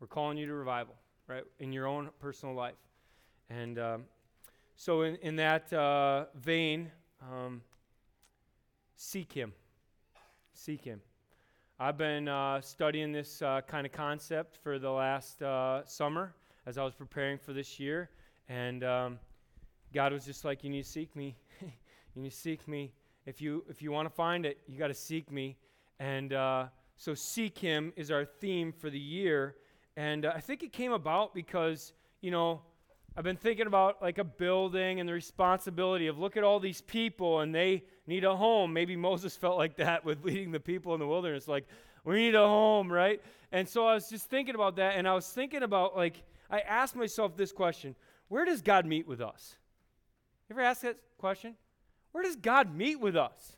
We're 0.00 0.06
calling 0.06 0.38
you 0.38 0.46
to 0.46 0.54
revival, 0.54 0.94
right, 1.26 1.42
in 1.58 1.72
your 1.72 1.88
own 1.88 2.10
personal 2.20 2.54
life. 2.54 2.76
And 3.50 3.78
um, 3.80 4.04
so, 4.76 5.02
in, 5.02 5.16
in 5.16 5.34
that 5.36 5.72
uh, 5.72 6.26
vein, 6.36 6.92
um, 7.20 7.62
seek 8.94 9.32
Him. 9.32 9.52
Seek 10.52 10.84
Him. 10.84 11.00
I've 11.80 11.98
been 11.98 12.28
uh, 12.28 12.60
studying 12.60 13.10
this 13.10 13.42
uh, 13.42 13.60
kind 13.66 13.86
of 13.86 13.92
concept 13.92 14.56
for 14.62 14.78
the 14.78 14.90
last 14.90 15.42
uh, 15.42 15.84
summer 15.84 16.32
as 16.64 16.78
I 16.78 16.84
was 16.84 16.94
preparing 16.94 17.36
for 17.36 17.52
this 17.52 17.80
year. 17.80 18.10
And 18.48 18.84
um, 18.84 19.18
God 19.92 20.12
was 20.12 20.24
just 20.24 20.44
like, 20.44 20.62
You 20.62 20.70
need 20.70 20.84
to 20.84 20.88
seek 20.88 21.16
me. 21.16 21.36
you 21.60 22.22
need 22.22 22.30
to 22.30 22.36
seek 22.36 22.68
me. 22.68 22.92
If 23.26 23.40
you, 23.40 23.64
if 23.68 23.82
you 23.82 23.90
want 23.90 24.06
to 24.06 24.14
find 24.14 24.46
it, 24.46 24.58
you 24.68 24.78
got 24.78 24.88
to 24.88 24.94
seek 24.94 25.32
me. 25.32 25.56
And 25.98 26.32
uh, 26.32 26.66
so, 26.96 27.14
seek 27.14 27.58
Him 27.58 27.92
is 27.96 28.12
our 28.12 28.24
theme 28.24 28.72
for 28.72 28.90
the 28.90 28.98
year. 29.00 29.56
And 29.98 30.26
uh, 30.26 30.32
I 30.32 30.40
think 30.40 30.62
it 30.62 30.72
came 30.72 30.92
about 30.92 31.34
because, 31.34 31.92
you 32.20 32.30
know, 32.30 32.60
I've 33.16 33.24
been 33.24 33.36
thinking 33.36 33.66
about 33.66 34.00
like 34.00 34.18
a 34.18 34.24
building 34.24 35.00
and 35.00 35.08
the 35.08 35.12
responsibility 35.12 36.06
of 36.06 36.20
look 36.20 36.36
at 36.36 36.44
all 36.44 36.60
these 36.60 36.80
people 36.80 37.40
and 37.40 37.52
they 37.52 37.82
need 38.06 38.22
a 38.22 38.36
home. 38.36 38.72
Maybe 38.72 38.94
Moses 38.94 39.34
felt 39.34 39.58
like 39.58 39.74
that 39.78 40.04
with 40.04 40.24
leading 40.24 40.52
the 40.52 40.60
people 40.60 40.94
in 40.94 41.00
the 41.00 41.06
wilderness, 41.08 41.48
like, 41.48 41.66
we 42.04 42.14
need 42.14 42.36
a 42.36 42.46
home, 42.46 42.92
right? 42.92 43.20
And 43.50 43.68
so 43.68 43.88
I 43.88 43.94
was 43.94 44.08
just 44.08 44.30
thinking 44.30 44.54
about 44.54 44.76
that, 44.76 44.94
and 44.96 45.08
I 45.08 45.14
was 45.14 45.28
thinking 45.28 45.64
about 45.64 45.96
like, 45.96 46.22
I 46.48 46.60
asked 46.60 46.94
myself 46.94 47.36
this 47.36 47.50
question 47.50 47.96
Where 48.28 48.44
does 48.44 48.62
God 48.62 48.86
meet 48.86 49.08
with 49.08 49.20
us? 49.20 49.56
You 50.48 50.54
ever 50.54 50.62
ask 50.62 50.82
that 50.82 50.96
question? 51.18 51.56
Where 52.12 52.22
does 52.22 52.36
God 52.36 52.72
meet 52.72 53.00
with 53.00 53.16
us? 53.16 53.56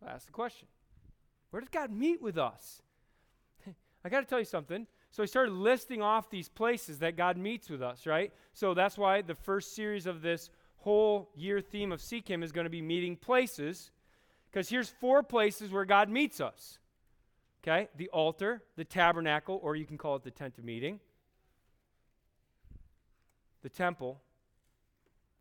So 0.00 0.06
I 0.06 0.12
asked 0.12 0.26
the 0.26 0.32
question 0.32 0.68
Where 1.50 1.60
does 1.60 1.68
God 1.68 1.92
meet 1.92 2.22
with 2.22 2.38
us? 2.38 2.80
I 4.04 4.08
got 4.08 4.20
to 4.20 4.26
tell 4.26 4.38
you 4.38 4.44
something. 4.44 4.86
So 5.10 5.22
I 5.22 5.26
started 5.26 5.52
listing 5.52 6.02
off 6.02 6.30
these 6.30 6.48
places 6.48 6.98
that 7.00 7.16
God 7.16 7.36
meets 7.36 7.68
with 7.68 7.82
us, 7.82 8.06
right? 8.06 8.32
So 8.54 8.74
that's 8.74 8.96
why 8.96 9.22
the 9.22 9.34
first 9.34 9.74
series 9.74 10.06
of 10.06 10.22
this 10.22 10.50
whole 10.76 11.30
year 11.36 11.60
theme 11.60 11.92
of 11.92 12.00
Seek 12.00 12.28
Him 12.28 12.42
is 12.42 12.50
going 12.50 12.64
to 12.64 12.70
be 12.70 12.82
meeting 12.82 13.16
places. 13.16 13.90
Because 14.50 14.68
here's 14.68 14.88
four 14.88 15.22
places 15.22 15.70
where 15.70 15.84
God 15.84 16.08
meets 16.08 16.40
us. 16.40 16.78
Okay? 17.62 17.88
The 17.96 18.08
altar, 18.08 18.62
the 18.76 18.84
tabernacle, 18.84 19.60
or 19.62 19.76
you 19.76 19.84
can 19.84 19.98
call 19.98 20.16
it 20.16 20.24
the 20.24 20.30
tent 20.30 20.58
of 20.58 20.64
meeting, 20.64 20.98
the 23.62 23.68
temple, 23.68 24.20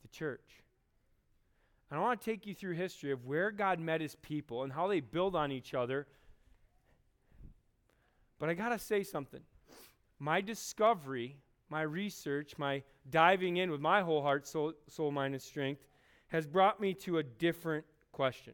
the 0.01 0.07
church. 0.09 0.63
And 1.89 1.99
I 1.99 2.03
want 2.03 2.21
to 2.21 2.25
take 2.25 2.45
you 2.45 2.53
through 2.53 2.75
history 2.75 3.11
of 3.11 3.25
where 3.25 3.51
God 3.51 3.79
met 3.79 3.99
his 3.99 4.15
people 4.15 4.63
and 4.63 4.71
how 4.71 4.87
they 4.87 4.99
build 4.99 5.35
on 5.35 5.51
each 5.51 5.73
other. 5.73 6.07
But 8.41 8.49
I 8.49 8.55
got 8.55 8.69
to 8.69 8.79
say 8.79 9.03
something 9.03 9.41
my 10.17 10.41
discovery, 10.41 11.37
my 11.69 11.83
research, 11.83 12.57
my 12.57 12.81
diving 13.07 13.57
in 13.57 13.69
with 13.69 13.81
my 13.81 14.01
whole 14.01 14.23
heart, 14.23 14.47
soul, 14.47 14.73
soul 14.87 15.11
mind, 15.11 15.35
and 15.35 15.41
strength 15.41 15.85
has 16.29 16.47
brought 16.47 16.81
me 16.81 16.95
to 16.95 17.19
a 17.19 17.23
different 17.23 17.85
question. 18.11 18.53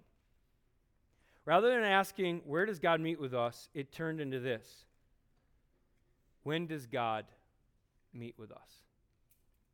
Rather 1.46 1.70
than 1.70 1.86
asking, 1.86 2.42
where 2.46 2.66
does 2.66 2.80
God 2.80 3.00
meet 3.00 3.18
with 3.18 3.34
us, 3.34 3.70
it 3.74 3.94
turned 3.94 4.20
into 4.20 4.42
this 4.42 4.84
When 6.44 6.68
does 6.68 6.86
God 6.86 7.26
meet 8.14 8.36
with 8.38 8.52
us? 8.52 8.84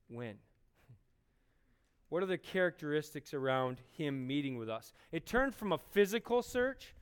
When? 0.08 0.36
What 2.10 2.22
are 2.22 2.28
the 2.28 2.38
characteristics 2.38 3.34
around 3.34 3.82
Him 3.98 4.28
meeting 4.28 4.60
with 4.60 4.70
us? 4.70 4.94
It 5.12 5.26
turned 5.26 5.56
from 5.56 5.72
a 5.72 5.80
physical 5.80 6.44
search 6.44 6.94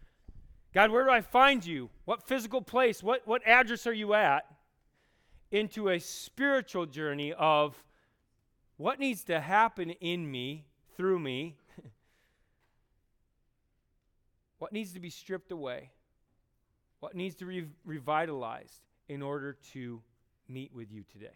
God, 0.73 0.91
where 0.91 1.03
do 1.03 1.11
I 1.11 1.21
find 1.21 1.65
you? 1.65 1.89
What 2.05 2.27
physical 2.27 2.61
place? 2.61 3.03
What, 3.03 3.21
what 3.25 3.45
address 3.45 3.85
are 3.87 3.93
you 3.93 4.13
at? 4.13 4.45
into 5.51 5.89
a 5.89 5.99
spiritual 5.99 6.85
journey 6.85 7.33
of 7.33 7.83
what 8.77 8.99
needs 8.99 9.25
to 9.25 9.39
happen 9.39 9.91
in 9.91 10.29
me, 10.29 10.65
through 10.95 11.19
me, 11.19 11.57
what 14.59 14.71
needs 14.71 14.93
to 14.93 14.99
be 14.99 15.09
stripped 15.09 15.51
away, 15.51 15.91
what 16.99 17.15
needs 17.15 17.35
to 17.35 17.45
be 17.45 17.65
revitalized 17.85 18.81
in 19.09 19.21
order 19.21 19.57
to 19.73 20.01
meet 20.47 20.73
with 20.73 20.91
you 20.91 21.03
today. 21.11 21.35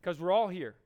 Because 0.00 0.20
we're 0.20 0.32
all 0.32 0.48
here. 0.48 0.76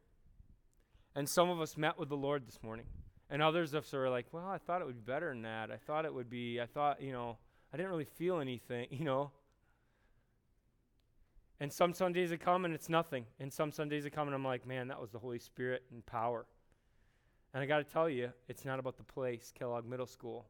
And 1.15 1.29
some 1.29 1.51
of 1.51 1.61
us 1.61 1.77
met 1.77 1.99
with 1.99 2.09
the 2.09 2.17
Lord 2.17 2.47
this 2.47 2.59
morning. 2.63 2.87
And 3.31 3.41
others 3.41 3.75
of 3.75 3.85
us 3.85 3.95
are 3.95 4.11
like, 4.11 4.27
well, 4.33 4.49
I 4.49 4.59
thought 4.59 4.81
it 4.81 4.87
would 4.87 5.05
be 5.05 5.13
better 5.13 5.29
than 5.29 5.43
that. 5.43 5.71
I 5.71 5.77
thought 5.77 6.05
it 6.05 6.13
would 6.13 6.29
be, 6.29 6.61
I 6.61 6.67
thought, 6.67 7.01
you 7.01 7.13
know, 7.13 7.39
I 7.73 7.77
didn't 7.77 7.91
really 7.91 8.05
feel 8.05 8.41
anything, 8.41 8.89
you 8.91 9.05
know. 9.05 9.31
And 11.61 11.73
some 11.73 11.93
Sundays 11.93 12.33
it 12.33 12.39
come 12.39 12.65
and 12.65 12.75
it's 12.75 12.89
nothing. 12.89 13.27
And 13.39 13.53
some 13.53 13.71
Sundays 13.71 14.05
it 14.05 14.11
come 14.11 14.27
and 14.27 14.35
I'm 14.35 14.45
like, 14.45 14.67
man, 14.67 14.89
that 14.89 15.01
was 15.01 15.11
the 15.11 15.19
Holy 15.19 15.39
Spirit 15.39 15.83
and 15.93 16.05
power. 16.07 16.47
And 17.55 17.63
I 17.63 17.67
got 17.67 17.79
to 17.79 17.85
tell 17.85 18.09
you, 18.09 18.33
it's 18.49 18.65
not 18.65 18.79
about 18.79 18.97
the 18.97 19.05
place, 19.05 19.53
Kellogg 19.57 19.87
Middle 19.87 20.07
School. 20.07 20.47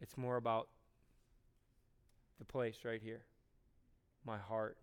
It's 0.00 0.16
more 0.16 0.36
about 0.36 0.68
the 2.38 2.44
place 2.44 2.78
right 2.84 3.00
here. 3.02 3.22
My 4.24 4.38
heart. 4.38 4.76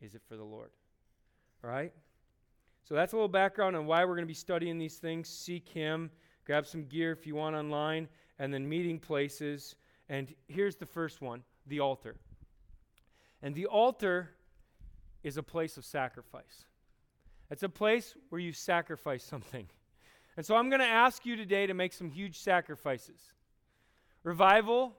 Is 0.00 0.14
it 0.14 0.22
for 0.28 0.36
the 0.36 0.44
Lord? 0.44 0.70
Right? 1.60 1.92
So 2.88 2.94
that's 2.94 3.12
a 3.12 3.16
little 3.16 3.28
background 3.28 3.76
on 3.76 3.84
why 3.84 4.06
we're 4.06 4.14
going 4.14 4.22
to 4.22 4.26
be 4.26 4.32
studying 4.32 4.78
these 4.78 4.96
things. 4.96 5.28
Seek 5.28 5.68
Him. 5.68 6.10
Grab 6.46 6.66
some 6.66 6.86
gear 6.86 7.12
if 7.12 7.26
you 7.26 7.34
want 7.34 7.54
online. 7.54 8.08
And 8.38 8.52
then 8.52 8.66
meeting 8.66 8.98
places. 8.98 9.76
And 10.08 10.34
here's 10.46 10.76
the 10.76 10.86
first 10.86 11.20
one 11.20 11.42
the 11.66 11.80
altar. 11.80 12.16
And 13.42 13.54
the 13.54 13.66
altar 13.66 14.30
is 15.22 15.36
a 15.36 15.42
place 15.42 15.76
of 15.76 15.84
sacrifice. 15.84 16.64
It's 17.50 17.62
a 17.62 17.68
place 17.68 18.14
where 18.30 18.40
you 18.40 18.54
sacrifice 18.54 19.22
something. 19.22 19.68
And 20.38 20.46
so 20.46 20.56
I'm 20.56 20.70
going 20.70 20.80
to 20.80 20.86
ask 20.86 21.26
you 21.26 21.36
today 21.36 21.66
to 21.66 21.74
make 21.74 21.92
some 21.92 22.08
huge 22.08 22.38
sacrifices. 22.38 23.20
Revival 24.22 24.96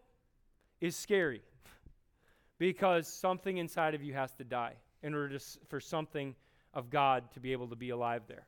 is 0.79 0.95
scary 0.95 1.41
because 2.59 3.07
something 3.07 3.57
inside 3.57 3.95
of 3.95 4.03
you 4.03 4.13
has 4.13 4.35
to 4.35 4.44
die 4.44 4.75
in 5.01 5.16
order 5.16 5.39
to, 5.39 5.45
for 5.69 5.79
something 5.79 6.35
of 6.79 6.90
God 6.90 7.31
to 7.34 7.40
be 7.40 7.51
able 7.51 7.67
to 7.67 7.75
be 7.75 7.91
alive 7.91 8.23
there. 8.28 8.47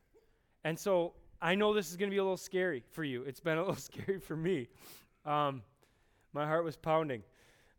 And 0.64 0.80
so 0.80 1.14
I 1.42 1.56
know 1.56 1.74
this 1.74 1.92
is 1.92 1.98
going 1.98 2.10
to 2.10 2.14
be 2.14 2.20
a 2.20 2.24
little 2.24 2.38
scary 2.38 2.84
for 2.92 3.04
you. 3.04 3.24
It's 3.24 3.40
been 3.40 3.58
a 3.58 3.62
little 3.66 3.76
scary 3.76 4.20
for 4.20 4.36
me. 4.36 4.70
Um, 5.26 5.62
my 6.34 6.48
heart 6.48 6.64
was 6.64 6.78
pounding 6.78 7.24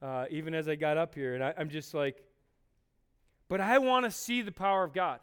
uh, 0.03 0.27
even 0.31 0.55
as 0.55 0.69
I 0.69 0.75
got 0.75 0.99
up 0.99 1.15
here. 1.15 1.35
And 1.35 1.45
I, 1.45 1.55
I'm 1.57 1.71
just 1.71 1.95
like, 1.95 2.23
but 3.49 3.61
I 3.61 3.79
want 3.79 4.05
to 4.05 4.11
see 4.11 4.43
the 4.43 4.53
power 4.53 4.85
of 4.85 4.93
God. 4.93 5.21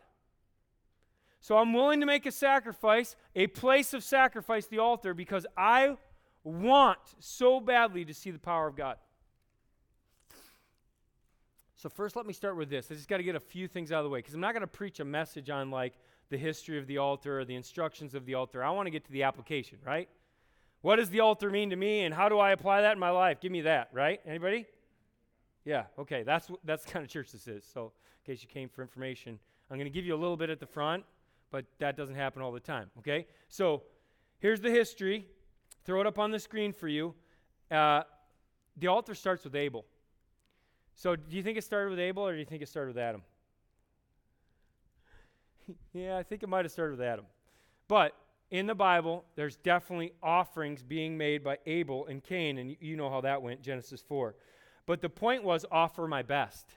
So 1.42 1.58
I'm 1.58 1.74
willing 1.74 2.00
to 2.02 2.06
make 2.06 2.26
a 2.26 2.32
sacrifice, 2.32 3.16
a 3.36 3.48
place 3.48 3.94
of 3.94 4.04
sacrifice, 4.04 4.68
the 4.68 4.80
altar, 4.80 5.14
because 5.14 5.46
I 5.56 5.96
want 6.44 7.00
so 7.20 7.60
badly 7.60 8.06
to 8.06 8.14
see 8.14 8.32
the 8.32 8.40
power 8.40 8.68
of 8.68 8.76
God. 8.76 8.98
So, 11.80 11.88
first, 11.88 12.18
let 12.18 12.26
me 12.26 12.34
start 12.34 12.58
with 12.58 12.70
this. 12.70 12.92
I 12.92 12.96
just 12.96 13.08
got 13.08 13.18
to 13.18 13.24
get 13.24 13.36
a 13.36 13.40
few 13.40 13.66
things 13.66 13.94
out 13.94 14.00
of 14.00 14.04
the 14.04 14.10
way 14.10 14.20
because 14.20 14.34
I'm 14.34 14.42
not 14.42 14.52
going 14.52 14.64
to 14.64 14.68
preach 14.68 15.00
a 15.00 15.06
message 15.06 15.50
on 15.50 15.72
like 15.72 15.94
the 16.30 16.38
history 16.38 16.78
of 16.78 16.88
the 16.88 16.98
altar 16.98 17.40
or 17.40 17.46
the 17.46 17.56
instructions 17.56 18.14
of 18.16 18.26
the 18.26 18.34
altar. 18.34 18.62
I 18.62 18.70
want 18.72 18.88
to 18.88 18.90
get 18.90 19.06
to 19.06 19.12
the 19.14 19.24
application, 19.24 19.78
right? 19.86 20.10
What 20.82 20.98
does 20.98 21.10
the 21.10 21.22
altar 21.22 21.50
mean 21.50 21.70
to 21.70 21.78
me 21.78 22.02
and 22.02 22.14
how 22.14 22.28
do 22.28 22.38
I 22.38 22.52
apply 22.52 22.82
that 22.82 22.92
in 22.92 23.00
my 23.00 23.12
life? 23.12 23.40
Give 23.40 23.54
me 23.54 23.62
that, 23.62 23.88
right? 23.94 24.20
Anybody? 24.26 24.66
Yeah, 25.64 25.86
okay. 25.98 26.24
That's 26.24 26.52
that's 26.66 26.84
the 26.86 26.92
kind 26.92 27.06
of 27.06 27.10
church 27.10 27.32
this 27.32 27.48
is. 27.48 27.64
So, 27.74 27.94
in 28.26 28.34
case 28.34 28.44
you 28.44 28.50
came 28.50 28.68
for 28.68 28.82
information, 28.82 29.40
I'm 29.72 29.78
going 29.78 29.90
to 29.90 29.90
give 29.90 30.06
you 30.06 30.14
a 30.14 30.20
little 30.20 30.36
bit 30.36 30.50
at 30.50 30.60
the 30.60 30.68
front, 30.68 31.06
but 31.50 31.64
that 31.80 31.96
doesn't 31.96 32.16
happen 32.16 32.42
all 32.42 32.52
the 32.52 32.60
time, 32.60 32.92
okay? 32.98 33.26
So, 33.48 33.84
here's 34.40 34.60
the 34.60 34.70
history. 34.70 35.28
Throw 35.86 36.02
it 36.02 36.08
up 36.08 36.20
on 36.20 36.32
the 36.32 36.40
screen 36.40 36.74
for 36.74 36.90
you. 36.90 37.16
Uh, 37.72 38.02
the 38.76 38.88
altar 38.88 39.16
starts 39.16 39.46
with 39.46 39.56
Abel. 39.56 39.86
So, 41.00 41.16
do 41.16 41.38
you 41.38 41.44
think 41.44 41.58
it 41.58 41.64
started 41.64 41.92
with 41.92 42.00
Abel 42.02 42.28
or 42.28 42.34
do 42.34 42.40
you 42.40 42.46
think 42.46 42.62
it 42.62 42.68
started 42.68 42.94
with 42.94 43.02
Adam? 43.02 43.22
yeah, 45.94 46.18
I 46.18 46.24
think 46.24 46.44
it 46.44 46.50
might 46.50 46.66
have 46.66 46.74
started 46.74 46.98
with 46.98 47.08
Adam. 47.08 47.24
But 47.88 48.18
in 48.52 48.68
the 48.68 48.76
Bible, 48.76 49.24
there's 49.38 49.56
definitely 49.56 50.12
offerings 50.22 50.84
being 50.84 51.18
made 51.18 51.42
by 51.42 51.58
Abel 51.66 52.06
and 52.08 52.22
Cain, 52.22 52.58
and 52.58 52.76
you 52.82 52.98
know 52.98 53.10
how 53.10 53.22
that 53.22 53.42
went, 53.42 53.62
Genesis 53.62 54.02
4. 54.02 54.36
But 54.86 55.00
the 55.00 55.08
point 55.08 55.42
was 55.42 55.66
offer 55.72 56.06
my 56.06 56.22
best, 56.22 56.68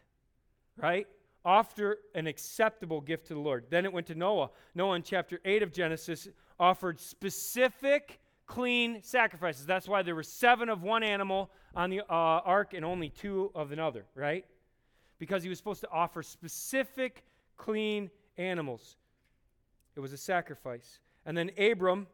right? 0.76 1.08
Offer 1.44 1.98
an 2.14 2.28
acceptable 2.28 3.00
gift 3.00 3.26
to 3.26 3.34
the 3.34 3.40
Lord. 3.40 3.64
Then 3.70 3.84
it 3.84 3.92
went 3.92 4.06
to 4.06 4.14
Noah. 4.14 4.50
Noah, 4.76 4.94
in 4.94 5.02
chapter 5.02 5.40
8 5.44 5.64
of 5.64 5.72
Genesis, 5.72 6.28
offered 6.60 7.00
specific 7.00 8.20
clean 8.52 9.02
sacrifices. 9.02 9.64
That's 9.64 9.88
why 9.88 10.02
there 10.02 10.14
were 10.14 10.22
seven 10.22 10.68
of 10.68 10.82
one 10.82 11.02
animal 11.02 11.50
on 11.74 11.88
the 11.88 12.00
uh, 12.00 12.04
ark 12.10 12.74
and 12.74 12.84
only 12.84 13.08
two 13.08 13.50
of 13.54 13.72
another, 13.72 14.04
right? 14.14 14.44
Because 15.18 15.42
he 15.42 15.48
was 15.48 15.56
supposed 15.56 15.80
to 15.80 15.88
offer 15.90 16.22
specific 16.22 17.24
clean 17.56 18.10
animals. 18.36 18.96
It 19.96 20.00
was 20.00 20.12
a 20.12 20.18
sacrifice. 20.18 20.98
And 21.24 21.34
then 21.34 21.50
Abram, 21.56 22.06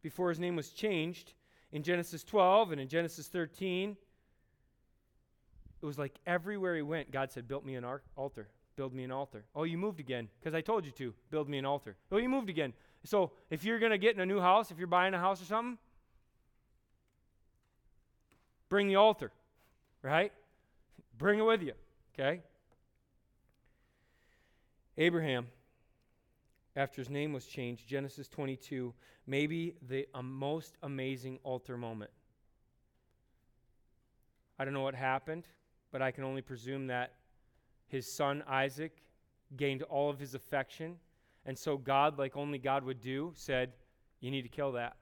before 0.00 0.28
his 0.28 0.38
name 0.38 0.54
was 0.54 0.70
changed, 0.70 1.32
in 1.72 1.82
Genesis 1.82 2.22
12 2.22 2.70
and 2.70 2.80
in 2.80 2.86
Genesis 2.86 3.26
13, 3.26 3.96
it 5.82 5.86
was 5.86 5.98
like 5.98 6.20
everywhere 6.24 6.76
he 6.76 6.82
went, 6.82 7.10
God 7.10 7.32
said, 7.32 7.48
Build 7.48 7.66
me 7.66 7.74
an 7.74 7.82
ar- 7.82 8.02
altar. 8.14 8.46
Build 8.76 8.94
me 8.94 9.02
an 9.02 9.10
altar. 9.10 9.44
Oh, 9.56 9.64
you 9.64 9.76
moved 9.76 9.98
again 9.98 10.28
because 10.38 10.54
I 10.54 10.60
told 10.60 10.84
you 10.84 10.92
to. 10.92 11.14
Build 11.30 11.48
me 11.48 11.58
an 11.58 11.64
altar. 11.64 11.96
Oh, 12.12 12.18
you 12.18 12.28
moved 12.28 12.48
again. 12.48 12.74
So 13.04 13.32
if 13.50 13.64
you're 13.64 13.78
going 13.78 13.92
to 13.92 13.98
get 13.98 14.14
in 14.14 14.20
a 14.20 14.26
new 14.26 14.40
house, 14.40 14.70
if 14.70 14.78
you're 14.78 14.86
buying 14.86 15.14
a 15.14 15.18
house 15.18 15.40
or 15.40 15.46
something, 15.46 15.78
bring 18.68 18.88
the 18.88 18.96
altar, 18.96 19.32
right? 20.02 20.32
Bring 21.16 21.38
it 21.38 21.42
with 21.42 21.62
you, 21.62 21.72
okay? 22.14 22.42
Abraham, 24.98 25.46
after 26.76 27.00
his 27.00 27.10
name 27.10 27.32
was 27.32 27.46
changed, 27.46 27.88
Genesis 27.88 28.28
22, 28.28 28.92
maybe 29.26 29.74
the 29.88 30.06
uh, 30.14 30.22
most 30.22 30.76
amazing 30.82 31.38
altar 31.42 31.76
moment. 31.76 32.10
I 34.58 34.64
don't 34.64 34.74
know 34.74 34.82
what 34.82 34.94
happened, 34.94 35.44
but 35.90 36.02
I 36.02 36.10
can 36.10 36.22
only 36.22 36.42
presume 36.42 36.88
that 36.88 37.14
his 37.88 38.10
son 38.10 38.44
Isaac 38.46 38.92
gained 39.56 39.82
all 39.84 40.10
of 40.10 40.18
his 40.18 40.34
affection. 40.34 40.96
And 41.46 41.58
so 41.58 41.76
God, 41.76 42.18
like 42.18 42.36
only 42.36 42.58
God 42.58 42.84
would 42.84 43.00
do, 43.00 43.32
said, 43.34 43.72
You 44.20 44.30
need 44.30 44.42
to 44.42 44.48
kill 44.48 44.72
that. 44.72 44.96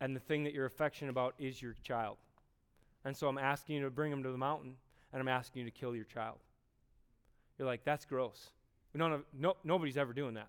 And 0.00 0.16
the 0.16 0.20
thing 0.20 0.44
that 0.44 0.54
you're 0.54 0.66
affectionate 0.66 1.10
about 1.10 1.34
is 1.38 1.60
your 1.60 1.74
child. 1.82 2.16
And 3.04 3.16
so 3.16 3.28
I'm 3.28 3.38
asking 3.38 3.76
you 3.76 3.82
to 3.82 3.90
bring 3.90 4.12
him 4.12 4.22
to 4.22 4.30
the 4.30 4.38
mountain, 4.38 4.74
and 5.12 5.20
I'm 5.20 5.28
asking 5.28 5.60
you 5.64 5.70
to 5.70 5.76
kill 5.76 5.94
your 5.94 6.04
child. 6.04 6.38
You're 7.58 7.66
like, 7.66 7.84
That's 7.84 8.04
gross. 8.04 8.50
No, 8.92 9.22
nobody's 9.62 9.96
ever 9.96 10.12
doing 10.12 10.34
that. 10.34 10.48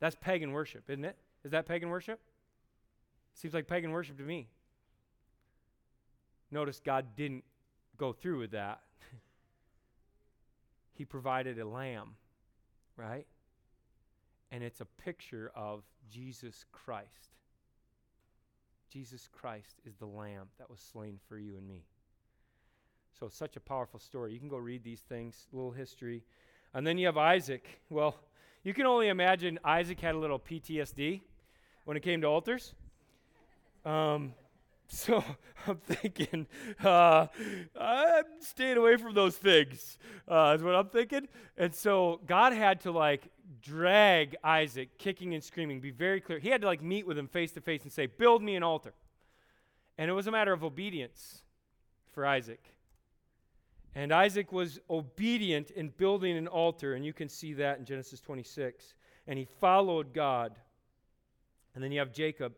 That's 0.00 0.16
pagan 0.20 0.52
worship, 0.52 0.90
isn't 0.90 1.04
it? 1.04 1.16
Is 1.44 1.52
that 1.52 1.66
pagan 1.66 1.88
worship? 1.88 2.20
Seems 3.34 3.54
like 3.54 3.68
pagan 3.68 3.92
worship 3.92 4.18
to 4.18 4.24
me. 4.24 4.48
Notice 6.50 6.80
God 6.84 7.06
didn't 7.16 7.44
go 7.96 8.12
through 8.12 8.40
with 8.40 8.50
that. 8.52 8.80
he 10.94 11.04
provided 11.04 11.58
a 11.58 11.66
lamb, 11.66 12.16
right? 12.96 13.26
And 14.50 14.62
it's 14.62 14.80
a 14.80 14.84
picture 14.84 15.50
of 15.54 15.82
Jesus 16.10 16.64
Christ. 16.72 17.36
Jesus 18.90 19.28
Christ 19.32 19.80
is 19.84 19.96
the 19.96 20.06
lamb 20.06 20.48
that 20.58 20.70
was 20.70 20.80
slain 20.80 21.18
for 21.28 21.38
you 21.38 21.56
and 21.56 21.66
me. 21.66 21.84
So, 23.18 23.28
such 23.28 23.56
a 23.56 23.60
powerful 23.60 23.98
story. 23.98 24.32
You 24.32 24.38
can 24.38 24.48
go 24.48 24.58
read 24.58 24.84
these 24.84 25.00
things, 25.00 25.46
little 25.52 25.70
history. 25.70 26.22
And 26.74 26.86
then 26.86 26.98
you 26.98 27.06
have 27.06 27.16
Isaac. 27.16 27.80
Well, 27.88 28.16
you 28.62 28.74
can 28.74 28.84
only 28.84 29.08
imagine 29.08 29.58
Isaac 29.64 30.00
had 30.00 30.14
a 30.14 30.18
little 30.18 30.38
PTSD 30.38 31.20
when 31.84 31.96
it 31.96 32.00
came 32.00 32.20
to 32.20 32.26
altars. 32.26 32.74
Um, 33.84 34.34
so 34.88 35.24
I'm 35.66 35.78
thinking, 35.78 36.46
uh, 36.82 37.26
I'm 37.80 38.24
staying 38.40 38.76
away 38.76 38.96
from 38.96 39.14
those 39.14 39.36
things, 39.36 39.98
uh, 40.28 40.54
is 40.56 40.62
what 40.62 40.74
I'm 40.74 40.88
thinking. 40.88 41.28
And 41.56 41.74
so 41.74 42.20
God 42.26 42.52
had 42.52 42.80
to 42.82 42.92
like 42.92 43.28
drag 43.62 44.36
Isaac, 44.42 44.98
kicking 44.98 45.34
and 45.34 45.42
screaming, 45.42 45.80
be 45.80 45.90
very 45.90 46.20
clear. 46.20 46.38
He 46.38 46.48
had 46.48 46.60
to 46.62 46.66
like 46.66 46.82
meet 46.82 47.06
with 47.06 47.18
him 47.18 47.28
face 47.28 47.52
to 47.52 47.60
face 47.60 47.82
and 47.82 47.92
say, 47.92 48.06
Build 48.06 48.42
me 48.42 48.56
an 48.56 48.62
altar. 48.62 48.94
And 49.98 50.10
it 50.10 50.14
was 50.14 50.26
a 50.26 50.30
matter 50.30 50.52
of 50.52 50.62
obedience 50.62 51.42
for 52.12 52.26
Isaac. 52.26 52.62
And 53.94 54.12
Isaac 54.12 54.52
was 54.52 54.78
obedient 54.90 55.70
in 55.70 55.88
building 55.88 56.36
an 56.36 56.48
altar, 56.48 56.94
and 56.94 57.04
you 57.04 57.14
can 57.14 57.30
see 57.30 57.54
that 57.54 57.78
in 57.78 57.86
Genesis 57.86 58.20
26. 58.20 58.94
And 59.26 59.38
he 59.38 59.46
followed 59.58 60.12
God. 60.12 60.54
And 61.74 61.82
then 61.82 61.92
you 61.92 61.98
have 62.00 62.12
Jacob 62.12 62.52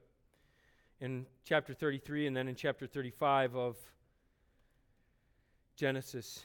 in 1.01 1.27
chapter 1.45 1.75
33 1.75 2.27
and 2.27 2.37
then 2.37 2.49
in 2.49 2.57
chapter 2.57 2.87
35 2.87 3.55
of 3.55 3.77
Genesis. 5.77 6.45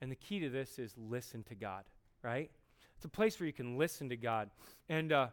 And 0.00 0.10
the 0.10 0.16
key 0.16 0.40
to 0.40 0.50
this 0.50 0.78
is 0.78 0.94
listen 0.98 1.44
to 1.44 1.54
God, 1.54 1.84
right? 2.22 2.50
It's 3.00 3.06
a 3.06 3.08
place 3.08 3.40
where 3.40 3.46
you 3.46 3.52
can 3.54 3.78
listen 3.78 4.10
to 4.10 4.16
God. 4.18 4.50
And 4.90 5.10
uh, 5.10 5.28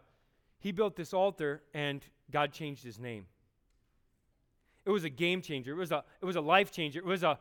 he 0.58 0.72
built 0.72 0.96
this 0.96 1.14
altar, 1.14 1.64
and 1.74 2.02
God 2.31 2.54
changed 2.54 2.81
his 2.81 2.98
name. 2.98 3.25
It 4.86 4.90
was 4.90 5.04
a 5.04 5.10
game 5.10 5.42
changer. 5.42 5.74
It 5.74 5.75
was 5.75 5.92
a, 5.92 6.06
it 6.22 6.25
was 6.25 6.38
a 6.38 6.42
life 6.42 6.72
changer. 6.72 7.00
It 7.00 7.06
was 7.06 7.24
a, 7.24 7.38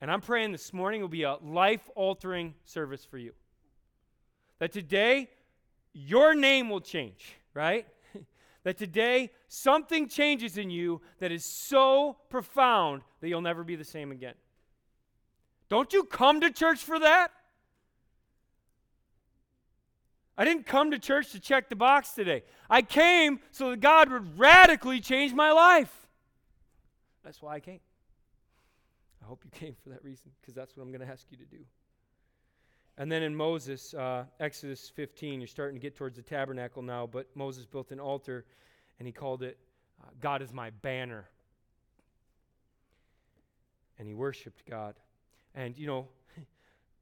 and 0.00 0.10
I'm 0.10 0.20
praying 0.20 0.50
this 0.50 0.72
morning 0.72 1.00
will 1.00 1.06
be 1.06 1.22
a 1.22 1.36
life 1.36 1.88
altering 1.94 2.54
service 2.64 3.04
for 3.04 3.18
you. 3.18 3.34
That 4.58 4.72
today, 4.72 5.30
your 5.92 6.34
name 6.34 6.70
will 6.70 6.80
change, 6.80 7.36
right? 7.54 7.86
that 8.64 8.78
today 8.78 9.30
something 9.46 10.08
changes 10.08 10.58
in 10.58 10.70
you 10.70 11.02
that 11.20 11.30
is 11.30 11.44
so 11.44 12.16
profound 12.30 13.02
that 13.20 13.28
you'll 13.28 13.42
never 13.42 13.62
be 13.62 13.76
the 13.76 13.84
same 13.84 14.10
again. 14.10 14.34
Don't 15.68 15.92
you 15.92 16.02
come 16.02 16.40
to 16.40 16.50
church 16.50 16.80
for 16.80 16.98
that? 16.98 17.30
I 20.38 20.44
didn't 20.44 20.66
come 20.66 20.92
to 20.92 21.00
church 21.00 21.32
to 21.32 21.40
check 21.40 21.68
the 21.68 21.74
box 21.74 22.12
today. 22.12 22.44
I 22.70 22.82
came 22.82 23.40
so 23.50 23.70
that 23.70 23.80
God 23.80 24.08
would 24.08 24.38
radically 24.38 25.00
change 25.00 25.34
my 25.34 25.50
life. 25.50 25.92
That's 27.24 27.42
why 27.42 27.56
I 27.56 27.60
came. 27.60 27.80
I 29.20 29.26
hope 29.26 29.42
you 29.44 29.50
came 29.58 29.74
for 29.82 29.90
that 29.90 30.04
reason 30.04 30.30
because 30.40 30.54
that's 30.54 30.76
what 30.76 30.84
I'm 30.84 30.92
going 30.92 31.04
to 31.04 31.12
ask 31.12 31.26
you 31.30 31.36
to 31.38 31.44
do. 31.44 31.64
And 32.96 33.10
then 33.10 33.24
in 33.24 33.34
Moses, 33.34 33.94
uh, 33.94 34.24
Exodus 34.38 34.88
15, 34.94 35.40
you're 35.40 35.48
starting 35.48 35.74
to 35.74 35.82
get 35.82 35.96
towards 35.96 36.16
the 36.16 36.22
tabernacle 36.22 36.82
now, 36.82 37.06
but 37.06 37.26
Moses 37.34 37.66
built 37.66 37.90
an 37.90 37.98
altar 37.98 38.44
and 39.00 39.06
he 39.06 39.12
called 39.12 39.42
it 39.42 39.58
uh, 40.00 40.06
God 40.20 40.42
is 40.42 40.52
my 40.52 40.70
banner. 40.70 41.28
And 43.98 44.06
he 44.06 44.14
worshiped 44.14 44.64
God. 44.68 44.94
And, 45.56 45.76
you 45.76 45.88
know, 45.88 46.06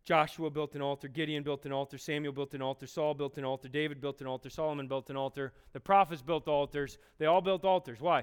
Joshua 0.06 0.50
built 0.50 0.76
an 0.76 0.82
altar, 0.82 1.08
Gideon 1.08 1.42
built 1.42 1.66
an 1.66 1.72
altar, 1.72 1.98
Samuel 1.98 2.32
built 2.32 2.54
an 2.54 2.62
altar, 2.62 2.86
Saul 2.86 3.12
built 3.12 3.38
an 3.38 3.44
altar, 3.44 3.66
David 3.66 4.00
built 4.00 4.20
an 4.20 4.28
altar, 4.28 4.48
Solomon 4.48 4.86
built 4.86 5.10
an 5.10 5.16
altar, 5.16 5.52
the 5.72 5.80
prophets 5.80 6.22
built 6.22 6.46
altars. 6.46 6.96
They 7.18 7.26
all 7.26 7.40
built 7.40 7.64
altars. 7.64 8.00
Why? 8.00 8.22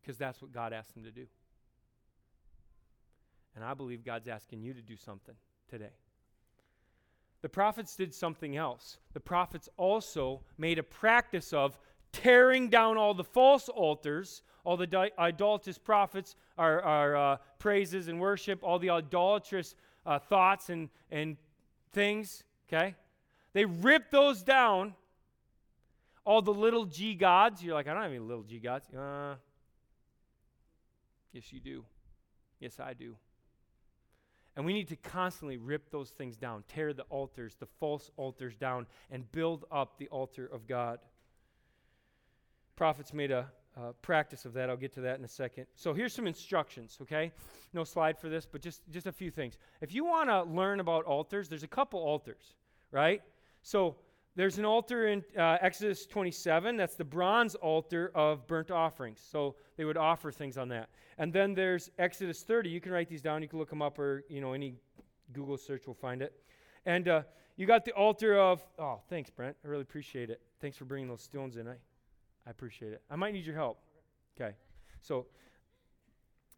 Because 0.00 0.18
that's 0.18 0.42
what 0.42 0.52
God 0.52 0.72
asked 0.72 0.94
them 0.94 1.04
to 1.04 1.12
do. 1.12 1.26
And 3.54 3.64
I 3.64 3.72
believe 3.74 4.04
God's 4.04 4.26
asking 4.26 4.62
you 4.62 4.74
to 4.74 4.82
do 4.82 4.96
something 4.96 5.36
today. 5.70 5.94
The 7.42 7.48
prophets 7.48 7.94
did 7.94 8.12
something 8.12 8.56
else. 8.56 8.98
The 9.12 9.20
prophets 9.20 9.68
also 9.76 10.40
made 10.58 10.80
a 10.80 10.82
practice 10.82 11.52
of 11.52 11.78
tearing 12.10 12.68
down 12.68 12.96
all 12.96 13.14
the 13.14 13.22
false 13.22 13.68
altars, 13.68 14.42
all 14.68 14.76
the 14.76 14.86
di- 14.86 15.10
idolatrous 15.18 15.78
prophets, 15.78 16.36
our, 16.58 16.82
our 16.82 17.16
uh, 17.16 17.36
praises 17.58 18.08
and 18.08 18.20
worship, 18.20 18.62
all 18.62 18.78
the 18.78 18.90
idolatrous 18.90 19.74
uh, 20.04 20.18
thoughts 20.18 20.68
and, 20.68 20.90
and 21.10 21.38
things, 21.92 22.44
okay? 22.68 22.94
They 23.54 23.64
ripped 23.64 24.10
those 24.10 24.42
down. 24.42 24.94
All 26.26 26.42
the 26.42 26.52
little 26.52 26.84
g 26.84 27.14
gods. 27.14 27.62
You're 27.62 27.72
like, 27.72 27.88
I 27.88 27.94
don't 27.94 28.02
have 28.02 28.10
any 28.10 28.18
little 28.18 28.42
g 28.42 28.58
gods. 28.58 28.86
Uh, 28.92 29.36
yes, 31.32 31.50
you 31.50 31.60
do. 31.60 31.82
Yes, 32.60 32.78
I 32.78 32.92
do. 32.92 33.16
And 34.54 34.66
we 34.66 34.74
need 34.74 34.88
to 34.88 34.96
constantly 34.96 35.56
rip 35.56 35.90
those 35.90 36.10
things 36.10 36.36
down, 36.36 36.62
tear 36.68 36.92
the 36.92 37.04
altars, 37.04 37.56
the 37.58 37.68
false 37.80 38.10
altars 38.18 38.54
down, 38.54 38.86
and 39.10 39.32
build 39.32 39.64
up 39.72 39.96
the 39.96 40.08
altar 40.08 40.44
of 40.44 40.66
God. 40.66 40.98
Prophets 42.76 43.14
made 43.14 43.30
a 43.30 43.50
uh, 43.76 43.92
practice 44.02 44.44
of 44.44 44.52
that. 44.54 44.70
I'll 44.70 44.76
get 44.76 44.92
to 44.94 45.00
that 45.02 45.18
in 45.18 45.24
a 45.24 45.28
second. 45.28 45.66
So 45.74 45.94
here's 45.94 46.12
some 46.12 46.26
instructions, 46.26 46.98
okay? 47.02 47.32
No 47.72 47.84
slide 47.84 48.18
for 48.18 48.28
this, 48.28 48.46
but 48.46 48.62
just, 48.62 48.82
just 48.90 49.06
a 49.06 49.12
few 49.12 49.30
things. 49.30 49.58
If 49.80 49.94
you 49.94 50.04
want 50.04 50.28
to 50.28 50.42
learn 50.42 50.80
about 50.80 51.04
altars, 51.04 51.48
there's 51.48 51.62
a 51.62 51.68
couple 51.68 52.00
altars, 52.00 52.54
right? 52.90 53.22
So 53.62 53.96
there's 54.38 54.58
an 54.58 54.64
altar 54.64 55.08
in 55.08 55.24
uh, 55.36 55.58
Exodus 55.60 56.06
27. 56.06 56.76
That's 56.76 56.94
the 56.94 57.04
bronze 57.04 57.54
altar 57.56 58.12
of 58.14 58.46
burnt 58.46 58.70
offerings. 58.70 59.20
So 59.20 59.56
they 59.76 59.84
would 59.84 59.96
offer 59.96 60.30
things 60.30 60.56
on 60.56 60.68
that. 60.68 60.88
And 61.18 61.32
then 61.32 61.54
there's 61.54 61.90
Exodus 61.98 62.42
30. 62.42 62.70
You 62.70 62.80
can 62.80 62.92
write 62.92 63.08
these 63.08 63.20
down. 63.20 63.42
You 63.42 63.48
can 63.48 63.58
look 63.58 63.70
them 63.70 63.82
up, 63.82 63.98
or 63.98 64.22
you 64.28 64.40
know 64.40 64.52
any 64.52 64.76
Google 65.32 65.56
search 65.56 65.88
will 65.88 65.94
find 65.94 66.22
it. 66.22 66.32
And 66.86 67.08
uh, 67.08 67.22
you 67.56 67.66
got 67.66 67.84
the 67.84 67.90
altar 67.92 68.38
of. 68.38 68.62
Oh, 68.78 69.00
thanks, 69.08 69.28
Brent. 69.28 69.56
I 69.64 69.68
really 69.68 69.82
appreciate 69.82 70.30
it. 70.30 70.40
Thanks 70.60 70.76
for 70.76 70.84
bringing 70.84 71.08
those 71.08 71.22
stones 71.22 71.56
in. 71.56 71.66
I, 71.66 71.74
I 72.48 72.50
appreciate 72.50 72.94
it. 72.94 73.02
I 73.10 73.16
might 73.16 73.34
need 73.34 73.44
your 73.44 73.54
help. 73.54 73.78
Okay. 74.40 74.54
So 75.02 75.26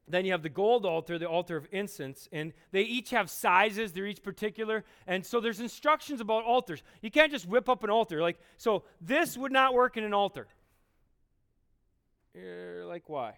then 0.07 0.25
you 0.25 0.31
have 0.31 0.43
the 0.45 0.49
gold 0.49 0.87
altar, 0.87 1.19
the 1.19 1.29
altar 1.29 1.57
of 1.57 1.67
incense, 1.73 2.29
and 2.31 2.53
they 2.71 2.83
each 2.83 3.11
have 3.11 3.29
sizes. 3.29 3.93
They're 3.93 4.07
each 4.07 4.23
particular. 4.23 4.85
And 5.09 5.27
so 5.27 5.41
there's 5.41 5.59
instructions 5.59 6.21
about 6.21 6.45
altars. 6.45 6.85
You 7.03 7.11
can't 7.11 7.33
just 7.33 7.45
whip 7.45 7.69
up 7.69 7.83
an 7.83 7.91
altar. 7.91 8.23
Like, 8.23 8.39
so 8.57 8.85
this 9.01 9.37
would 9.37 9.51
not 9.51 9.75
work 9.75 9.97
in 9.97 10.05
an 10.05 10.15
altar. 10.15 10.47
You're 12.35 12.87
like, 12.87 13.09
why? 13.09 13.35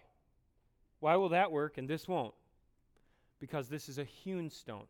Why 0.99 1.15
will 1.15 1.29
that 1.29 1.51
work 1.51 1.79
and 1.79 1.89
this 1.89 2.07
won't? 2.07 2.35
Because 3.39 3.67
this 3.67 3.89
is 3.89 3.97
a 3.97 4.03
hewn 4.03 4.51
stone. 4.51 4.85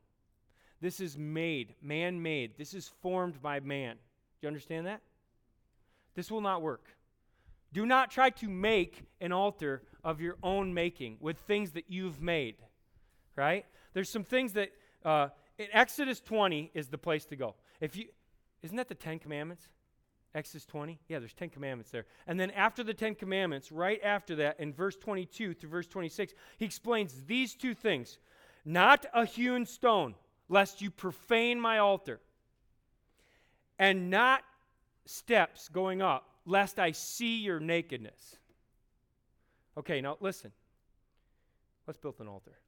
This 0.82 1.00
is 1.00 1.18
made, 1.18 1.76
man 1.82 2.22
made. 2.22 2.58
This 2.58 2.74
is 2.74 2.92
formed 3.02 3.42
by 3.42 3.62
man. 3.62 3.96
Do 3.96 4.00
you 4.42 4.48
understand 4.50 4.86
that? 4.86 5.00
This 6.14 6.30
will 6.30 6.42
not 6.42 6.62
work. 6.62 6.84
Do 7.74 7.86
not 7.86 8.12
try 8.12 8.30
to 8.30 8.48
make 8.48 9.04
an 9.20 9.32
altar 9.32 9.82
of 10.04 10.22
your 10.22 10.38
own 10.44 10.74
making 10.74 11.18
with 11.20 11.38
things 11.40 11.72
that 11.72 11.86
you've 11.88 12.22
made, 12.22 12.56
right? 13.36 13.66
There's 13.94 14.10
some 14.10 14.24
things 14.24 14.54
that 14.54 14.70
uh, 15.04 15.30
in 15.58 15.68
Exodus 15.74 16.20
20 16.22 16.72
is 16.74 16.88
the 16.88 16.98
place 16.98 17.26
to 17.26 17.36
go. 17.36 17.56
If 17.82 17.96
you, 17.96 18.06
isn't 18.62 18.78
that 18.78 18.88
the 18.88 18.96
Ten 18.96 19.20
Commandments? 19.20 19.68
Exodus 20.36 20.66
20? 20.66 21.00
Yeah, 21.08 21.20
there's 21.20 21.34
10 21.34 21.50
commandments 21.50 21.92
there. 21.92 22.06
And 22.26 22.40
then 22.40 22.50
after 22.52 22.84
the 22.84 22.94
10 22.94 23.16
commandments, 23.16 23.72
right 23.72 24.00
after 24.04 24.36
that, 24.38 24.60
in 24.60 24.74
verse 24.74 24.96
22 24.96 25.54
through 25.54 25.70
verse 25.70 25.88
26, 25.88 26.34
he 26.58 26.66
explains 26.66 27.24
these 27.26 27.54
two 27.54 27.76
things 27.76 28.18
Not 28.66 29.06
a 29.14 29.26
hewn 29.26 29.66
stone, 29.66 30.16
lest 30.50 30.82
you 30.82 30.90
profane 30.90 31.60
my 31.60 31.78
altar, 31.80 32.20
and 33.78 34.10
not 34.10 34.44
steps 35.06 35.70
going 35.70 36.02
up, 36.02 36.33
lest 36.46 36.80
I 36.80 36.92
see 36.92 37.38
your 37.38 37.60
nakedness. 37.60 38.38
Okay, 39.78 40.02
now 40.02 40.18
listen. 40.20 40.52
Let's 41.88 41.98
build 41.98 42.16
an 42.20 42.28
altar. 42.28 42.60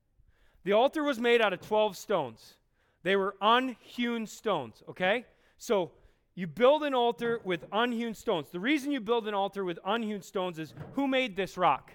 The 0.63 0.73
altar 0.73 1.03
was 1.03 1.19
made 1.19 1.41
out 1.41 1.53
of 1.53 1.61
12 1.61 1.95
stones. 1.95 2.55
They 3.03 3.15
were 3.15 3.35
unhewn 3.39 4.25
stones, 4.25 4.81
okay? 4.89 5.25
So 5.57 5.91
you 6.33 6.47
build 6.47 6.83
an 6.83 6.93
altar 6.93 7.39
with 7.43 7.65
unhewn 7.71 8.13
stones. 8.13 8.49
The 8.49 8.59
reason 8.59 8.91
you 8.91 8.99
build 8.99 9.27
an 9.27 9.33
altar 9.33 9.63
with 9.63 9.79
unhewn 9.85 10.21
stones 10.21 10.59
is 10.59 10.73
who 10.93 11.07
made 11.07 11.35
this 11.35 11.57
rock? 11.57 11.93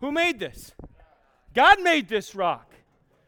Who 0.00 0.10
made 0.10 0.38
this? 0.38 0.72
God 1.54 1.80
made 1.82 2.08
this 2.08 2.34
rock. 2.34 2.74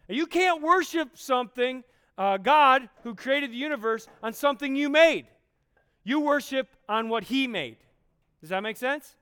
You 0.09 0.27
can't 0.27 0.63
worship 0.63 1.11
something, 1.15 1.85
uh, 2.19 2.39
God, 2.39 2.89
who 3.03 3.15
created 3.15 3.53
the 3.53 3.57
universe, 3.57 4.09
on 4.23 4.33
something 4.33 4.75
you 4.75 4.89
made. 4.89 5.27
You 6.07 6.21
worship 6.21 6.69
on 6.89 7.09
what 7.09 7.25
He 7.25 7.49
made. 7.49 7.79
Does 8.41 8.51
that 8.51 8.63
make 8.63 8.77
sense? 8.77 9.17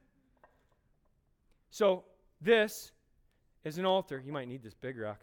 So, 1.71 2.05
this 2.43 2.93
is 3.64 3.79
an 3.79 3.87
altar. 3.87 4.23
You 4.25 4.33
might 4.33 4.49
need 4.49 4.62
this 4.62 4.75
big 4.75 4.99
rock. 4.99 5.19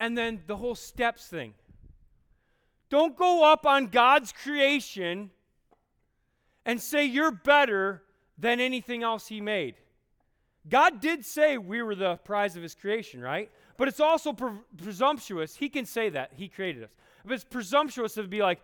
And 0.00 0.16
then 0.16 0.40
the 0.46 0.56
whole 0.56 0.74
steps 0.74 1.26
thing. 1.26 1.52
Don't 2.88 3.14
go 3.14 3.44
up 3.44 3.66
on 3.66 3.88
God's 3.88 4.32
creation 4.32 5.30
and 6.64 6.80
say 6.80 7.04
you're 7.04 7.32
better 7.32 8.02
than 8.38 8.60
anything 8.60 9.02
else 9.02 9.28
He 9.28 9.42
made. 9.42 9.74
God 10.66 11.02
did 11.02 11.26
say 11.26 11.58
we 11.58 11.82
were 11.82 11.94
the 11.94 12.16
prize 12.24 12.56
of 12.56 12.62
His 12.62 12.74
creation, 12.74 13.20
right? 13.20 13.50
But 13.76 13.88
it's 13.88 14.00
also 14.00 14.32
pre- 14.32 14.52
presumptuous. 14.82 15.54
He 15.54 15.68
can 15.68 15.84
say 15.84 16.08
that. 16.08 16.30
He 16.34 16.48
created 16.48 16.84
us. 16.84 16.90
But 17.26 17.34
it's 17.34 17.44
presumptuous 17.44 18.14
to 18.14 18.22
be 18.22 18.40
like, 18.40 18.60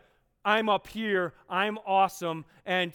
I'm 0.48 0.70
up 0.70 0.86
here, 0.86 1.34
I'm 1.50 1.76
awesome, 1.86 2.46
and 2.64 2.94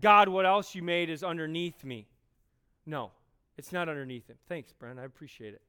God, 0.00 0.28
what 0.28 0.44
else 0.44 0.74
you 0.74 0.82
made 0.82 1.08
is 1.08 1.22
underneath 1.22 1.84
me. 1.84 2.08
No, 2.84 3.12
it's 3.56 3.70
not 3.70 3.88
underneath 3.88 4.26
him. 4.26 4.38
Thanks, 4.48 4.72
Brent. 4.72 4.98
I 4.98 5.04
appreciate 5.04 5.54
it. 5.54 5.62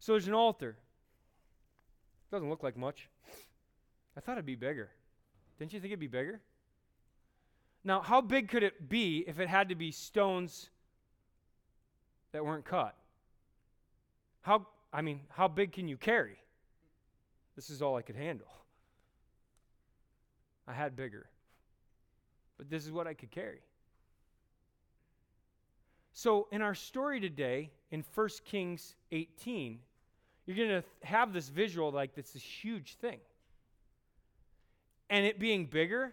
So 0.00 0.12
there's 0.12 0.28
an 0.28 0.34
altar. 0.34 0.76
Doesn't 2.30 2.50
look 2.50 2.62
like 2.62 2.76
much. 2.76 3.08
I 4.18 4.20
thought 4.20 4.32
it'd 4.32 4.44
be 4.44 4.54
bigger. 4.54 4.90
Didn't 5.58 5.72
you 5.72 5.80
think 5.80 5.92
it'd 5.92 6.00
be 6.00 6.08
bigger? 6.08 6.42
Now, 7.84 8.02
how 8.02 8.20
big 8.20 8.48
could 8.48 8.62
it 8.62 8.90
be 8.90 9.24
if 9.26 9.40
it 9.40 9.48
had 9.48 9.70
to 9.70 9.74
be 9.74 9.92
stones 9.92 10.68
that 12.32 12.44
weren't 12.44 12.66
cut? 12.66 12.94
How, 14.42 14.66
I 14.92 15.00
mean, 15.00 15.20
how 15.30 15.48
big 15.48 15.72
can 15.72 15.88
you 15.88 15.96
carry? 15.96 16.36
This 17.56 17.70
is 17.70 17.80
all 17.80 17.96
I 17.96 18.02
could 18.02 18.16
handle. 18.16 18.48
I 20.66 20.72
had 20.72 20.96
bigger. 20.96 21.26
But 22.58 22.70
this 22.70 22.84
is 22.84 22.92
what 22.92 23.06
I 23.06 23.14
could 23.14 23.30
carry. 23.30 23.60
So, 26.14 26.46
in 26.52 26.60
our 26.60 26.74
story 26.74 27.20
today, 27.20 27.70
in 27.90 28.04
1 28.14 28.28
Kings 28.44 28.94
18, 29.12 29.78
you're 30.46 30.56
going 30.56 30.82
to 30.82 30.84
have 31.06 31.32
this 31.32 31.48
visual 31.48 31.90
like 31.90 32.14
this 32.14 32.36
is 32.36 32.42
huge 32.42 32.96
thing. 32.96 33.18
And 35.08 35.24
it 35.24 35.38
being 35.38 35.66
bigger, 35.66 36.12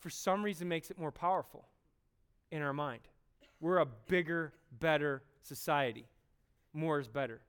for 0.00 0.10
some 0.10 0.42
reason, 0.42 0.68
makes 0.68 0.90
it 0.90 0.98
more 0.98 1.12
powerful 1.12 1.66
in 2.50 2.62
our 2.62 2.72
mind. 2.72 3.02
We're 3.60 3.78
a 3.78 3.86
bigger, 3.86 4.52
better 4.78 5.22
society. 5.42 6.06
More 6.72 6.98
is 6.98 7.08
better. 7.08 7.40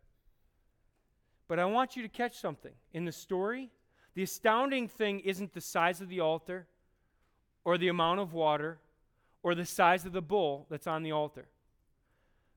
But 1.47 1.59
I 1.59 1.65
want 1.65 1.95
you 1.95 2.03
to 2.03 2.09
catch 2.09 2.39
something. 2.39 2.73
In 2.93 3.05
the 3.05 3.11
story, 3.11 3.69
the 4.17 4.24
astounding 4.24 4.88
thing 4.88 5.19
isn't 5.19 5.53
the 5.53 5.62
size 5.62 6.01
of 6.01 6.09
the 6.09 6.21
altar 6.21 6.65
or 7.63 7.77
the 7.77 7.88
amount 7.88 8.19
of 8.19 8.33
water 8.33 8.79
or 9.43 9.53
the 9.53 9.63
size 9.63 10.07
of 10.07 10.12
the 10.12 10.24
bull 10.24 10.65
that's 10.71 10.88
on 10.88 11.03
the 11.03 11.12
altar. 11.12 11.45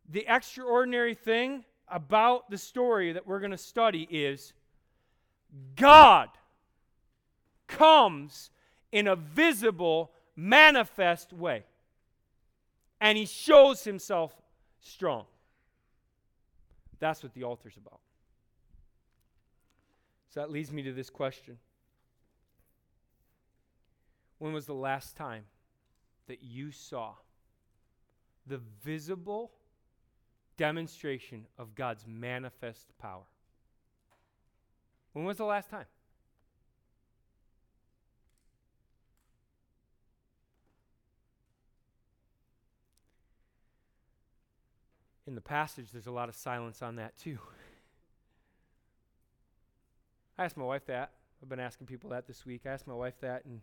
The 0.08 0.24
extraordinary 0.26 1.12
thing 1.12 1.66
about 1.86 2.48
the 2.48 2.56
story 2.56 3.12
that 3.12 3.26
we're 3.26 3.40
going 3.40 3.50
to 3.50 3.58
study 3.58 4.08
is 4.10 4.54
God 5.76 6.30
comes 7.66 8.48
in 8.90 9.06
a 9.06 9.14
visible, 9.14 10.12
manifest 10.34 11.30
way. 11.30 11.64
And 13.02 13.18
he 13.18 13.26
shows 13.26 13.84
himself 13.84 14.34
strong. 14.78 15.26
That's 17.00 17.22
what 17.22 17.34
the 17.34 17.44
altar's 17.44 17.76
about. 17.76 18.00
So 20.30 20.40
that 20.40 20.50
leads 20.50 20.72
me 20.72 20.82
to 20.82 20.92
this 20.92 21.10
question 21.10 21.58
When 24.38 24.52
was 24.52 24.66
the 24.66 24.74
last 24.74 25.16
time 25.16 25.44
that 26.28 26.42
you 26.42 26.70
saw 26.70 27.14
the 28.46 28.60
visible 28.82 29.50
demonstration 30.56 31.46
of 31.58 31.74
God's 31.74 32.06
manifest 32.06 32.96
power? 32.98 33.24
When 35.12 35.24
was 35.24 35.36
the 35.36 35.44
last 35.44 35.68
time? 35.68 35.86
In 45.26 45.34
the 45.34 45.40
passage, 45.40 45.90
there's 45.92 46.06
a 46.06 46.12
lot 46.12 46.28
of 46.28 46.34
silence 46.34 46.82
on 46.82 46.96
that 46.96 47.16
too. 47.18 47.38
I 50.40 50.44
asked 50.44 50.56
my 50.56 50.64
wife 50.64 50.86
that. 50.86 51.12
I've 51.42 51.50
been 51.50 51.60
asking 51.60 51.86
people 51.86 52.08
that 52.10 52.26
this 52.26 52.46
week. 52.46 52.62
I 52.64 52.70
asked 52.70 52.86
my 52.86 52.94
wife 52.94 53.20
that, 53.20 53.44
and 53.44 53.60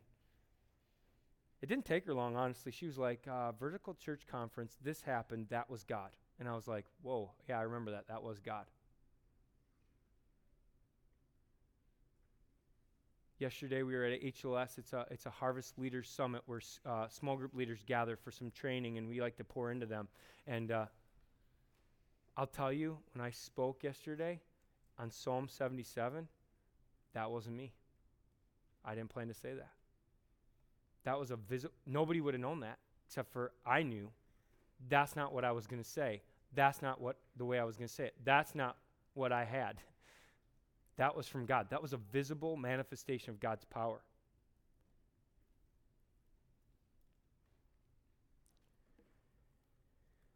it 1.60 1.70
didn't 1.70 1.86
take 1.86 2.06
her 2.06 2.14
long, 2.14 2.36
honestly. 2.36 2.72
She 2.72 2.86
was 2.86 3.00
like, 3.00 3.28
uh, 3.28 3.52
Vertical 3.54 3.96
Church 3.96 4.28
Conference, 4.30 4.78
this 4.84 5.02
happened, 5.02 5.48
that 5.50 5.72
was 5.72 5.84
God. 5.84 6.12
And 6.40 6.48
I 6.48 6.54
was 6.54 6.68
like, 6.68 6.86
whoa, 7.02 7.32
yeah, 7.50 7.58
I 7.58 7.64
remember 7.64 7.90
that. 7.90 8.08
That 8.10 8.22
was 8.22 8.40
God. 8.40 8.66
Yesterday 13.40 13.82
we 13.82 13.96
were 13.96 14.04
at 14.04 14.22
HLS. 14.22 14.78
It's 14.78 14.94
a 14.94 15.08
it's 15.10 15.26
a 15.26 15.32
Harvest 15.32 15.80
Leaders 15.80 16.08
Summit 16.08 16.44
where 16.46 16.62
uh, 16.86 17.08
small 17.08 17.38
group 17.38 17.56
leaders 17.56 17.80
gather 17.88 18.16
for 18.16 18.30
some 18.30 18.52
training, 18.52 19.00
and 19.00 19.10
we 19.10 19.20
like 19.20 19.38
to 19.38 19.44
pour 19.44 19.72
into 19.72 19.88
them. 19.88 20.08
And 20.46 20.72
uh, 20.72 20.86
I'll 22.36 22.46
tell 22.46 22.72
you, 22.72 23.00
when 23.16 23.26
I 23.26 23.32
spoke 23.32 23.84
yesterday 23.84 24.42
on 25.00 25.10
Psalm 25.10 25.48
77, 25.50 26.28
that 27.14 27.32
wasn't 27.32 27.56
me. 27.56 27.74
I 28.86 28.96
didn't 28.96 29.10
plan 29.10 29.28
to 29.28 29.34
say 29.34 29.54
that. 29.54 29.72
That 31.04 31.20
was 31.20 31.32
a 31.32 31.36
visit. 31.36 31.72
Nobody 31.86 32.22
would 32.22 32.34
have 32.34 32.42
known 32.42 32.60
that 32.62 32.78
except 33.08 33.32
for 33.32 33.52
I 33.66 33.84
knew. 33.84 34.10
That's 34.90 35.16
not 35.16 35.34
what 35.34 35.44
I 35.44 35.52
was 35.52 35.66
going 35.66 35.82
to 35.82 35.90
say. 35.90 36.22
That's 36.54 36.82
not 36.82 37.02
what 37.02 37.18
the 37.38 37.46
way 37.46 37.60
I 37.60 37.64
was 37.64 37.78
going 37.78 37.88
to 37.88 37.94
say 37.94 38.06
it. 38.06 38.14
That's 38.24 38.56
not 38.56 38.78
what 39.14 39.32
I 39.32 39.44
had. 39.44 39.78
That 40.98 41.16
was 41.16 41.28
from 41.28 41.46
God. 41.46 41.68
That 41.70 41.80
was 41.80 41.94
a 41.94 41.98
visible 42.12 42.58
manifestation 42.58 43.30
of 43.30 43.40
God's 43.40 43.64
power. 43.66 44.00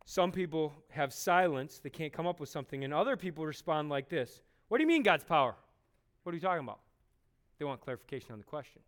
Some 0.06 0.32
people 0.32 0.72
have 0.90 1.14
silence, 1.14 1.80
they 1.80 1.90
can't 1.90 2.14
come 2.14 2.28
up 2.28 2.40
with 2.40 2.48
something, 2.48 2.84
and 2.84 2.94
other 2.94 3.18
people 3.18 3.44
respond 3.44 3.90
like 3.90 4.08
this 4.08 4.42
What 4.68 4.78
do 4.78 4.84
you 4.84 4.88
mean, 4.88 5.02
God's 5.02 5.24
power? 5.24 5.56
What 6.24 6.34
are 6.34 6.36
you 6.36 6.42
talking 6.42 6.64
about? 6.64 6.80
They 7.58 7.66
want 7.66 7.82
clarification 7.82 8.32
on 8.32 8.40
the 8.40 8.46
question. 8.46 8.82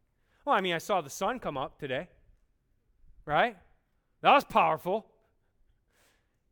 Well, 0.46 0.56
I 0.56 0.62
mean, 0.62 0.74
I 0.74 0.78
saw 0.80 1.02
the 1.02 1.10
sun 1.10 1.40
come 1.40 1.58
up 1.58 1.80
today, 1.80 2.08
right? 3.26 3.56
That 4.22 4.34
was 4.34 4.44
powerful. 4.44 5.06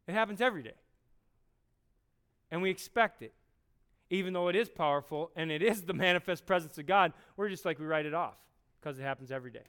It 0.08 0.14
happens 0.14 0.42
every 0.42 0.64
day. 0.64 0.76
And 2.50 2.62
we 2.62 2.70
expect 2.70 3.22
it. 3.22 3.34
Even 4.10 4.34
though 4.34 4.50
it 4.50 4.56
is 4.56 4.70
powerful 4.70 5.32
and 5.36 5.52
it 5.52 5.62
is 5.62 5.84
the 5.84 5.94
manifest 5.94 6.46
presence 6.46 6.78
of 6.78 6.86
God, 6.86 7.14
we're 7.38 7.50
just 7.50 7.66
like 7.66 7.80
we 7.80 7.86
write 7.86 8.06
it 8.06 8.14
off 8.14 8.36
because 8.80 9.00
it 9.00 9.04
happens 9.04 9.32
every 9.32 9.52
day. 9.52 9.66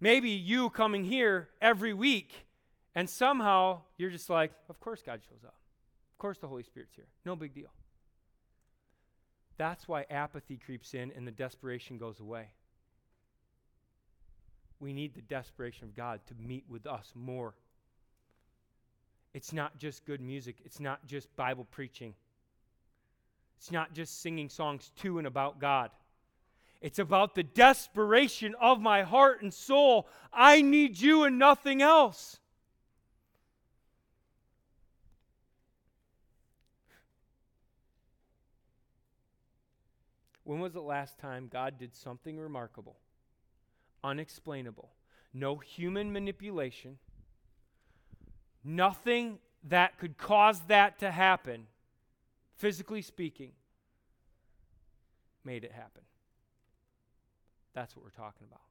Maybe 0.00 0.30
you 0.30 0.70
coming 0.70 1.04
here 1.04 1.48
every 1.60 1.92
week 1.92 2.46
and 2.94 3.10
somehow 3.10 3.82
you're 3.96 4.10
just 4.10 4.30
like, 4.30 4.52
of 4.68 4.78
course 4.78 5.02
God 5.04 5.20
shows 5.28 5.44
up. 5.44 5.56
Of 6.12 6.18
course 6.18 6.38
the 6.38 6.46
Holy 6.46 6.62
Spirit's 6.62 6.94
here. 6.94 7.08
No 7.24 7.34
big 7.34 7.52
deal. 7.52 7.70
That's 9.58 9.86
why 9.88 10.06
apathy 10.08 10.56
creeps 10.56 10.94
in 10.94 11.12
and 11.16 11.26
the 11.26 11.32
desperation 11.32 11.98
goes 11.98 12.20
away. 12.20 12.48
we 14.80 14.92
need 14.92 15.14
the 15.14 15.22
desperation 15.22 15.84
of 15.84 15.96
God 15.96 16.20
to 16.28 16.34
meet 16.34 16.64
with 16.68 16.86
us 16.86 17.12
more. 17.14 17.54
It's 19.34 19.52
not 19.52 19.78
just 19.78 20.06
good 20.06 20.20
music, 20.20 20.56
it's 20.64 20.80
not 20.80 21.04
just 21.06 21.34
Bible 21.36 21.66
preaching, 21.70 22.14
it's 23.58 23.72
not 23.72 23.92
just 23.92 24.22
singing 24.22 24.48
songs 24.48 24.92
to 25.00 25.18
and 25.18 25.26
about 25.26 25.60
God. 25.60 25.90
It's 26.80 27.00
about 27.00 27.34
the 27.34 27.42
desperation 27.42 28.54
of 28.60 28.80
my 28.80 29.02
heart 29.02 29.42
and 29.42 29.52
soul. 29.52 30.06
I 30.32 30.62
need 30.62 31.00
you 31.00 31.24
and 31.24 31.36
nothing 31.36 31.82
else. 31.82 32.38
When 40.48 40.60
was 40.60 40.72
the 40.72 40.80
last 40.80 41.18
time 41.18 41.50
God 41.52 41.78
did 41.78 41.94
something 41.94 42.38
remarkable, 42.38 42.96
unexplainable, 44.02 44.88
no 45.34 45.56
human 45.56 46.10
manipulation, 46.10 46.96
nothing 48.64 49.40
that 49.64 49.98
could 49.98 50.16
cause 50.16 50.60
that 50.68 51.00
to 51.00 51.10
happen, 51.10 51.66
physically 52.56 53.02
speaking, 53.02 53.50
made 55.44 55.64
it 55.64 55.72
happen? 55.72 56.00
That's 57.74 57.94
what 57.94 58.02
we're 58.02 58.10
talking 58.12 58.46
about. 58.48 58.62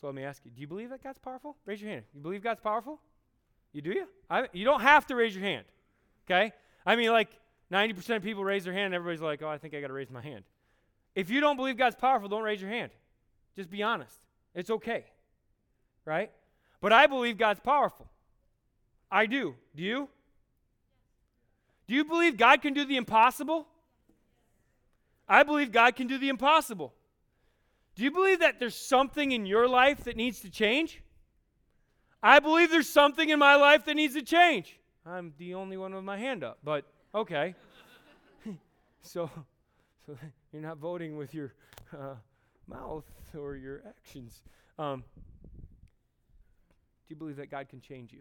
So 0.00 0.08
let 0.08 0.16
me 0.16 0.24
ask 0.24 0.44
you 0.44 0.50
do 0.50 0.60
you 0.60 0.66
believe 0.66 0.90
that 0.90 1.04
God's 1.04 1.20
powerful? 1.20 1.56
Raise 1.64 1.80
your 1.80 1.92
hand. 1.92 2.06
You 2.12 2.22
believe 2.22 2.42
God's 2.42 2.60
powerful? 2.60 2.98
You 3.72 3.82
do 3.82 3.90
you? 3.90 4.08
I, 4.28 4.48
you 4.52 4.64
don't 4.64 4.80
have 4.80 5.06
to 5.06 5.14
raise 5.14 5.32
your 5.32 5.44
hand. 5.44 5.64
Okay? 6.26 6.52
I 6.84 6.96
mean, 6.96 7.12
like 7.12 7.28
90% 7.72 8.16
of 8.16 8.22
people 8.22 8.44
raise 8.44 8.64
their 8.64 8.72
hand, 8.72 8.86
and 8.86 8.94
everybody's 8.94 9.20
like, 9.20 9.42
oh, 9.42 9.48
I 9.48 9.58
think 9.58 9.74
I 9.74 9.80
got 9.80 9.88
to 9.88 9.92
raise 9.92 10.10
my 10.10 10.22
hand. 10.22 10.44
If 11.14 11.30
you 11.30 11.40
don't 11.40 11.56
believe 11.56 11.76
God's 11.76 11.96
powerful, 11.96 12.28
don't 12.28 12.42
raise 12.42 12.60
your 12.60 12.70
hand. 12.70 12.92
Just 13.56 13.70
be 13.70 13.82
honest. 13.82 14.18
It's 14.54 14.70
okay. 14.70 15.04
Right? 16.04 16.30
But 16.80 16.92
I 16.92 17.06
believe 17.06 17.36
God's 17.36 17.60
powerful. 17.60 18.08
I 19.10 19.26
do. 19.26 19.54
Do 19.74 19.82
you? 19.82 20.08
Do 21.86 21.94
you 21.94 22.04
believe 22.04 22.36
God 22.36 22.62
can 22.62 22.74
do 22.74 22.84
the 22.84 22.96
impossible? 22.96 23.66
I 25.28 25.42
believe 25.42 25.72
God 25.72 25.96
can 25.96 26.06
do 26.06 26.18
the 26.18 26.28
impossible. 26.28 26.94
Do 27.96 28.04
you 28.04 28.10
believe 28.10 28.40
that 28.40 28.60
there's 28.60 28.76
something 28.76 29.32
in 29.32 29.44
your 29.44 29.68
life 29.68 30.04
that 30.04 30.16
needs 30.16 30.40
to 30.40 30.50
change? 30.50 31.02
I 32.22 32.38
believe 32.38 32.70
there's 32.70 32.88
something 32.88 33.28
in 33.28 33.38
my 33.38 33.56
life 33.56 33.84
that 33.86 33.94
needs 33.94 34.14
to 34.14 34.22
change. 34.22 34.78
I'm 35.04 35.32
the 35.38 35.54
only 35.54 35.76
one 35.76 35.94
with 35.94 36.04
my 36.04 36.16
hand 36.16 36.44
up, 36.44 36.58
but 36.62 36.84
okay. 37.14 37.54
so, 39.02 39.30
so 40.06 40.16
you're 40.52 40.62
not 40.62 40.78
voting 40.78 41.16
with 41.16 41.34
your 41.34 41.54
uh, 41.92 42.14
mouth 42.66 43.04
or 43.36 43.56
your 43.56 43.82
actions. 43.86 44.42
Um, 44.78 45.04
do 47.08 47.14
you 47.14 47.16
believe 47.16 47.36
that 47.36 47.50
God 47.50 47.68
can 47.68 47.80
change 47.80 48.12
you? 48.12 48.20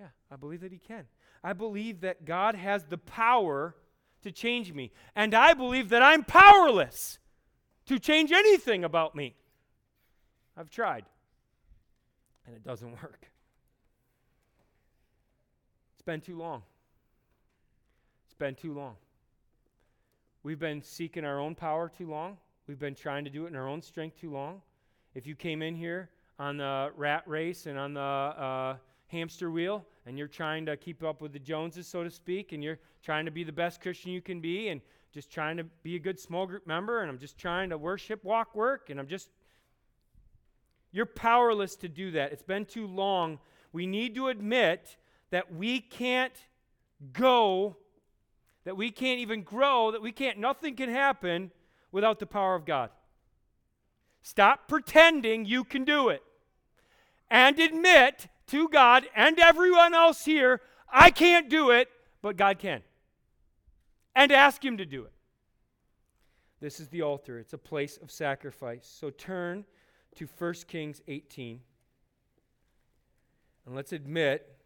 Yeah, 0.00 0.08
I 0.30 0.36
believe 0.36 0.60
that 0.60 0.72
He 0.72 0.78
can. 0.78 1.06
I 1.42 1.52
believe 1.52 2.00
that 2.00 2.24
God 2.24 2.54
has 2.54 2.84
the 2.84 2.98
power 2.98 3.74
to 4.22 4.32
change 4.32 4.72
me. 4.72 4.92
And 5.14 5.34
I 5.34 5.54
believe 5.54 5.88
that 5.90 6.02
I'm 6.02 6.24
powerless 6.24 7.18
to 7.86 7.98
change 7.98 8.32
anything 8.32 8.84
about 8.84 9.14
me. 9.14 9.34
I've 10.56 10.70
tried, 10.70 11.04
and 12.46 12.56
it 12.56 12.64
doesn't 12.64 12.90
work. 13.02 13.30
It's 15.94 16.02
been 16.02 16.20
too 16.20 16.36
long. 16.36 16.62
Been 18.38 18.54
too 18.54 18.72
long. 18.72 18.94
We've 20.44 20.60
been 20.60 20.80
seeking 20.80 21.24
our 21.24 21.40
own 21.40 21.56
power 21.56 21.88
too 21.88 22.08
long. 22.08 22.36
We've 22.68 22.78
been 22.78 22.94
trying 22.94 23.24
to 23.24 23.30
do 23.30 23.46
it 23.46 23.48
in 23.48 23.56
our 23.56 23.66
own 23.66 23.82
strength 23.82 24.20
too 24.20 24.30
long. 24.30 24.62
If 25.14 25.26
you 25.26 25.34
came 25.34 25.60
in 25.60 25.74
here 25.74 26.10
on 26.38 26.58
the 26.58 26.92
rat 26.96 27.24
race 27.26 27.66
and 27.66 27.76
on 27.76 27.94
the 27.94 28.00
uh, 28.00 28.76
hamster 29.08 29.50
wheel 29.50 29.84
and 30.06 30.16
you're 30.16 30.28
trying 30.28 30.64
to 30.66 30.76
keep 30.76 31.02
up 31.02 31.20
with 31.20 31.32
the 31.32 31.40
Joneses, 31.40 31.88
so 31.88 32.04
to 32.04 32.10
speak, 32.10 32.52
and 32.52 32.62
you're 32.62 32.78
trying 33.02 33.24
to 33.24 33.32
be 33.32 33.42
the 33.42 33.52
best 33.52 33.80
Christian 33.80 34.12
you 34.12 34.22
can 34.22 34.40
be 34.40 34.68
and 34.68 34.80
just 35.12 35.32
trying 35.32 35.56
to 35.56 35.64
be 35.82 35.96
a 35.96 35.98
good 35.98 36.20
small 36.20 36.46
group 36.46 36.64
member, 36.64 37.00
and 37.00 37.10
I'm 37.10 37.18
just 37.18 37.38
trying 37.38 37.70
to 37.70 37.78
worship, 37.78 38.22
walk, 38.22 38.54
work, 38.54 38.88
and 38.90 39.00
I'm 39.00 39.08
just. 39.08 39.30
You're 40.92 41.06
powerless 41.06 41.74
to 41.76 41.88
do 41.88 42.12
that. 42.12 42.32
It's 42.32 42.42
been 42.42 42.64
too 42.64 42.86
long. 42.86 43.40
We 43.72 43.86
need 43.86 44.14
to 44.14 44.28
admit 44.28 44.96
that 45.30 45.52
we 45.52 45.80
can't 45.80 46.32
go, 47.12 47.76
that 48.68 48.76
we 48.76 48.90
can't 48.90 49.18
even 49.18 49.40
grow, 49.40 49.90
that 49.92 50.02
we 50.02 50.12
can't, 50.12 50.36
nothing 50.36 50.76
can 50.76 50.90
happen 50.90 51.50
without 51.90 52.18
the 52.18 52.26
power 52.26 52.54
of 52.54 52.66
God. 52.66 52.90
Stop 54.20 54.68
pretending 54.68 55.46
you 55.46 55.64
can 55.64 55.86
do 55.86 56.10
it 56.10 56.22
and 57.30 57.58
admit 57.58 58.26
to 58.48 58.68
God 58.68 59.06
and 59.16 59.38
everyone 59.38 59.94
else 59.94 60.26
here, 60.26 60.60
I 60.86 61.08
can't 61.08 61.48
do 61.48 61.70
it, 61.70 61.88
but 62.20 62.36
God 62.36 62.58
can. 62.58 62.82
And 64.14 64.30
ask 64.30 64.62
Him 64.62 64.76
to 64.76 64.84
do 64.84 65.04
it. 65.04 65.12
This 66.60 66.78
is 66.78 66.88
the 66.88 67.00
altar, 67.00 67.38
it's 67.38 67.54
a 67.54 67.58
place 67.58 67.96
of 67.96 68.10
sacrifice. 68.10 68.86
So 68.86 69.08
turn 69.08 69.64
to 70.16 70.28
1 70.36 70.54
Kings 70.66 71.00
18. 71.08 71.60
And 73.64 73.74
let's 73.74 73.94
admit 73.94 74.57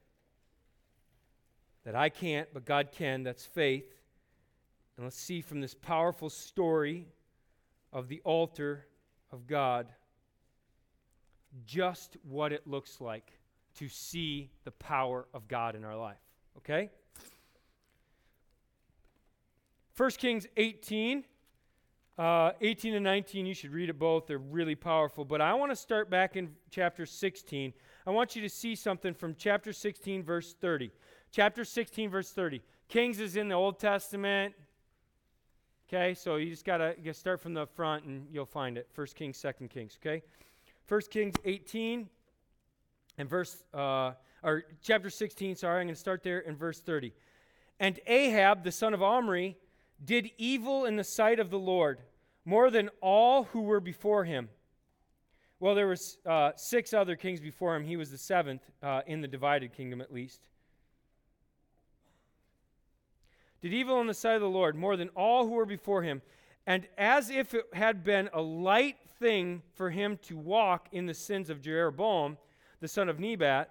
that 1.85 1.95
I 1.95 2.09
can't, 2.09 2.49
but 2.53 2.65
God 2.65 2.91
can. 2.93 3.23
That's 3.23 3.45
faith. 3.45 3.95
And 4.97 5.07
let's 5.07 5.19
see 5.19 5.41
from 5.41 5.61
this 5.61 5.75
powerful 5.75 6.31
story 6.31 7.07
of 7.93 8.09
the 8.09 8.21
altar 8.25 8.87
of 9.33 9.47
God 9.47 9.89
just 11.67 12.17
what 12.23 12.53
it 12.53 12.67
looks 12.67 13.01
like 13.01 13.33
to 13.77 13.89
see 13.89 14.51
the 14.65 14.71
power 14.71 15.27
of 15.35 15.49
God 15.49 15.75
in 15.75 15.85
our 15.85 15.97
life. 15.97 16.21
Okay? 16.59 16.91
1 19.97 20.11
Kings 20.13 20.47
18. 20.57 21.25
Uh, 22.19 22.53
18 22.61 22.95
and 22.95 23.05
19, 23.05 23.47
you 23.47 23.55
should 23.55 23.73
read 23.73 23.89
it 23.89 23.99
both. 23.99 24.27
They're 24.27 24.37
really 24.37 24.75
powerful. 24.75 25.25
But 25.25 25.41
I 25.41 25.55
want 25.55 25.73
to 25.73 25.77
start 25.77 26.11
back 26.11 26.37
in 26.37 26.51
chapter 26.71 27.07
16. 27.07 27.73
I 28.07 28.11
want 28.11 28.37
you 28.37 28.43
to 28.43 28.51
see 28.51 28.75
something 28.75 29.15
from 29.15 29.35
chapter 29.39 29.73
16, 29.73 30.23
verse 30.23 30.55
30. 30.61 30.91
Chapter 31.33 31.65
16, 31.65 32.11
verse 32.11 32.31
30. 32.31 32.61
Kings 32.89 33.19
is 33.19 33.37
in 33.37 33.49
the 33.49 33.55
Old 33.55 33.79
Testament. 33.79 34.55
Okay, 35.89 36.13
so 36.13 36.37
you 36.37 36.51
just 36.51 36.67
got 36.67 36.77
to 36.77 37.15
start 37.15 37.41
from 37.41 37.55
the 37.55 37.67
front 37.67 38.05
and 38.05 38.27
you'll 38.31 38.45
find 38.45 38.77
it. 38.77 38.87
First 38.93 39.17
Kings, 39.17 39.39
Second 39.39 39.71
Kings. 39.71 39.99
Okay? 40.05 40.23
First 40.85 41.11
Kings 41.11 41.35
18 41.47 42.07
and 43.17 43.31
verse, 43.31 43.65
uh, 43.73 44.13
or 44.43 44.65
chapter 44.83 45.09
16, 45.09 45.57
sorry, 45.57 45.81
I'm 45.81 45.87
going 45.87 45.95
to 45.95 46.01
start 46.01 46.23
there 46.23 46.41
in 46.41 46.55
verse 46.55 46.81
30. 46.81 47.15
And 47.81 47.99
Ahab, 48.07 48.63
the 48.63 48.73
son 48.73 48.93
of 48.93 49.03
Omri, 49.03 49.57
did 50.05 50.31
evil 50.37 50.85
in 50.85 50.97
the 50.97 51.05
sight 51.05 51.41
of 51.41 51.49
the 51.49 51.59
Lord 51.59 52.01
more 52.45 52.71
than 52.71 52.91
all 53.01 53.45
who 53.45 53.63
were 53.63 53.81
before 53.81 54.25
him. 54.25 54.51
Well, 55.61 55.75
there 55.75 55.87
were 55.87 55.97
uh, 56.27 56.53
six 56.57 56.93
other 56.93 57.17
kings 57.17 57.41
before 57.41 57.75
him. 57.75 57.85
He 57.85 57.97
was 57.97 58.11
the 58.11 58.19
seventh 58.19 58.63
uh, 58.83 59.01
in 59.07 59.23
the 59.23 59.29
divided 59.29 59.73
kingdom, 59.73 60.03
at 60.03 60.13
least. 60.13 60.41
Did 63.63 63.73
evil 63.73 64.01
in 64.01 64.09
the 64.09 64.15
sight 64.15 64.35
of 64.35 64.43
the 64.43 64.49
Lord 64.49 64.77
more 64.77 64.97
than 64.97 65.09
all 65.11 65.47
who 65.47 65.53
were 65.53 65.65
before 65.65 66.03
him. 66.03 66.21
And 66.67 66.87
as 66.99 67.31
if 67.31 67.55
it 67.55 67.67
had 67.73 68.05
been 68.05 68.29
a 68.33 68.43
light 68.43 68.97
thing 69.19 69.63
for 69.75 69.91
him 69.91 70.19
to 70.23 70.37
walk 70.37 70.89
in 70.93 71.07
the 71.07 71.15
sins 71.15 71.49
of 71.49 71.63
Jeroboam, 71.63 72.37
the 72.81 72.89
son 72.89 73.09
of 73.09 73.21
Nebat, 73.21 73.71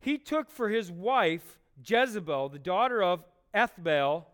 he 0.00 0.18
took 0.18 0.50
for 0.50 0.68
his 0.68 0.90
wife 0.90 1.58
Jezebel, 1.84 2.48
the 2.48 2.58
daughter 2.58 3.02
of 3.02 3.24
Ethbaal, 3.54 4.24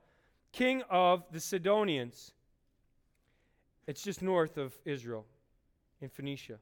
king 0.53 0.83
of 0.91 1.25
the 1.33 1.41
Sidonians. 1.41 2.33
It's 3.87 4.03
just 4.03 4.23
north 4.23 4.57
of 4.59 4.79
Israel, 4.85 5.27
in 6.01 6.09
Phoenicia. 6.09 6.59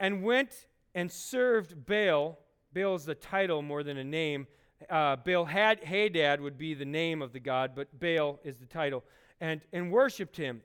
And 0.00 0.22
went 0.22 0.66
and 0.94 1.10
served 1.10 1.86
Baal. 1.86 2.38
Baal 2.72 2.94
is 2.94 3.04
the 3.04 3.14
title 3.14 3.62
more 3.62 3.82
than 3.82 3.98
a 3.98 4.04
name. 4.04 4.46
Uh, 4.88 5.16
Baal 5.16 5.44
had 5.44 5.82
Hadad 5.82 6.40
would 6.40 6.56
be 6.56 6.74
the 6.74 6.84
name 6.84 7.20
of 7.22 7.32
the 7.32 7.40
god, 7.40 7.72
but 7.74 7.98
Baal 7.98 8.38
is 8.44 8.58
the 8.58 8.66
title. 8.66 9.04
And, 9.40 9.60
and 9.72 9.90
worshipped 9.90 10.36
him. 10.36 10.62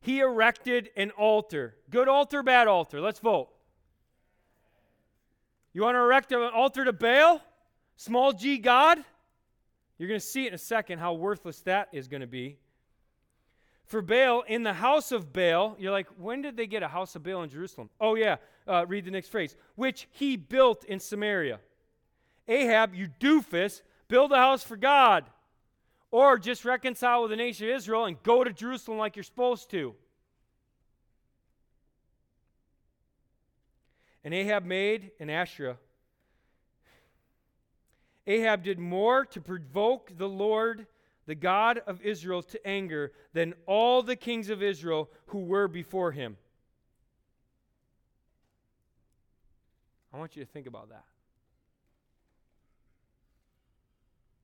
He 0.00 0.20
erected 0.20 0.90
an 0.96 1.10
altar. 1.10 1.76
Good 1.90 2.08
altar, 2.08 2.42
bad 2.42 2.68
altar? 2.68 3.00
Let's 3.00 3.18
vote. 3.18 3.48
You 5.72 5.82
want 5.82 5.96
to 5.96 6.00
erect 6.00 6.32
an 6.32 6.40
altar 6.42 6.84
to 6.84 6.92
Baal? 6.92 7.42
Small 7.96 8.32
g 8.32 8.58
God? 8.58 8.98
You're 9.98 10.08
going 10.08 10.20
to 10.20 10.26
see 10.26 10.46
in 10.46 10.54
a 10.54 10.58
second 10.58 11.00
how 11.00 11.14
worthless 11.14 11.60
that 11.62 11.88
is 11.92 12.06
going 12.06 12.20
to 12.20 12.26
be. 12.26 12.58
For 13.84 14.02
Baal, 14.02 14.42
in 14.46 14.62
the 14.62 14.74
house 14.74 15.12
of 15.12 15.32
Baal, 15.32 15.74
you're 15.78 15.92
like, 15.92 16.08
when 16.18 16.42
did 16.42 16.56
they 16.56 16.66
get 16.66 16.82
a 16.82 16.88
house 16.88 17.16
of 17.16 17.22
Baal 17.22 17.42
in 17.42 17.50
Jerusalem? 17.50 17.90
Oh, 18.00 18.14
yeah. 18.14 18.36
Uh, 18.66 18.84
read 18.86 19.06
the 19.06 19.10
next 19.10 19.28
phrase. 19.28 19.56
Which 19.74 20.06
he 20.12 20.36
built 20.36 20.84
in 20.84 21.00
Samaria. 21.00 21.58
Ahab, 22.48 22.94
you 22.94 23.08
doofus, 23.20 23.82
build 24.08 24.32
a 24.32 24.36
house 24.36 24.64
for 24.64 24.76
God. 24.76 25.24
Or 26.10 26.38
just 26.38 26.64
reconcile 26.64 27.22
with 27.22 27.30
the 27.30 27.36
nation 27.36 27.68
of 27.68 27.76
Israel 27.76 28.06
and 28.06 28.20
go 28.22 28.42
to 28.42 28.50
Jerusalem 28.50 28.98
like 28.98 29.14
you're 29.14 29.22
supposed 29.22 29.70
to. 29.70 29.94
And 34.24 34.32
Ahab 34.32 34.64
made 34.64 35.10
an 35.20 35.28
Asherah. 35.28 35.76
Ahab 38.26 38.62
did 38.62 38.78
more 38.78 39.24
to 39.26 39.40
provoke 39.40 40.12
the 40.16 40.28
Lord, 40.28 40.86
the 41.26 41.34
God 41.34 41.80
of 41.86 42.02
Israel, 42.02 42.42
to 42.42 42.66
anger 42.66 43.12
than 43.32 43.54
all 43.66 44.02
the 44.02 44.16
kings 44.16 44.50
of 44.50 44.62
Israel 44.62 45.10
who 45.26 45.40
were 45.40 45.68
before 45.68 46.12
him. 46.12 46.36
I 50.12 50.18
want 50.18 50.36
you 50.36 50.44
to 50.44 50.50
think 50.50 50.66
about 50.66 50.88
that. 50.88 51.04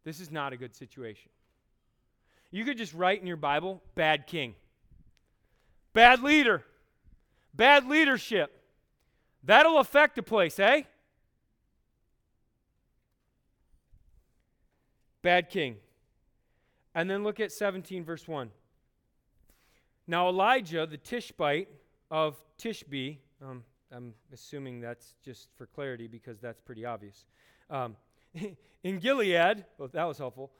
This 0.04 0.20
is 0.20 0.30
not 0.30 0.52
a 0.52 0.56
good 0.56 0.74
situation. 0.74 1.30
You 2.50 2.64
could 2.64 2.78
just 2.78 2.94
write 2.94 3.20
in 3.20 3.26
your 3.26 3.36
Bible, 3.36 3.82
bad 3.94 4.26
king, 4.26 4.54
bad 5.92 6.22
leader, 6.22 6.62
bad 7.54 7.88
leadership. 7.88 8.62
That'll 9.42 9.78
affect 9.78 10.18
a 10.18 10.22
place, 10.22 10.58
eh? 10.58 10.82
Bad 15.22 15.50
king. 15.50 15.76
And 16.94 17.10
then 17.10 17.24
look 17.24 17.40
at 17.40 17.50
17, 17.50 18.04
verse 18.04 18.28
1. 18.28 18.50
Now 20.06 20.28
Elijah, 20.28 20.86
the 20.86 20.98
Tishbite 20.98 21.68
of 22.10 22.36
Tishbe, 22.58 23.16
um, 23.42 23.64
I'm 23.90 24.14
assuming 24.32 24.80
that's 24.80 25.14
just 25.24 25.48
for 25.56 25.66
clarity 25.66 26.06
because 26.06 26.40
that's 26.40 26.60
pretty 26.60 26.84
obvious. 26.84 27.24
Um, 27.70 27.96
in 28.82 28.98
Gilead, 28.98 29.64
well, 29.78 29.88
that 29.92 30.04
was 30.04 30.18
helpful, 30.18 30.50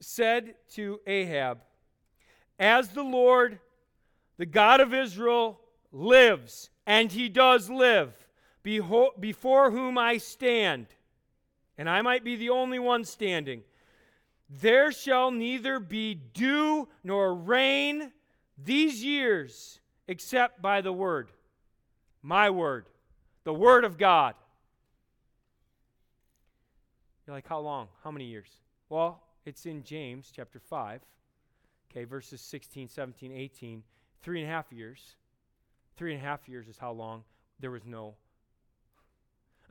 said 0.00 0.54
to 0.74 1.00
Ahab, 1.06 1.58
As 2.58 2.88
the 2.88 3.02
Lord, 3.02 3.58
the 4.36 4.46
God 4.46 4.80
of 4.80 4.94
Israel, 4.94 5.60
lives, 5.92 6.70
and 6.86 7.10
he 7.10 7.28
does 7.28 7.70
live, 7.70 8.12
beho- 8.64 9.18
before 9.18 9.70
whom 9.70 9.98
I 9.98 10.18
stand, 10.18 10.86
and 11.76 11.88
I 11.88 12.02
might 12.02 12.24
be 12.24 12.36
the 12.36 12.50
only 12.50 12.78
one 12.78 13.04
standing, 13.04 13.62
there 14.48 14.90
shall 14.92 15.30
neither 15.30 15.78
be 15.78 16.14
dew 16.14 16.88
nor 17.04 17.34
rain 17.34 18.12
these 18.56 19.04
years 19.04 19.80
except 20.06 20.62
by 20.62 20.80
the 20.80 20.92
word, 20.92 21.30
my 22.22 22.48
word, 22.48 22.86
the 23.44 23.52
word 23.52 23.84
of 23.84 23.98
God. 23.98 24.34
You're 27.28 27.36
like, 27.36 27.46
how 27.46 27.58
long? 27.58 27.88
How 28.02 28.10
many 28.10 28.24
years? 28.24 28.48
Well, 28.88 29.22
it's 29.44 29.66
in 29.66 29.84
James 29.84 30.32
chapter 30.34 30.58
5, 30.58 31.02
okay, 31.90 32.04
verses 32.04 32.40
16, 32.40 32.88
17, 32.88 33.32
18. 33.32 33.82
Three 34.22 34.40
and 34.40 34.50
a 34.50 34.50
half 34.50 34.72
years. 34.72 35.16
Three 35.98 36.14
and 36.14 36.22
a 36.22 36.24
half 36.24 36.48
years 36.48 36.68
is 36.68 36.78
how 36.78 36.90
long 36.90 37.24
there 37.60 37.70
was 37.70 37.84
no. 37.84 38.14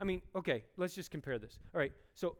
I 0.00 0.04
mean, 0.04 0.22
okay, 0.36 0.62
let's 0.76 0.94
just 0.94 1.10
compare 1.10 1.36
this. 1.36 1.58
All 1.74 1.80
right, 1.80 1.90
so 2.14 2.36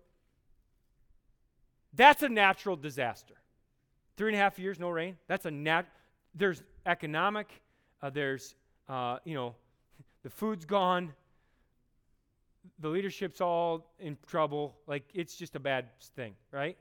that's 1.94 2.22
a 2.22 2.28
natural 2.28 2.76
disaster. 2.76 3.34
Three 4.16 4.28
and 4.28 4.36
a 4.36 4.40
half 4.40 4.56
years, 4.56 4.78
no 4.78 4.88
rain. 4.88 5.16
That's 5.26 5.46
a 5.46 5.50
nat. 5.50 5.86
There's 6.32 6.62
economic. 6.86 7.60
Uh, 8.00 8.10
there's, 8.10 8.54
uh, 8.88 9.18
you 9.24 9.34
know, 9.34 9.56
the 10.22 10.30
food's 10.30 10.64
gone 10.64 11.12
the 12.78 12.88
leadership's 12.88 13.40
all 13.40 13.92
in 13.98 14.16
trouble. 14.26 14.76
Like, 14.86 15.04
it's 15.14 15.36
just 15.36 15.56
a 15.56 15.60
bad 15.60 15.86
thing, 16.14 16.34
right? 16.52 16.76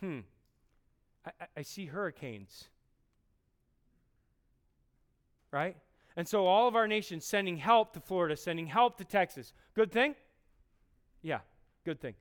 Hmm. 0.00 0.20
I, 1.26 1.30
I 1.58 1.62
see 1.62 1.86
hurricanes. 1.86 2.64
Right? 5.50 5.76
And 6.16 6.26
so 6.26 6.46
all 6.46 6.68
of 6.68 6.76
our 6.76 6.88
nations 6.88 7.24
sending 7.24 7.56
help 7.56 7.92
to 7.92 8.00
Florida, 8.00 8.36
sending 8.36 8.66
help 8.66 8.98
to 8.98 9.04
Texas. 9.04 9.52
Good 9.74 9.92
thing? 9.92 10.14
Yeah, 11.22 11.40
good 11.84 12.00
thing. 12.00 12.14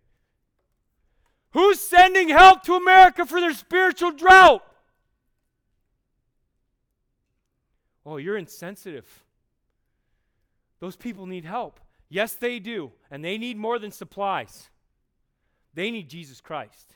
Who's 1.52 1.80
sending 1.80 2.30
help 2.30 2.64
to 2.64 2.76
America 2.76 3.26
for 3.26 3.40
their 3.40 3.54
spiritual 3.54 4.12
drought? 4.12 4.64
Oh, 8.06 8.18
you're 8.18 8.38
insensitive. 8.38 9.26
Those 10.80 10.96
people 10.96 11.26
need 11.26 11.44
help. 11.44 11.80
Yes, 12.10 12.34
they 12.34 12.60
do. 12.60 12.92
And 13.12 13.24
they 13.24 13.38
need 13.38 13.58
more 13.58 13.80
than 13.80 13.92
supplies, 13.92 14.70
they 15.74 15.92
need 15.92 16.10
Jesus 16.10 16.42
Christ. 16.42 16.94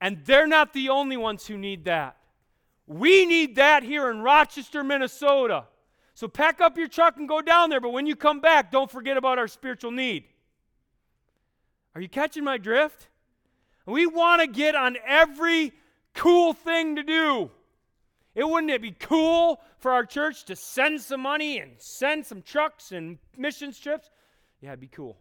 And 0.00 0.24
they're 0.24 0.48
not 0.48 0.72
the 0.72 0.88
only 0.88 1.16
ones 1.16 1.46
who 1.46 1.56
need 1.56 1.84
that. 1.84 2.16
We 2.88 3.24
need 3.24 3.54
that 3.56 3.84
here 3.84 4.10
in 4.10 4.20
Rochester, 4.20 4.82
Minnesota. 4.82 5.64
So 6.14 6.26
pack 6.26 6.60
up 6.60 6.76
your 6.76 6.88
truck 6.88 7.16
and 7.16 7.28
go 7.28 7.40
down 7.40 7.70
there, 7.70 7.80
but 7.80 7.90
when 7.90 8.06
you 8.06 8.16
come 8.16 8.40
back, 8.40 8.70
don't 8.70 8.90
forget 8.90 9.16
about 9.16 9.38
our 9.38 9.46
spiritual 9.48 9.92
need. 9.92 10.24
Are 11.94 12.00
you 12.00 12.08
catching 12.08 12.42
my 12.42 12.58
drift? 12.58 13.08
We 13.86 14.06
want 14.06 14.40
to 14.40 14.46
get 14.46 14.74
on 14.74 14.96
every 15.06 15.72
cool 16.14 16.52
thing 16.52 16.96
to 16.96 17.02
do. 17.02 17.50
It 18.34 18.48
wouldn't 18.48 18.72
it 18.72 18.82
be 18.82 18.92
cool 18.92 19.60
for 19.82 19.90
our 19.90 20.06
church 20.06 20.44
to 20.44 20.56
send 20.56 21.00
some 21.00 21.20
money 21.20 21.58
and 21.58 21.72
send 21.78 22.24
some 22.24 22.40
trucks 22.40 22.92
and 22.92 23.18
mission 23.36 23.72
trips? 23.72 24.10
Yeah, 24.60 24.70
it'd 24.70 24.80
be 24.80 24.86
cool. 24.86 25.18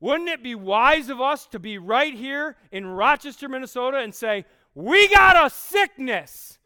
Wouldn't 0.00 0.28
it 0.28 0.42
be 0.42 0.56
wise 0.56 1.08
of 1.08 1.20
us 1.20 1.46
to 1.46 1.60
be 1.60 1.78
right 1.78 2.12
here 2.12 2.56
in 2.72 2.84
Rochester, 2.86 3.48
Minnesota 3.48 3.98
and 3.98 4.12
say, 4.12 4.44
We 4.74 5.08
got 5.08 5.46
a 5.46 5.48
sickness. 5.48 6.58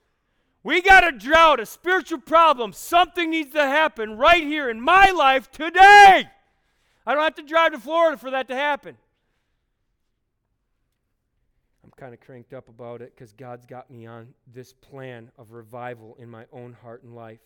We 0.62 0.80
got 0.80 1.06
a 1.06 1.12
drought, 1.12 1.60
a 1.60 1.66
spiritual 1.66 2.20
problem. 2.20 2.72
Something 2.72 3.30
needs 3.30 3.52
to 3.52 3.62
happen 3.62 4.16
right 4.16 4.42
here 4.42 4.68
in 4.68 4.80
my 4.80 5.10
life 5.10 5.50
today. 5.50 6.28
I 7.06 7.14
don't 7.14 7.22
have 7.22 7.36
to 7.36 7.42
drive 7.42 7.72
to 7.72 7.78
Florida 7.78 8.16
for 8.16 8.32
that 8.32 8.48
to 8.48 8.54
happen 8.56 8.96
kind 11.96 12.12
of 12.12 12.20
cranked 12.20 12.52
up 12.52 12.68
about 12.68 13.00
it 13.00 13.12
because 13.14 13.32
God's 13.32 13.64
got 13.64 13.90
me 13.90 14.06
on 14.06 14.28
this 14.52 14.72
plan 14.72 15.30
of 15.38 15.52
revival 15.52 16.16
in 16.18 16.28
my 16.28 16.44
own 16.52 16.72
heart 16.72 17.02
and 17.02 17.14
life. 17.14 17.40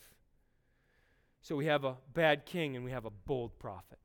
So 1.43 1.57
we 1.57 1.67
have 1.67 1.85
a 1.85 1.97
bad 2.13 2.45
king 2.45 2.77
and 2.77 2.85
we 2.85 2.91
have 2.91 3.05
a 3.05 3.11
bold 3.11 3.59
prophet. 3.59 3.99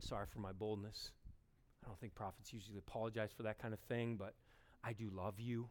Sorry 0.00 0.26
for 0.30 0.40
my 0.40 0.52
boldness. 0.52 1.12
I 1.84 1.88
don't 1.88 1.98
think 2.00 2.14
prophets 2.14 2.52
usually 2.52 2.78
apologize 2.78 3.30
for 3.34 3.44
that 3.44 3.58
kind 3.58 3.72
of 3.72 3.80
thing, 3.80 4.16
but 4.16 4.34
I 4.84 4.92
do 4.92 5.10
love 5.14 5.38
you. 5.38 5.68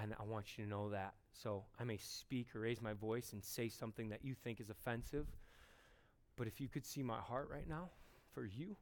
And 0.00 0.14
I 0.18 0.24
want 0.24 0.56
you 0.56 0.64
to 0.64 0.70
know 0.70 0.90
that. 0.90 1.14
So 1.32 1.64
I 1.80 1.84
may 1.84 1.96
speak 1.98 2.54
or 2.54 2.60
raise 2.60 2.80
my 2.80 2.92
voice 2.92 3.32
and 3.32 3.42
say 3.42 3.68
something 3.68 4.08
that 4.10 4.24
you 4.24 4.34
think 4.34 4.60
is 4.60 4.70
offensive. 4.70 5.26
But 6.36 6.46
if 6.46 6.60
you 6.60 6.68
could 6.68 6.84
see 6.84 7.02
my 7.02 7.18
heart 7.18 7.48
right 7.52 7.68
now 7.68 7.90
for 8.32 8.44
you, 8.44 8.76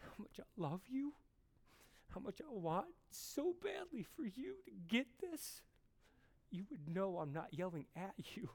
how 0.00 0.12
much 0.18 0.40
I 0.40 0.44
love 0.56 0.80
you 0.88 1.12
how 2.14 2.20
much 2.20 2.40
I 2.40 2.52
want 2.52 2.86
so 3.10 3.54
badly 3.62 4.06
for 4.16 4.22
you 4.22 4.54
to 4.64 4.72
get 4.88 5.06
this, 5.20 5.62
you 6.50 6.64
would 6.70 6.88
know 6.94 7.18
I'm 7.18 7.32
not 7.32 7.48
yelling 7.52 7.86
at 7.96 8.14
you, 8.34 8.48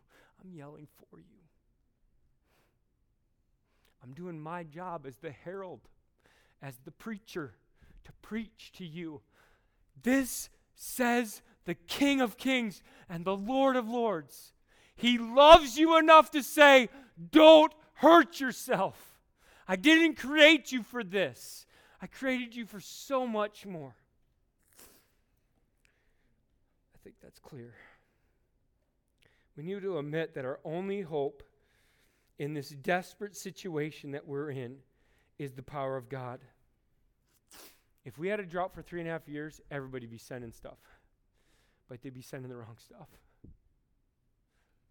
I'm 0.44 0.54
yelling 0.54 0.88
for 0.98 1.20
you. 1.20 1.42
I'm 4.04 4.14
doing 4.14 4.40
my 4.40 4.64
job 4.64 5.06
as 5.06 5.18
the 5.18 5.32
herald, 5.32 5.82
as 6.62 6.78
the 6.86 6.92
preacher, 6.92 7.54
to 8.04 8.12
preach 8.22 8.72
to 8.78 8.86
you. 8.86 9.22
This 10.02 10.50
says 10.76 11.42
the 11.66 11.76
King 11.76 12.22
of 12.22 12.38
Kings 12.38 12.82
and 13.08 13.26
the 13.26 13.36
Lord 13.38 13.76
of 13.76 13.88
Lords. 13.88 14.54
He 14.96 15.18
loves 15.18 15.78
you 15.78 15.98
enough 15.98 16.32
to 16.32 16.42
say, 16.42 16.90
Don't 17.32 17.74
hurt 17.96 18.40
yourself. 18.40 19.20
I 19.68 19.76
didn't 19.76 20.16
create 20.16 20.72
you 20.72 20.82
for 20.84 21.04
this. 21.04 21.66
I 22.02 22.08
created 22.08 22.56
you 22.56 22.66
for 22.66 22.80
so 22.80 23.28
much 23.28 23.66
more. 23.66 23.94
I 26.96 26.98
think 27.04 27.16
that's 27.22 27.40
clear. 27.40 27.74
We 29.56 29.64
need 29.64 29.82
to 29.82 29.98
admit 30.00 30.34
that 30.34 30.46
our 30.46 30.60
only 30.64 31.02
hope 31.02 31.44
in 32.40 32.54
this 32.54 32.70
desperate 32.70 33.36
situation 33.36 34.12
that 34.12 34.28
we're 34.28 34.50
in 34.50 34.78
is 35.38 35.52
the 35.52 35.62
power 35.62 35.96
of 35.96 36.10
God. 36.10 36.40
If 38.04 38.18
we 38.18 38.30
had 38.30 38.40
a 38.40 38.46
drought 38.46 38.74
for 38.74 38.82
three 38.82 39.00
and 39.00 39.08
a 39.08 39.12
half 39.12 39.28
years, 39.28 39.62
everybody'd 39.70 40.10
be 40.10 40.18
sending 40.18 40.52
stuff. 40.52 40.80
But 41.88 42.02
they'd 42.02 42.14
be 42.14 42.22
sending 42.22 42.50
the 42.50 42.58
wrong 42.58 42.78
stuff. 42.84 43.10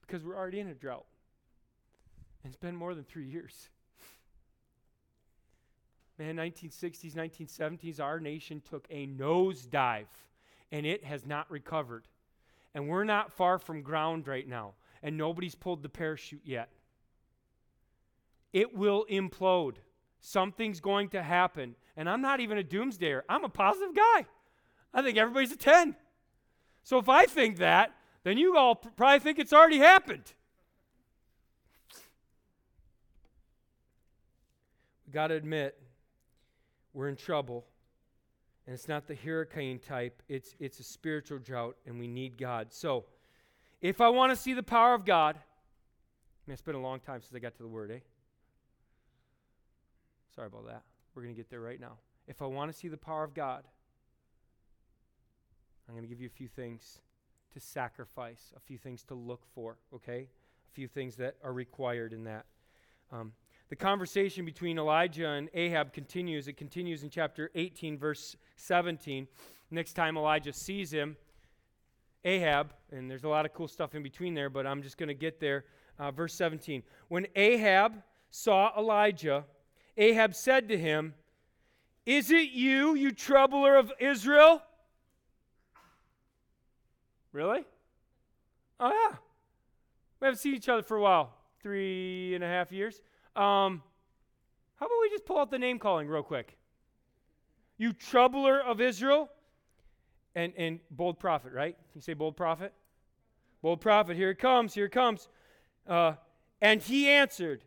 Because 0.03 0.23
we're 0.23 0.37
already 0.37 0.61
in 0.61 0.69
a 0.69 0.75
drought. 0.75 1.07
And 2.45 2.53
it's 2.53 2.61
been 2.61 2.77
more 2.77 2.95
than 2.95 3.05
three 3.05 3.27
years. 3.27 3.69
Man, 6.21 6.37
1960s, 6.37 7.15
1970s, 7.15 7.99
our 7.99 8.21
nation 8.21 8.61
took 8.69 8.87
a 8.91 9.07
nosedive 9.07 10.05
and 10.71 10.85
it 10.85 11.03
has 11.03 11.25
not 11.25 11.51
recovered. 11.51 12.05
And 12.75 12.91
we're 12.91 13.05
not 13.05 13.33
far 13.33 13.59
from 13.59 13.81
ground 13.81 14.29
right 14.29 14.47
now, 14.47 14.75
and 15.03 15.17
nobody's 15.17 15.55
pulled 15.55 15.83
the 15.83 15.89
parachute 15.89 16.43
yet. 16.45 16.69
It 18.53 18.77
will 18.77 19.07
implode. 19.11 19.77
Something's 20.21 20.79
going 20.79 21.09
to 21.09 21.23
happen. 21.23 21.75
And 21.97 22.07
I'm 22.07 22.21
not 22.21 22.41
even 22.41 22.59
a 22.59 22.63
doomsdayer. 22.63 23.23
I'm 23.27 23.45
a 23.45 23.49
positive 23.49 23.97
guy. 23.97 24.27
I 24.93 25.01
think 25.01 25.17
everybody's 25.17 25.53
a 25.53 25.57
10. 25.57 25.97
So 26.83 26.99
if 26.99 27.09
I 27.09 27.25
think 27.25 27.57
that, 27.57 27.95
then 28.25 28.37
you 28.37 28.59
all 28.59 28.75
probably 28.75 29.21
think 29.21 29.39
it's 29.39 29.55
already 29.55 29.79
happened. 29.79 30.35
We 35.07 35.15
got 35.15 35.29
to 35.29 35.35
admit, 35.35 35.81
we're 36.93 37.09
in 37.09 37.17
trouble. 37.17 37.67
And 38.67 38.75
it's 38.75 38.89
not 38.89 39.07
the 39.07 39.15
hurricane 39.15 39.79
type, 39.79 40.23
it's, 40.29 40.55
it's 40.61 40.79
a 40.81 40.85
spiritual 40.85 41.39
drought, 41.39 41.77
and 41.87 41.99
we 41.99 42.07
need 42.07 42.39
God. 42.39 42.69
So, 42.71 43.05
if 43.81 44.01
I 44.01 44.09
want 44.11 44.31
to 44.31 44.37
see 44.37 44.53
the 44.53 44.63
power 44.63 44.95
of 44.95 45.05
God, 45.05 45.37
I 45.37 46.43
mean, 46.47 46.53
it's 46.53 46.63
been 46.63 46.75
a 46.75 46.81
long 46.81 47.01
time 47.01 47.21
since 47.21 47.35
I 47.35 47.39
got 47.39 47.55
to 47.57 47.63
the 47.63 47.69
word, 47.69 47.91
eh? 47.91 48.01
Sorry 50.35 50.47
about 50.47 50.67
that. 50.67 50.83
We're 51.15 51.23
going 51.23 51.35
to 51.35 51.37
get 51.39 51.51
there 51.51 51.61
right 51.61 51.81
now. 51.81 51.95
If 52.29 52.43
I 52.43 52.47
want 52.47 52.71
to 52.71 52.79
see 52.79 52.89
the 52.89 52.97
power 52.97 53.25
of 53.25 53.35
God, 53.35 53.65
I'm 55.89 55.95
going 55.95 56.05
to 56.05 56.09
give 56.09 56.21
you 56.21 56.29
a 56.29 56.31
few 56.31 56.49
things 56.49 57.01
to 57.53 57.61
sacrifice, 57.61 58.53
a 58.57 58.61
few 58.61 58.79
things 58.79 59.03
to 59.05 59.15
look 59.15 59.43
for, 59.55 59.79
okay? 59.93 60.29
A 60.71 60.73
few 60.73 60.87
things 60.87 61.17
that 61.17 61.35
are 61.43 61.53
required 61.53 62.13
in 62.13 62.25
that. 62.25 62.47
Um, 63.11 63.33
the 63.71 63.77
conversation 63.77 64.45
between 64.45 64.79
Elijah 64.79 65.29
and 65.29 65.49
Ahab 65.55 65.93
continues. 65.93 66.49
It 66.49 66.57
continues 66.57 67.05
in 67.05 67.09
chapter 67.09 67.53
18, 67.55 67.97
verse 67.97 68.37
17. 68.57 69.29
Next 69.71 69.93
time 69.93 70.17
Elijah 70.17 70.53
sees 70.53 70.93
him, 70.93 71.17
Ahab, 72.25 72.75
and 72.91 73.09
there's 73.09 73.23
a 73.23 73.29
lot 73.29 73.47
of 73.47 73.55
cool 73.55 73.69
stuff 73.69 73.95
in 73.95 74.03
between 74.03 74.35
there, 74.35 74.51
but 74.51 74.67
I'm 74.67 74.83
just 74.83 74.99
going 74.99 75.09
to 75.09 75.15
get 75.15 75.39
there. 75.39 75.65
Uh, 76.01 76.11
verse 76.11 76.35
17. 76.35 76.83
When 77.09 77.29
Ahab 77.37 78.03
saw 78.31 78.77
Elijah, 78.77 79.45
Ahab 79.97 80.35
said 80.35 80.69
to 80.69 80.77
him, 80.77 81.15
Is 82.05 82.33
it 82.33 82.51
you, 82.51 82.97
you 82.97 83.13
troubler 83.13 83.77
of 83.77 83.93
Israel? 84.01 84.63
Really? 87.33 87.65
Oh, 88.81 88.89
yeah. 88.89 89.17
We 90.19 90.27
haven't 90.27 90.39
seen 90.39 90.55
each 90.55 90.69
other 90.69 90.83
for 90.83 90.97
a 90.97 91.01
while 91.01 91.35
three 91.63 92.35
and 92.35 92.43
a 92.43 92.47
half 92.47 92.73
years. 92.73 93.01
Um, 93.37 93.83
how 94.77 94.87
about 94.87 94.99
we 95.03 95.11
just 95.11 95.25
pull 95.25 95.39
out 95.39 95.51
the 95.51 95.59
name 95.59 95.79
calling 95.79 96.09
real 96.09 96.23
quick? 96.23 96.57
You 97.79 97.93
troubler 97.93 98.61
of 98.61 98.81
Israel. 98.81 99.31
And, 100.37 100.53
and 100.57 100.79
bold 100.93 101.19
prophet, 101.19 101.53
right? 101.53 101.75
Can 101.75 101.99
you 101.99 102.03
say 102.03 102.15
bold 102.15 102.37
prophet? 102.37 102.73
Bold 103.63 103.81
prophet, 103.81 104.17
here 104.17 104.31
it 104.31 104.39
comes, 104.39 104.75
here 104.75 104.85
it 104.85 104.93
comes. 104.93 105.29
Uh, 105.89 106.13
and 106.63 106.81
he 106.81 107.09
answered, 107.09 107.65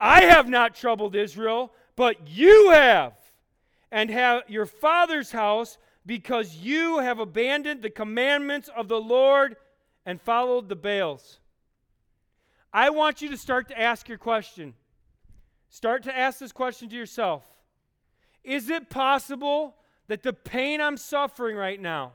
I 0.00 0.22
have 0.22 0.48
not 0.48 0.76
troubled 0.76 1.16
Israel, 1.16 1.72
but 1.96 2.28
you 2.28 2.70
have, 2.70 3.14
and 3.90 4.10
have 4.10 4.42
your 4.48 4.64
father's 4.64 5.32
house, 5.32 5.76
because 6.06 6.54
you 6.56 7.00
have 7.00 7.18
abandoned 7.18 7.82
the 7.82 7.90
commandments 7.90 8.70
of 8.76 8.86
the 8.86 9.00
Lord 9.00 9.56
and 10.06 10.20
followed 10.20 10.68
the 10.68 10.76
Baals. 10.76 11.40
I 12.72 12.90
want 12.90 13.22
you 13.22 13.28
to 13.30 13.36
start 13.36 13.68
to 13.70 13.80
ask 13.80 14.08
your 14.08 14.18
question. 14.18 14.74
Start 15.74 16.04
to 16.04 16.16
ask 16.16 16.38
this 16.38 16.52
question 16.52 16.88
to 16.88 16.94
yourself 16.94 17.42
Is 18.44 18.70
it 18.70 18.90
possible 18.90 19.74
that 20.06 20.22
the 20.22 20.32
pain 20.32 20.80
I'm 20.80 20.96
suffering 20.96 21.56
right 21.56 21.80
now, 21.80 22.12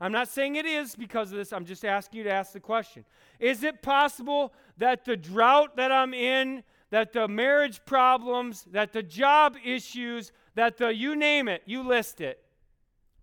I'm 0.00 0.12
not 0.12 0.28
saying 0.28 0.56
it 0.56 0.64
is 0.64 0.96
because 0.96 1.30
of 1.30 1.36
this, 1.36 1.52
I'm 1.52 1.66
just 1.66 1.84
asking 1.84 2.16
you 2.16 2.24
to 2.24 2.32
ask 2.32 2.54
the 2.54 2.60
question. 2.60 3.04
Is 3.38 3.64
it 3.64 3.82
possible 3.82 4.54
that 4.78 5.04
the 5.04 5.14
drought 5.14 5.76
that 5.76 5.92
I'm 5.92 6.14
in, 6.14 6.62
that 6.88 7.12
the 7.12 7.28
marriage 7.28 7.84
problems, 7.84 8.64
that 8.70 8.94
the 8.94 9.02
job 9.02 9.58
issues, 9.62 10.32
that 10.54 10.78
the 10.78 10.88
you 10.88 11.14
name 11.14 11.48
it, 11.48 11.62
you 11.66 11.82
list 11.82 12.22
it, 12.22 12.42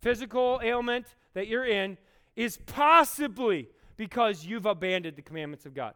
physical 0.02 0.62
ailment 0.64 1.16
that 1.34 1.48
you're 1.48 1.66
in, 1.66 1.98
is 2.36 2.60
possibly 2.68 3.68
because 3.98 4.46
you've 4.46 4.68
abandoned 4.68 5.18
the 5.18 5.24
commandments 5.24 5.66
of 5.66 5.74
God? 5.74 5.96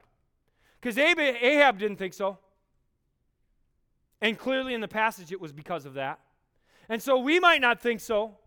Because 0.82 0.98
Ahab 0.98 1.78
didn't 1.78 1.98
think 1.98 2.16
so. 2.16 2.40
And 4.24 4.40
clearly 4.40 4.74
in 4.74 4.80
the 4.80 4.88
passage, 4.88 5.34
it 5.34 5.42
was 5.42 5.52
because 5.52 5.86
of 5.86 5.96
that. 5.96 6.18
And 6.88 7.04
so 7.04 7.20
we 7.20 7.42
might 7.42 7.60
not 7.60 7.82
think 7.82 8.00
so. 8.00 8.38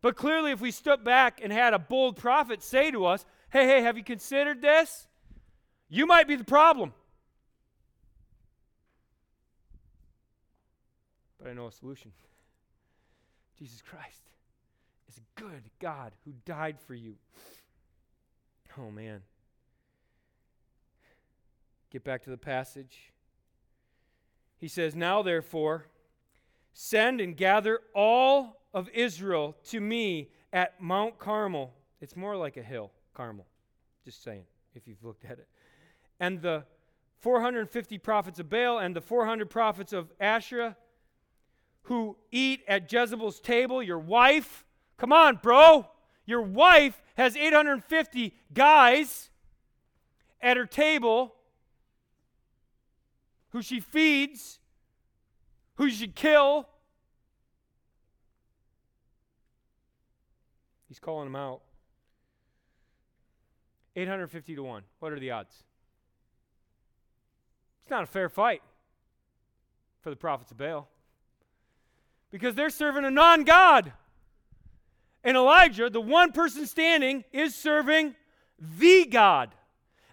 But 0.00 0.16
clearly, 0.16 0.50
if 0.50 0.62
we 0.62 0.70
stood 0.70 1.04
back 1.04 1.40
and 1.42 1.52
had 1.52 1.74
a 1.74 1.78
bold 1.78 2.16
prophet 2.16 2.62
say 2.62 2.90
to 2.90 3.04
us, 3.04 3.26
hey, 3.50 3.66
hey, 3.66 3.82
have 3.82 3.98
you 3.98 4.02
considered 4.02 4.62
this? 4.62 5.06
You 5.90 6.06
might 6.06 6.26
be 6.26 6.36
the 6.36 6.44
problem. 6.44 6.94
But 11.38 11.50
I 11.50 11.52
know 11.52 11.66
a 11.66 11.72
solution. 11.72 12.12
Jesus 13.58 13.82
Christ 13.82 14.22
is 15.06 15.18
a 15.18 15.40
good 15.40 15.68
God 15.80 16.12
who 16.24 16.32
died 16.46 16.78
for 16.80 16.94
you. 16.94 17.16
Oh, 18.78 18.90
man. 18.90 19.20
Get 21.90 22.04
back 22.04 22.22
to 22.22 22.30
the 22.30 22.38
passage. 22.38 23.12
He 24.60 24.68
says, 24.68 24.94
Now 24.94 25.22
therefore, 25.22 25.86
send 26.72 27.20
and 27.20 27.36
gather 27.36 27.80
all 27.94 28.62
of 28.72 28.88
Israel 28.90 29.56
to 29.64 29.80
me 29.80 30.30
at 30.52 30.80
Mount 30.80 31.18
Carmel. 31.18 31.72
It's 32.00 32.16
more 32.16 32.36
like 32.36 32.56
a 32.56 32.62
hill, 32.62 32.92
Carmel. 33.14 33.46
Just 34.04 34.22
saying, 34.22 34.44
if 34.74 34.86
you've 34.86 35.02
looked 35.02 35.24
at 35.24 35.38
it. 35.38 35.48
And 36.20 36.40
the 36.42 36.64
450 37.18 37.98
prophets 37.98 38.38
of 38.38 38.48
Baal 38.48 38.78
and 38.78 38.94
the 38.94 39.00
400 39.00 39.50
prophets 39.50 39.92
of 39.92 40.12
Asherah 40.20 40.76
who 41.84 42.16
eat 42.30 42.62
at 42.68 42.90
Jezebel's 42.92 43.40
table, 43.40 43.82
your 43.82 43.98
wife. 43.98 44.64
Come 44.96 45.12
on, 45.12 45.36
bro. 45.42 45.88
Your 46.26 46.42
wife 46.42 47.02
has 47.16 47.36
850 47.36 48.34
guys 48.52 49.30
at 50.40 50.56
her 50.56 50.66
table 50.66 51.34
who 53.50 53.62
she 53.62 53.80
feeds, 53.80 54.58
who 55.74 55.90
she 55.90 56.08
kill. 56.08 56.66
He's 60.88 60.98
calling 60.98 61.26
them 61.26 61.36
out. 61.36 61.62
850 63.96 64.54
to 64.56 64.62
1. 64.62 64.82
What 64.98 65.12
are 65.12 65.20
the 65.20 65.30
odds? 65.30 65.64
It's 67.82 67.90
not 67.90 68.02
a 68.02 68.06
fair 68.06 68.28
fight 68.28 68.62
for 70.00 70.10
the 70.10 70.16
prophets 70.16 70.50
of 70.50 70.58
Baal 70.58 70.88
because 72.30 72.54
they're 72.54 72.70
serving 72.70 73.04
a 73.04 73.10
non 73.10 73.44
God. 73.44 73.92
And 75.22 75.36
Elijah, 75.36 75.90
the 75.90 76.00
one 76.00 76.32
person 76.32 76.66
standing, 76.66 77.24
is 77.32 77.54
serving 77.54 78.14
the 78.58 79.06
God. 79.06 79.54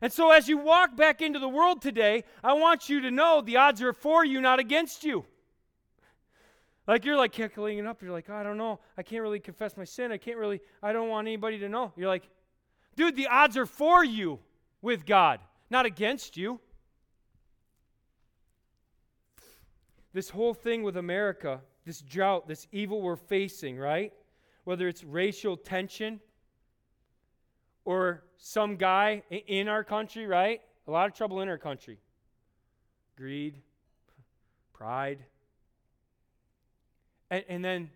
And 0.01 0.13
so, 0.13 0.31
as 0.31 0.47
you 0.47 0.57
walk 0.57 0.95
back 0.95 1.21
into 1.21 1.39
the 1.39 1.49
world 1.49 1.81
today, 1.81 2.23
I 2.43 2.53
want 2.53 2.89
you 2.89 3.01
to 3.01 3.11
know 3.11 3.41
the 3.41 3.57
odds 3.57 3.81
are 3.81 3.93
for 3.93 4.23
you, 4.23 4.39
not 4.41 4.59
against 4.59 5.03
you. 5.03 5.25
Like 6.87 7.03
you're 7.03 7.17
like 7.17 7.33
calculating 7.33 7.79
it 7.79 7.85
up. 7.85 8.01
You're 8.01 8.11
like, 8.11 8.29
oh, 8.29 8.35
I 8.35 8.43
don't 8.43 8.57
know. 8.57 8.79
I 8.97 9.03
can't 9.03 9.21
really 9.21 9.41
confess 9.41 9.75
my 9.75 9.83
sin. 9.83 10.11
I 10.11 10.17
can't 10.17 10.37
really, 10.37 10.61
I 10.81 10.93
don't 10.93 11.09
want 11.09 11.27
anybody 11.27 11.59
to 11.59 11.69
know. 11.69 11.91
You're 11.97 12.07
like, 12.07 12.29
dude, 12.95 13.15
the 13.15 13.27
odds 13.27 13.57
are 13.57 13.65
for 13.65 14.05
you 14.05 14.39
with 14.81 15.05
God, 15.05 15.41
not 15.69 15.85
against 15.85 16.37
you. 16.37 16.61
This 20.13 20.29
whole 20.29 20.53
thing 20.53 20.81
with 20.81 20.95
America, 20.95 21.59
this 21.85 22.01
drought, 22.01 22.47
this 22.47 22.67
evil 22.71 23.01
we're 23.01 23.17
facing, 23.17 23.77
right? 23.77 24.13
Whether 24.63 24.87
it's 24.87 25.03
racial 25.03 25.57
tension, 25.57 26.21
or 27.87 28.21
some 28.35 28.75
guy 28.75 29.23
in 29.29 29.69
our 29.69 29.81
country, 29.81 30.27
right? 30.27 30.59
A 30.89 30.91
lot 30.91 31.07
of 31.07 31.15
trouble 31.15 31.39
in 31.39 31.47
our 31.47 31.57
country. 31.57 31.99
Greed, 33.15 33.61
pride. 34.73 35.19
And, 37.31 37.45
and 37.47 37.63
then, 37.63 37.89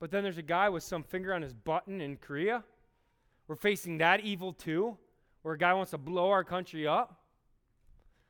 but 0.00 0.10
then 0.10 0.22
there's 0.22 0.38
a 0.38 0.42
guy 0.42 0.70
with 0.70 0.82
some 0.82 1.02
finger 1.02 1.34
on 1.34 1.42
his 1.42 1.52
button 1.52 2.00
in 2.00 2.16
Korea. 2.16 2.64
We're 3.46 3.56
facing 3.56 3.98
that 3.98 4.20
evil 4.20 4.54
too, 4.54 4.96
where 5.42 5.52
a 5.52 5.58
guy 5.58 5.74
wants 5.74 5.90
to 5.90 5.98
blow 5.98 6.30
our 6.30 6.42
country 6.42 6.86
up. 6.86 7.20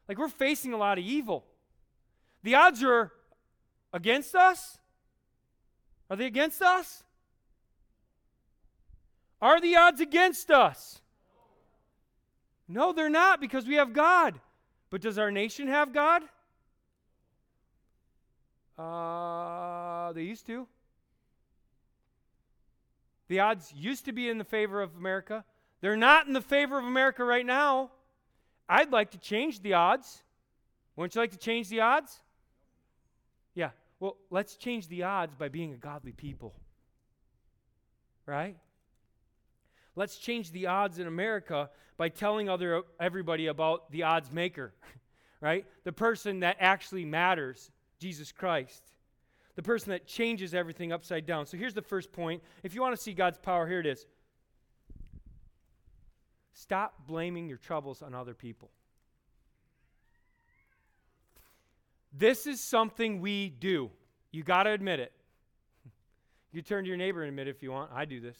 Like 0.08 0.18
we're 0.18 0.26
facing 0.26 0.72
a 0.72 0.76
lot 0.76 0.98
of 0.98 1.04
evil. 1.04 1.44
The 2.42 2.56
odds 2.56 2.82
are 2.82 3.12
against 3.92 4.34
us. 4.34 4.78
Are 6.10 6.16
they 6.16 6.26
against 6.26 6.60
us? 6.60 7.04
Are 9.40 9.60
the 9.60 9.76
odds 9.76 10.00
against 10.00 10.50
us? 10.50 11.00
No, 12.68 12.92
they're 12.92 13.10
not 13.10 13.40
because 13.40 13.66
we 13.66 13.74
have 13.74 13.92
God. 13.92 14.40
But 14.90 15.00
does 15.00 15.18
our 15.18 15.30
nation 15.30 15.68
have 15.68 15.92
God? 15.92 16.22
Uh, 18.78 20.12
they 20.12 20.22
used 20.22 20.46
to. 20.46 20.66
The 23.28 23.40
odds 23.40 23.72
used 23.74 24.04
to 24.06 24.12
be 24.12 24.28
in 24.28 24.38
the 24.38 24.44
favor 24.44 24.82
of 24.82 24.96
America. 24.96 25.44
They're 25.80 25.96
not 25.96 26.26
in 26.26 26.32
the 26.32 26.40
favor 26.40 26.78
of 26.78 26.84
America 26.84 27.24
right 27.24 27.44
now. 27.44 27.90
I'd 28.68 28.92
like 28.92 29.10
to 29.12 29.18
change 29.18 29.60
the 29.60 29.74
odds. 29.74 30.22
Wouldn't 30.96 31.14
you 31.14 31.20
like 31.20 31.32
to 31.32 31.38
change 31.38 31.68
the 31.68 31.80
odds? 31.80 32.20
Yeah. 33.54 33.70
Well, 34.00 34.16
let's 34.30 34.56
change 34.56 34.88
the 34.88 35.04
odds 35.04 35.34
by 35.34 35.48
being 35.48 35.72
a 35.72 35.76
godly 35.76 36.12
people. 36.12 36.54
Right? 38.26 38.56
Let's 39.96 40.16
change 40.16 40.50
the 40.50 40.66
odds 40.66 40.98
in 40.98 41.06
America 41.06 41.70
by 41.96 42.08
telling 42.08 42.48
other 42.48 42.82
everybody 42.98 43.46
about 43.46 43.90
the 43.90 44.04
odds 44.04 44.30
maker. 44.30 44.72
Right? 45.40 45.66
The 45.82 45.92
person 45.92 46.40
that 46.40 46.56
actually 46.58 47.04
matters, 47.04 47.70
Jesus 47.98 48.32
Christ. 48.32 48.82
The 49.56 49.62
person 49.62 49.90
that 49.90 50.06
changes 50.06 50.54
everything 50.54 50.90
upside 50.90 51.26
down. 51.26 51.44
So 51.44 51.58
here's 51.58 51.74
the 51.74 51.82
first 51.82 52.12
point. 52.12 52.42
If 52.62 52.74
you 52.74 52.80
want 52.80 52.96
to 52.96 53.02
see 53.02 53.12
God's 53.12 53.36
power, 53.36 53.66
here 53.66 53.78
it 53.78 53.84
is. 53.84 54.06
Stop 56.54 57.06
blaming 57.06 57.46
your 57.46 57.58
troubles 57.58 58.00
on 58.00 58.14
other 58.14 58.32
people. 58.32 58.70
This 62.16 62.46
is 62.46 62.60
something 62.60 63.20
we 63.20 63.50
do. 63.50 63.90
You 64.30 64.44
got 64.44 64.62
to 64.62 64.70
admit 64.70 65.00
it. 65.00 65.12
You 66.52 66.62
turn 66.62 66.84
to 66.84 66.88
your 66.88 66.96
neighbor 66.96 67.20
and 67.20 67.28
admit 67.28 67.48
it 67.48 67.56
if 67.56 67.62
you 67.64 67.72
want. 67.72 67.90
I 67.92 68.04
do 68.04 68.20
this. 68.20 68.38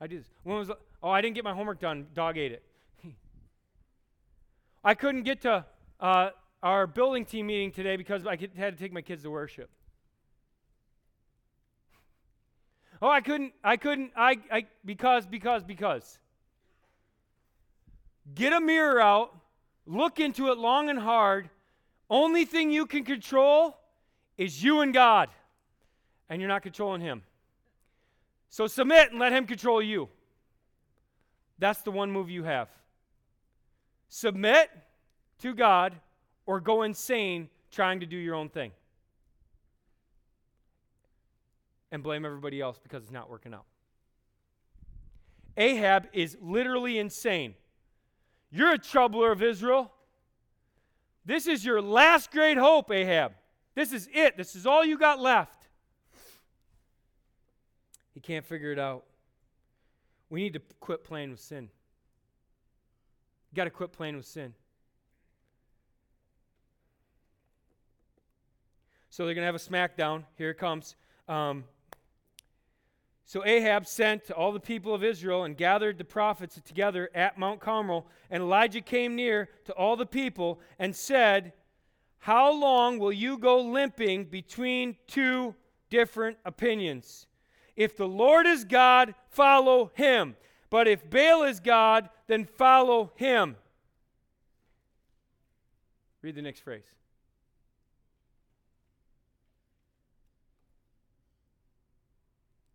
I 0.00 0.06
do 0.06 0.18
this. 0.18 0.26
When 0.42 0.58
was 0.58 0.70
oh 1.02 1.10
I 1.10 1.20
didn't 1.20 1.34
get 1.34 1.44
my 1.44 1.54
homework 1.54 1.80
done. 1.80 2.06
Dog 2.14 2.38
ate 2.38 2.52
it. 2.52 2.62
I 4.84 4.94
couldn't 4.94 5.22
get 5.22 5.42
to 5.42 5.64
uh, 6.00 6.30
our 6.62 6.86
building 6.86 7.24
team 7.24 7.46
meeting 7.46 7.72
today 7.72 7.96
because 7.96 8.26
I 8.26 8.38
had 8.56 8.76
to 8.76 8.82
take 8.82 8.92
my 8.92 9.02
kids 9.02 9.22
to 9.22 9.30
worship. 9.30 9.70
Oh, 13.02 13.10
I 13.10 13.20
couldn't. 13.20 13.52
I 13.62 13.76
couldn't. 13.76 14.12
I, 14.16 14.38
I 14.50 14.64
because 14.82 15.26
because 15.26 15.62
because. 15.62 16.18
Get 18.34 18.54
a 18.54 18.60
mirror 18.60 19.02
out. 19.02 19.36
Look 19.84 20.18
into 20.18 20.50
it 20.50 20.56
long 20.56 20.88
and 20.88 20.98
hard 20.98 21.50
only 22.08 22.44
thing 22.44 22.70
you 22.70 22.86
can 22.86 23.04
control 23.04 23.76
is 24.38 24.62
you 24.62 24.80
and 24.80 24.92
God, 24.92 25.28
and 26.28 26.40
you're 26.40 26.48
not 26.48 26.62
controlling 26.62 27.00
Him. 27.00 27.22
So 28.56 28.66
submit 28.66 29.10
and 29.10 29.20
let 29.20 29.34
Him 29.34 29.46
control 29.46 29.82
you. 29.82 30.08
That's 31.58 31.82
the 31.82 31.90
one 31.90 32.10
move 32.10 32.30
you 32.30 32.44
have. 32.44 32.70
Submit 34.08 34.70
to 35.40 35.52
God 35.52 35.94
or 36.46 36.58
go 36.58 36.80
insane 36.80 37.50
trying 37.70 38.00
to 38.00 38.06
do 38.06 38.16
your 38.16 38.34
own 38.34 38.48
thing. 38.48 38.72
And 41.92 42.02
blame 42.02 42.24
everybody 42.24 42.62
else 42.62 42.78
because 42.82 43.02
it's 43.02 43.12
not 43.12 43.28
working 43.28 43.52
out. 43.52 43.66
Ahab 45.58 46.08
is 46.14 46.38
literally 46.40 46.98
insane. 46.98 47.56
You're 48.50 48.72
a 48.72 48.78
troubler 48.78 49.32
of 49.32 49.42
Israel. 49.42 49.92
This 51.26 51.46
is 51.46 51.62
your 51.62 51.82
last 51.82 52.30
great 52.30 52.56
hope, 52.56 52.90
Ahab. 52.90 53.32
This 53.74 53.92
is 53.92 54.08
it. 54.14 54.38
This 54.38 54.56
is 54.56 54.66
all 54.66 54.82
you 54.82 54.96
got 54.96 55.20
left. 55.20 55.55
He 58.16 58.20
can't 58.20 58.46
figure 58.46 58.72
it 58.72 58.78
out. 58.78 59.04
We 60.30 60.40
need 60.42 60.54
to 60.54 60.62
quit 60.80 61.04
playing 61.04 61.32
with 61.32 61.40
sin. 61.40 61.68
You 63.52 63.56
got 63.56 63.64
to 63.64 63.70
quit 63.70 63.92
playing 63.92 64.16
with 64.16 64.24
sin. 64.24 64.54
So 69.10 69.26
they're 69.26 69.34
going 69.34 69.42
to 69.42 69.46
have 69.46 69.54
a 69.54 69.58
smackdown. 69.58 70.24
Here 70.38 70.48
it 70.48 70.56
comes. 70.56 70.96
Um, 71.28 71.64
so 73.26 73.44
Ahab 73.44 73.86
sent 73.86 74.24
to 74.28 74.34
all 74.34 74.50
the 74.50 74.60
people 74.60 74.94
of 74.94 75.04
Israel 75.04 75.44
and 75.44 75.54
gathered 75.54 75.98
the 75.98 76.04
prophets 76.04 76.58
together 76.64 77.10
at 77.14 77.36
Mount 77.36 77.60
Carmel. 77.60 78.06
And 78.30 78.42
Elijah 78.42 78.80
came 78.80 79.14
near 79.14 79.50
to 79.66 79.74
all 79.74 79.94
the 79.94 80.06
people 80.06 80.58
and 80.78 80.96
said, 80.96 81.52
How 82.20 82.50
long 82.50 82.98
will 82.98 83.12
you 83.12 83.36
go 83.36 83.60
limping 83.60 84.24
between 84.24 84.96
two 85.06 85.54
different 85.90 86.38
opinions? 86.46 87.26
If 87.76 87.96
the 87.96 88.08
Lord 88.08 88.46
is 88.46 88.64
God, 88.64 89.14
follow 89.28 89.90
him. 89.94 90.36
But 90.70 90.88
if 90.88 91.08
Baal 91.08 91.44
is 91.44 91.60
God, 91.60 92.08
then 92.26 92.44
follow 92.44 93.12
him. 93.16 93.56
Read 96.22 96.34
the 96.34 96.42
next 96.42 96.60
phrase. 96.60 96.86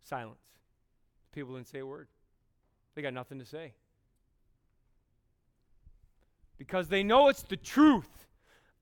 Silence. 0.04 0.38
People 1.32 1.54
didn't 1.54 1.68
say 1.68 1.80
a 1.80 1.86
word, 1.86 2.08
they 2.94 3.02
got 3.02 3.14
nothing 3.14 3.38
to 3.38 3.46
say. 3.46 3.72
Because 6.58 6.88
they 6.88 7.02
know 7.02 7.28
it's 7.28 7.42
the 7.42 7.56
truth. 7.56 8.26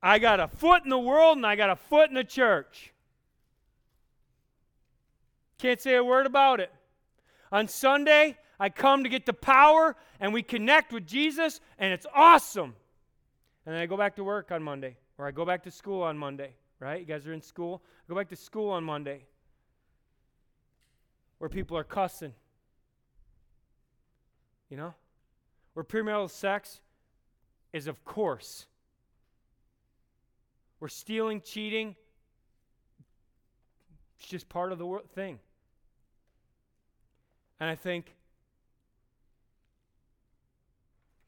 I 0.02 0.18
got 0.18 0.40
a 0.40 0.48
foot 0.48 0.84
in 0.84 0.90
the 0.90 0.98
world 0.98 1.36
and 1.36 1.46
I 1.46 1.56
got 1.56 1.70
a 1.70 1.76
foot 1.76 2.08
in 2.08 2.14
the 2.14 2.24
church. 2.24 2.92
Can't 5.60 5.80
say 5.80 5.94
a 5.96 6.02
word 6.02 6.24
about 6.24 6.58
it. 6.60 6.72
On 7.52 7.68
Sunday, 7.68 8.38
I 8.58 8.70
come 8.70 9.02
to 9.04 9.10
get 9.10 9.26
the 9.26 9.34
power 9.34 9.94
and 10.18 10.32
we 10.32 10.42
connect 10.42 10.90
with 10.90 11.06
Jesus, 11.06 11.60
and 11.78 11.92
it's 11.92 12.06
awesome. 12.14 12.74
And 13.66 13.74
then 13.74 13.82
I 13.82 13.84
go 13.84 13.98
back 13.98 14.16
to 14.16 14.24
work 14.24 14.50
on 14.52 14.62
Monday, 14.62 14.96
or 15.18 15.26
I 15.26 15.32
go 15.32 15.44
back 15.44 15.62
to 15.64 15.70
school 15.70 16.02
on 16.02 16.16
Monday, 16.16 16.54
right? 16.78 16.98
You 16.98 17.04
guys 17.04 17.26
are 17.26 17.34
in 17.34 17.42
school? 17.42 17.82
I 17.84 18.08
go 18.08 18.18
back 18.18 18.30
to 18.30 18.36
school 18.36 18.70
on 18.70 18.84
Monday 18.84 19.26
where 21.36 21.50
people 21.50 21.76
are 21.76 21.84
cussing. 21.84 22.32
You 24.70 24.78
know? 24.78 24.94
Where 25.74 25.84
premarital 25.84 26.30
sex 26.30 26.80
is, 27.74 27.86
of 27.86 28.02
course. 28.06 28.64
Where 30.78 30.88
stealing, 30.88 31.42
cheating, 31.42 31.96
it's 34.18 34.28
just 34.28 34.48
part 34.48 34.72
of 34.72 34.78
the 34.78 35.00
thing. 35.14 35.38
And 37.60 37.68
I 37.68 37.74
think, 37.74 38.16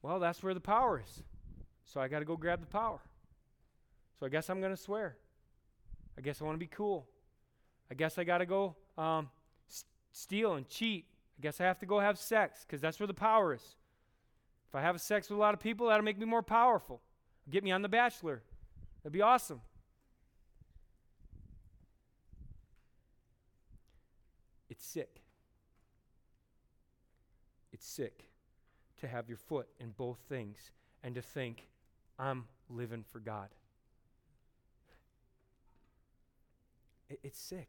well, 0.01 0.19
that's 0.19 0.41
where 0.41 0.55
the 0.55 0.59
power 0.59 1.01
is. 1.05 1.23
So 1.85 2.01
I 2.01 2.07
got 2.07 2.19
to 2.19 2.25
go 2.25 2.35
grab 2.35 2.59
the 2.59 2.65
power. 2.65 2.99
So 4.19 4.25
I 4.25 4.29
guess 4.29 4.49
I'm 4.49 4.59
going 4.59 4.75
to 4.75 4.81
swear. 4.81 5.15
I 6.17 6.21
guess 6.21 6.41
I 6.41 6.45
want 6.45 6.55
to 6.55 6.59
be 6.59 6.67
cool. 6.67 7.07
I 7.91 7.93
guess 7.93 8.17
I 8.17 8.23
got 8.23 8.39
to 8.39 8.45
go 8.47 8.75
um, 8.97 9.29
steal 10.11 10.55
and 10.55 10.67
cheat. 10.67 11.05
I 11.39 11.41
guess 11.41 11.61
I 11.61 11.65
have 11.65 11.79
to 11.79 11.85
go 11.85 11.99
have 11.99 12.17
sex 12.17 12.65
because 12.65 12.81
that's 12.81 12.99
where 12.99 13.07
the 13.07 13.13
power 13.13 13.53
is. 13.53 13.75
If 14.69 14.75
I 14.75 14.81
have 14.81 14.99
sex 15.01 15.29
with 15.29 15.37
a 15.37 15.39
lot 15.39 15.53
of 15.53 15.59
people, 15.59 15.87
that'll 15.87 16.03
make 16.03 16.17
me 16.17 16.25
more 16.25 16.41
powerful. 16.41 17.01
Get 17.49 17.63
me 17.63 17.71
on 17.71 17.83
The 17.83 17.89
Bachelor. 17.89 18.41
That'd 19.03 19.13
be 19.13 19.21
awesome. 19.21 19.61
It's 24.69 24.83
sick. 24.83 25.22
Sick 27.85 28.29
to 29.01 29.07
have 29.09 29.27
your 29.27 29.37
foot 29.37 29.67
in 29.77 29.89
both 29.89 30.17
things 30.29 30.71
and 31.03 31.13
to 31.15 31.21
think, 31.21 31.67
I'm 32.17 32.45
living 32.69 33.03
for 33.11 33.19
God. 33.19 33.49
it's 37.21 37.39
sick. 37.39 37.67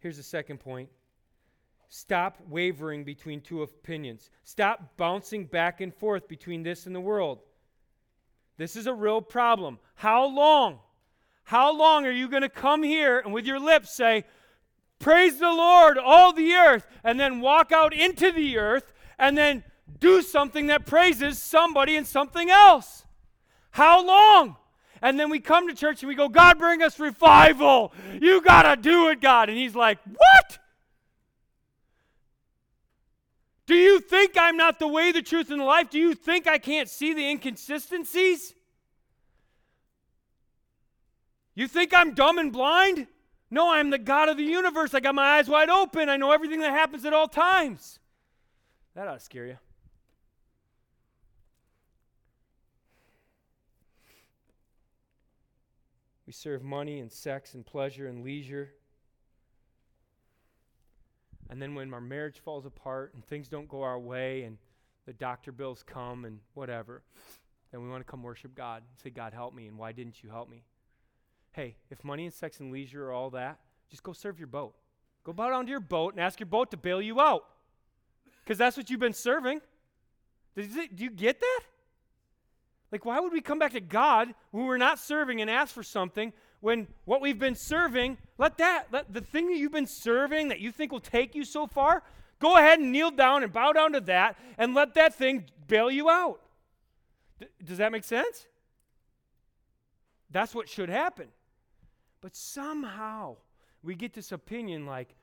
Here's 0.00 0.16
the 0.16 0.22
second 0.22 0.58
point 0.58 0.90
stop 1.88 2.38
wavering 2.48 3.04
between 3.04 3.40
two 3.40 3.62
opinions, 3.62 4.28
stop 4.42 4.96
bouncing 4.96 5.44
back 5.44 5.80
and 5.80 5.94
forth 5.94 6.26
between 6.26 6.64
this 6.64 6.86
and 6.86 6.94
the 6.94 7.00
world. 7.00 7.38
This 8.58 8.74
is 8.74 8.88
a 8.88 8.92
real 8.92 9.22
problem. 9.22 9.78
How 9.94 10.26
long? 10.26 10.80
How 11.44 11.72
long 11.72 12.04
are 12.04 12.10
you 12.10 12.28
going 12.28 12.42
to 12.42 12.48
come 12.48 12.82
here 12.82 13.20
and 13.20 13.32
with 13.32 13.46
your 13.46 13.60
lips 13.60 13.96
say, 13.96 14.24
Praise 15.00 15.38
the 15.38 15.50
Lord, 15.50 15.98
all 15.98 16.32
the 16.32 16.52
earth, 16.52 16.86
and 17.02 17.18
then 17.18 17.40
walk 17.40 17.72
out 17.72 17.94
into 17.94 18.30
the 18.30 18.58
earth 18.58 18.92
and 19.18 19.36
then 19.36 19.64
do 19.98 20.22
something 20.22 20.68
that 20.68 20.86
praises 20.86 21.38
somebody 21.38 21.96
and 21.96 22.06
something 22.06 22.50
else? 22.50 23.04
How 23.70 24.04
long? 24.04 24.56
And 25.02 25.18
then 25.18 25.30
we 25.30 25.40
come 25.40 25.66
to 25.68 25.74
church 25.74 26.02
and 26.02 26.08
we 26.08 26.14
go, 26.14 26.28
God, 26.28 26.58
bring 26.58 26.82
us 26.82 27.00
revival. 27.00 27.94
You 28.20 28.42
got 28.42 28.62
to 28.62 28.80
do 28.80 29.08
it, 29.08 29.22
God. 29.22 29.48
And 29.48 29.56
He's 29.56 29.74
like, 29.74 29.98
What? 30.04 30.58
Do 33.66 33.74
you 33.74 34.00
think 34.00 34.32
I'm 34.36 34.56
not 34.56 34.78
the 34.80 34.88
way, 34.88 35.12
the 35.12 35.22
truth, 35.22 35.50
and 35.50 35.60
the 35.60 35.64
life? 35.64 35.90
Do 35.90 35.98
you 35.98 36.14
think 36.14 36.46
I 36.46 36.58
can't 36.58 36.88
see 36.88 37.14
the 37.14 37.30
inconsistencies? 37.30 38.52
You 41.54 41.68
think 41.68 41.94
I'm 41.94 42.12
dumb 42.14 42.38
and 42.38 42.52
blind? 42.52 43.06
No, 43.50 43.72
I'm 43.72 43.90
the 43.90 43.98
God 43.98 44.28
of 44.28 44.36
the 44.36 44.44
universe. 44.44 44.94
I 44.94 45.00
got 45.00 45.14
my 45.14 45.38
eyes 45.38 45.48
wide 45.48 45.68
open. 45.68 46.08
I 46.08 46.16
know 46.16 46.30
everything 46.30 46.60
that 46.60 46.70
happens 46.70 47.04
at 47.04 47.12
all 47.12 47.26
times. 47.26 47.98
That 48.94 49.08
ought 49.08 49.18
to 49.18 49.20
scare 49.20 49.46
you. 49.46 49.58
We 56.26 56.32
serve 56.32 56.62
money 56.62 57.00
and 57.00 57.10
sex 57.10 57.54
and 57.54 57.66
pleasure 57.66 58.06
and 58.06 58.22
leisure. 58.22 58.70
And 61.48 61.60
then 61.60 61.74
when 61.74 61.92
our 61.92 62.00
marriage 62.00 62.38
falls 62.38 62.66
apart 62.66 63.14
and 63.14 63.24
things 63.24 63.48
don't 63.48 63.68
go 63.68 63.82
our 63.82 63.98
way 63.98 64.44
and 64.44 64.56
the 65.06 65.12
doctor 65.12 65.50
bills 65.50 65.82
come 65.84 66.24
and 66.24 66.38
whatever, 66.54 67.02
then 67.72 67.82
we 67.82 67.88
want 67.88 68.06
to 68.06 68.08
come 68.08 68.22
worship 68.22 68.54
God 68.54 68.84
and 68.88 69.00
say, 69.02 69.10
God, 69.10 69.32
help 69.32 69.54
me, 69.54 69.66
and 69.66 69.76
why 69.76 69.90
didn't 69.90 70.22
you 70.22 70.30
help 70.30 70.48
me? 70.48 70.62
Hey, 71.52 71.76
if 71.90 72.04
money 72.04 72.24
and 72.24 72.32
sex 72.32 72.60
and 72.60 72.72
leisure 72.72 73.06
are 73.06 73.12
all 73.12 73.30
that, 73.30 73.58
just 73.88 74.02
go 74.02 74.12
serve 74.12 74.38
your 74.38 74.46
boat. 74.46 74.74
Go 75.24 75.32
bow 75.32 75.50
down 75.50 75.66
to 75.66 75.70
your 75.70 75.80
boat 75.80 76.14
and 76.14 76.22
ask 76.22 76.38
your 76.38 76.46
boat 76.46 76.70
to 76.70 76.76
bail 76.76 77.02
you 77.02 77.20
out. 77.20 77.44
Because 78.44 78.58
that's 78.58 78.76
what 78.76 78.88
you've 78.88 79.00
been 79.00 79.12
serving. 79.12 79.60
It, 80.56 80.96
do 80.96 81.04
you 81.04 81.10
get 81.10 81.40
that? 81.40 81.60
Like, 82.92 83.04
why 83.04 83.20
would 83.20 83.32
we 83.32 83.40
come 83.40 83.58
back 83.58 83.72
to 83.72 83.80
God 83.80 84.34
when 84.50 84.66
we're 84.66 84.76
not 84.76 84.98
serving 84.98 85.40
and 85.40 85.50
ask 85.50 85.74
for 85.74 85.82
something 85.82 86.32
when 86.60 86.86
what 87.04 87.20
we've 87.20 87.38
been 87.38 87.54
serving, 87.54 88.18
let 88.38 88.58
that, 88.58 88.86
let 88.92 89.12
the 89.12 89.20
thing 89.20 89.48
that 89.48 89.56
you've 89.56 89.72
been 89.72 89.86
serving 89.86 90.48
that 90.48 90.60
you 90.60 90.70
think 90.70 90.92
will 90.92 91.00
take 91.00 91.34
you 91.34 91.44
so 91.44 91.66
far, 91.66 92.02
go 92.38 92.56
ahead 92.56 92.78
and 92.78 92.92
kneel 92.92 93.10
down 93.10 93.42
and 93.42 93.52
bow 93.52 93.72
down 93.72 93.92
to 93.92 94.00
that 94.00 94.36
and 94.58 94.74
let 94.74 94.94
that 94.94 95.14
thing 95.14 95.46
bail 95.68 95.90
you 95.90 96.10
out. 96.10 96.40
D- 97.38 97.46
does 97.64 97.78
that 97.78 97.92
make 97.92 98.04
sense? 98.04 98.46
That's 100.30 100.54
what 100.54 100.68
should 100.68 100.90
happen. 100.90 101.28
But 102.20 102.36
somehow 102.36 103.36
we 103.82 103.94
get 103.94 104.12
this 104.12 104.32
opinion 104.32 104.86
like 104.86 105.14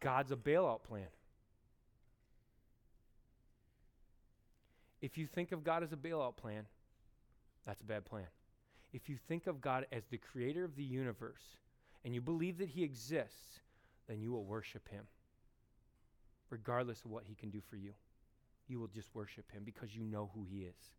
God's 0.00 0.32
a 0.32 0.36
bailout 0.36 0.82
plan. 0.84 1.08
If 5.00 5.16
you 5.16 5.26
think 5.26 5.52
of 5.52 5.62
God 5.62 5.82
as 5.82 5.92
a 5.92 5.96
bailout 5.96 6.36
plan, 6.36 6.66
that's 7.66 7.82
a 7.82 7.84
bad 7.84 8.04
plan. 8.04 8.26
If 8.92 9.08
you 9.08 9.16
think 9.28 9.46
of 9.46 9.60
God 9.60 9.86
as 9.92 10.06
the 10.06 10.18
creator 10.18 10.64
of 10.64 10.74
the 10.76 10.82
universe 10.82 11.42
and 12.04 12.14
you 12.14 12.20
believe 12.20 12.58
that 12.58 12.68
he 12.68 12.82
exists, 12.82 13.60
then 14.08 14.20
you 14.20 14.32
will 14.32 14.44
worship 14.44 14.88
him, 14.88 15.04
regardless 16.48 17.04
of 17.04 17.10
what 17.10 17.24
he 17.26 17.34
can 17.34 17.50
do 17.50 17.60
for 17.60 17.76
you. 17.76 17.92
You 18.66 18.80
will 18.80 18.88
just 18.88 19.14
worship 19.14 19.50
him 19.52 19.62
because 19.64 19.94
you 19.94 20.02
know 20.02 20.30
who 20.34 20.44
he 20.44 20.62
is. 20.62 20.92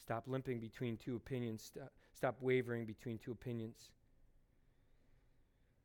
Stop 0.00 0.24
limping 0.26 0.60
between 0.60 0.96
two 0.96 1.16
opinions. 1.16 1.72
Stop, 2.14 2.36
wavering 2.40 2.84
between 2.84 3.18
two 3.18 3.32
opinions. 3.32 3.90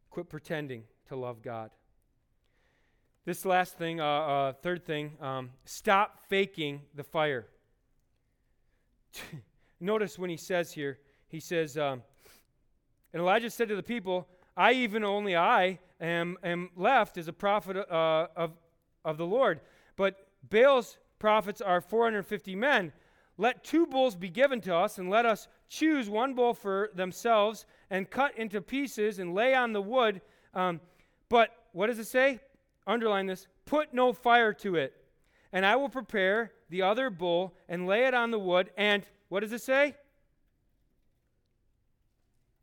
Quit 0.10 0.30
pretending 0.30 0.84
to 1.08 1.16
love 1.16 1.42
God. 1.42 1.72
This 3.26 3.46
last 3.46 3.78
thing, 3.78 4.00
uh, 4.00 4.06
uh, 4.06 4.54
third 4.54 4.86
thing, 4.86 5.12
um, 5.22 5.52
stop 5.66 6.20
faking 6.30 6.82
the 6.96 7.04
fire. 7.04 7.46
Notice 9.80 10.18
when 10.18 10.30
he 10.30 10.38
says 10.38 10.72
here, 10.72 11.00
he 11.28 11.40
says, 11.40 11.78
um, 11.78 12.02
and 13.14 13.22
Elijah 13.22 13.50
said 13.50 13.68
to 13.70 13.76
the 13.76 13.84
people, 13.84 14.28
I, 14.56 14.74
even 14.74 15.04
only 15.04 15.36
I, 15.36 15.80
am, 16.00 16.38
am 16.44 16.70
left 16.76 17.18
as 17.18 17.28
a 17.28 17.34
prophet 17.34 17.78
uh, 17.78 18.28
of, 18.36 18.52
of 19.04 19.18
the 19.18 19.26
Lord. 19.26 19.62
But 19.96 20.28
Baal's 20.50 20.98
prophets 21.20 21.62
are 21.62 21.82
450 21.82 22.56
men. 22.56 22.92
Let 23.38 23.64
two 23.64 23.86
bulls 23.86 24.16
be 24.16 24.30
given 24.30 24.62
to 24.62 24.76
us, 24.76 24.98
and 24.98 25.10
let 25.10 25.26
us 25.26 25.48
choose 25.70 26.10
one 26.10 26.34
bull 26.34 26.54
for 26.54 26.90
themselves, 26.96 27.66
and 27.90 28.10
cut 28.10 28.38
into 28.38 28.62
pieces, 28.62 29.20
and 29.20 29.36
lay 29.36 29.54
on 29.54 29.74
the 29.74 29.82
wood. 29.82 30.22
Um, 30.54 30.82
but 31.30 31.52
what 31.72 31.88
does 31.88 32.00
it 32.00 32.08
say? 32.08 32.40
underline 32.88 33.28
this, 33.28 33.48
put 33.66 33.94
no 33.94 34.14
fire 34.14 34.54
to 34.54 34.76
it. 34.76 34.94
And 35.52 35.66
I 35.66 35.76
will 35.76 35.90
prepare 35.90 36.54
the 36.70 36.82
other 36.82 37.10
bull 37.10 37.54
and 37.70 37.86
lay 37.86 38.06
it 38.06 38.14
on 38.14 38.32
the 38.32 38.40
wood. 38.40 38.72
And 38.78 39.06
what 39.30 39.42
does 39.42 39.54
it 39.54 39.62
say? 39.62 39.96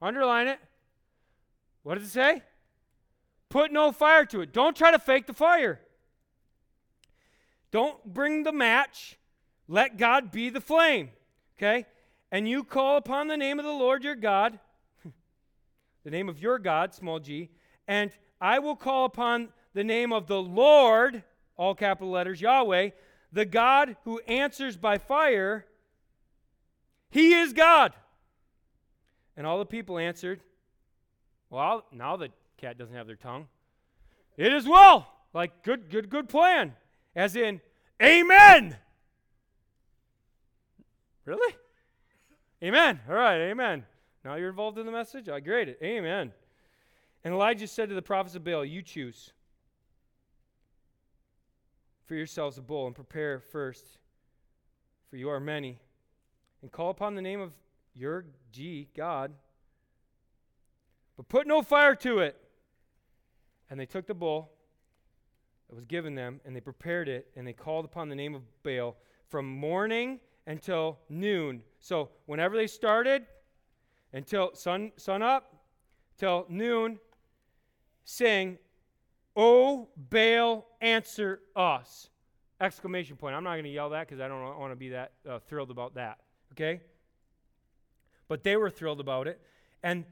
Underline 0.02 0.48
it. 0.48 0.58
What 1.82 1.96
does 1.96 2.08
it 2.08 2.12
say? 2.12 2.42
Put 3.50 3.70
no 3.70 3.92
fire 3.92 4.24
to 4.26 4.40
it. 4.40 4.52
Don't 4.52 4.76
try 4.76 4.90
to 4.90 4.98
fake 4.98 5.26
the 5.26 5.32
fire. 5.32 5.80
Don't 7.70 8.04
bring 8.04 8.42
the 8.42 8.52
match. 8.52 9.18
Let 9.68 9.96
God 9.96 10.30
be 10.30 10.50
the 10.50 10.60
flame. 10.60 11.10
Okay? 11.56 11.86
And 12.30 12.48
you 12.48 12.64
call 12.64 12.96
upon 12.96 13.28
the 13.28 13.36
name 13.36 13.58
of 13.58 13.64
the 13.64 13.70
Lord 13.72 14.04
your 14.04 14.16
God, 14.16 14.58
the 16.04 16.10
name 16.10 16.28
of 16.28 16.40
your 16.40 16.58
God, 16.58 16.94
small 16.94 17.20
g, 17.20 17.50
and 17.86 18.10
I 18.40 18.58
will 18.58 18.76
call 18.76 19.04
upon 19.04 19.50
the 19.72 19.84
name 19.84 20.12
of 20.12 20.26
the 20.26 20.40
Lord, 20.40 21.22
all 21.56 21.74
capital 21.74 22.10
letters, 22.10 22.40
Yahweh, 22.40 22.90
the 23.32 23.44
God 23.44 23.96
who 24.04 24.20
answers 24.20 24.76
by 24.76 24.98
fire, 24.98 25.66
he 27.10 27.34
is 27.34 27.52
God. 27.52 27.92
And 29.36 29.46
all 29.46 29.58
the 29.58 29.66
people 29.66 29.98
answered, 29.98 30.40
Well, 31.50 31.84
now 31.92 32.16
the 32.16 32.30
cat 32.56 32.78
doesn't 32.78 32.94
have 32.94 33.06
their 33.06 33.16
tongue. 33.16 33.48
It 34.36 34.52
is 34.52 34.66
well. 34.66 35.08
Like, 35.32 35.62
good, 35.62 35.90
good, 35.90 36.08
good 36.10 36.28
plan. 36.28 36.74
As 37.16 37.36
in, 37.36 37.60
Amen. 38.02 38.76
Really? 41.24 41.54
Amen. 42.62 43.00
All 43.08 43.14
right, 43.14 43.40
amen. 43.50 43.84
Now 44.24 44.34
you're 44.36 44.50
involved 44.50 44.78
in 44.78 44.86
the 44.86 44.92
message? 44.92 45.28
I 45.28 45.40
grade 45.40 45.68
it. 45.68 45.78
Amen. 45.82 46.32
And 47.24 47.34
Elijah 47.34 47.66
said 47.66 47.88
to 47.88 47.94
the 47.94 48.02
prophets 48.02 48.34
of 48.34 48.44
Baal, 48.44 48.64
You 48.64 48.82
choose 48.82 49.32
for 52.06 52.14
yourselves 52.14 52.58
a 52.58 52.62
bull 52.62 52.86
and 52.86 52.94
prepare 52.94 53.40
first, 53.40 53.98
for 55.08 55.16
you 55.16 55.30
are 55.30 55.40
many, 55.40 55.78
and 56.60 56.70
call 56.70 56.90
upon 56.90 57.14
the 57.14 57.22
name 57.22 57.40
of 57.40 57.52
your 57.94 58.26
G, 58.52 58.88
God, 58.94 59.32
but 61.16 61.28
put 61.28 61.46
no 61.46 61.62
fire 61.62 61.94
to 61.96 62.18
it. 62.18 62.36
And 63.70 63.80
they 63.80 63.86
took 63.86 64.06
the 64.06 64.14
bull 64.14 64.50
that 65.68 65.74
was 65.74 65.86
given 65.86 66.14
them, 66.14 66.40
and 66.44 66.54
they 66.54 66.60
prepared 66.60 67.08
it, 67.08 67.28
and 67.34 67.46
they 67.46 67.54
called 67.54 67.86
upon 67.86 68.10
the 68.10 68.14
name 68.14 68.34
of 68.34 68.42
Baal 68.62 68.96
from 69.28 69.46
morning 69.46 70.20
until 70.46 70.98
noon. 71.08 71.62
So 71.80 72.10
whenever 72.26 72.56
they 72.56 72.66
started, 72.66 73.26
until 74.12 74.54
sun, 74.54 74.92
sun 74.96 75.22
up, 75.22 75.54
till 76.18 76.46
noon, 76.48 76.98
sing, 78.04 78.58
O 79.36 79.88
Baal, 79.96 80.66
answer 80.80 81.40
us. 81.56 82.08
Exclamation 82.60 83.16
point. 83.16 83.34
I'm 83.34 83.44
not 83.44 83.52
going 83.54 83.64
to 83.64 83.70
yell 83.70 83.90
that 83.90 84.06
because 84.06 84.20
I 84.20 84.28
don't 84.28 84.58
want 84.58 84.72
to 84.72 84.76
be 84.76 84.90
that 84.90 85.12
uh, 85.28 85.38
thrilled 85.40 85.70
about 85.70 85.94
that. 85.96 86.18
Okay? 86.52 86.80
But 88.28 88.44
they 88.44 88.56
were 88.56 88.70
thrilled 88.70 89.00
about 89.00 89.26
it. 89.26 89.40
And, 89.82 90.04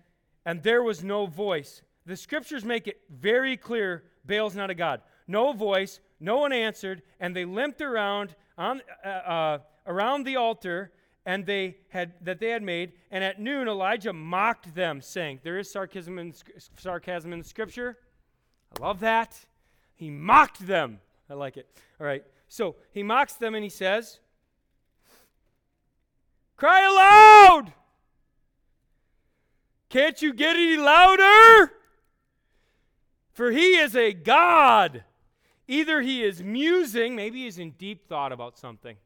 and 0.44 0.62
there 0.62 0.82
was 0.82 1.04
no 1.04 1.26
voice. 1.26 1.82
The 2.04 2.16
scriptures 2.16 2.64
make 2.64 2.88
it 2.88 3.00
very 3.08 3.56
clear 3.56 4.04
Baal's 4.24 4.56
not 4.56 4.70
a 4.70 4.74
God. 4.74 5.02
No 5.28 5.52
voice, 5.52 6.00
no 6.18 6.38
one 6.38 6.52
answered, 6.52 7.02
and 7.20 7.34
they 7.34 7.44
limped 7.44 7.80
around 7.80 8.34
on, 8.58 8.82
uh, 9.04 9.08
uh, 9.08 9.58
around 9.86 10.24
the 10.24 10.36
altar 10.36 10.92
and 11.24 11.46
they 11.46 11.76
had 11.88 12.12
that 12.20 12.40
they 12.40 12.48
had 12.48 12.62
made 12.62 12.92
and 13.10 13.22
at 13.22 13.40
noon 13.40 13.68
elijah 13.68 14.12
mocked 14.12 14.74
them 14.74 15.00
saying 15.00 15.38
there 15.42 15.58
is 15.58 15.70
sarcasm 15.70 16.18
in, 16.18 16.34
sarcasm 16.76 17.32
in 17.32 17.42
scripture 17.42 17.96
I 18.78 18.82
love 18.82 19.00
that. 19.00 19.38
He 19.94 20.10
mocked 20.10 20.66
them. 20.66 21.00
I 21.28 21.34
like 21.34 21.56
it. 21.56 21.68
All 22.00 22.06
right. 22.06 22.24
So 22.48 22.76
he 22.92 23.02
mocks 23.02 23.34
them 23.34 23.54
and 23.54 23.62
he 23.62 23.70
says, 23.70 24.20
Cry 26.56 26.82
aloud! 26.82 27.72
Can't 29.88 30.20
you 30.22 30.32
get 30.32 30.56
any 30.56 30.76
louder? 30.76 31.72
For 33.32 33.50
he 33.50 33.76
is 33.76 33.96
a 33.96 34.12
God. 34.12 35.04
Either 35.66 36.00
he 36.00 36.22
is 36.22 36.42
musing, 36.42 37.16
maybe 37.16 37.44
he's 37.44 37.58
in 37.58 37.72
deep 37.72 38.06
thought 38.08 38.32
about 38.32 38.58
something. 38.58 38.96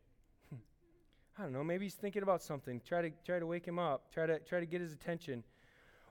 I 1.38 1.42
don't 1.42 1.52
know, 1.52 1.62
maybe 1.62 1.84
he's 1.84 1.94
thinking 1.94 2.22
about 2.22 2.42
something. 2.42 2.80
Try 2.86 3.02
to 3.02 3.10
try 3.24 3.38
to 3.38 3.46
wake 3.46 3.66
him 3.66 3.78
up. 3.78 4.12
Try 4.12 4.26
to 4.26 4.38
try 4.40 4.60
to 4.60 4.66
get 4.66 4.80
his 4.80 4.92
attention. 4.92 5.44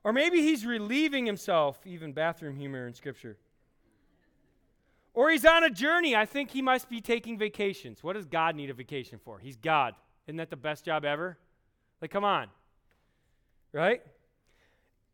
Or 0.03 0.13
maybe 0.13 0.41
he's 0.41 0.65
relieving 0.65 1.25
himself, 1.25 1.79
even 1.85 2.13
bathroom 2.13 2.55
humor 2.55 2.87
in 2.87 2.93
scripture. 2.93 3.37
Or 5.15 5.31
he's 5.31 5.45
on 5.45 5.63
a 5.63 5.69
journey. 5.69 6.15
I 6.15 6.25
think 6.25 6.51
he 6.51 6.61
must 6.61 6.89
be 6.89 7.01
taking 7.01 7.39
vacations. 7.39 8.03
What 8.03 8.13
does 8.13 8.25
God 8.25 8.55
need 8.55 8.69
a 8.69 8.73
vacation 8.73 9.17
for? 9.17 9.39
He's 9.39 9.57
God. 9.57 9.95
Isn't 10.27 10.37
that 10.37 10.49
the 10.49 10.57
best 10.57 10.85
job 10.85 11.05
ever? 11.05 11.37
Like, 12.01 12.11
come 12.11 12.23
on. 12.23 12.49
Right? 13.71 14.01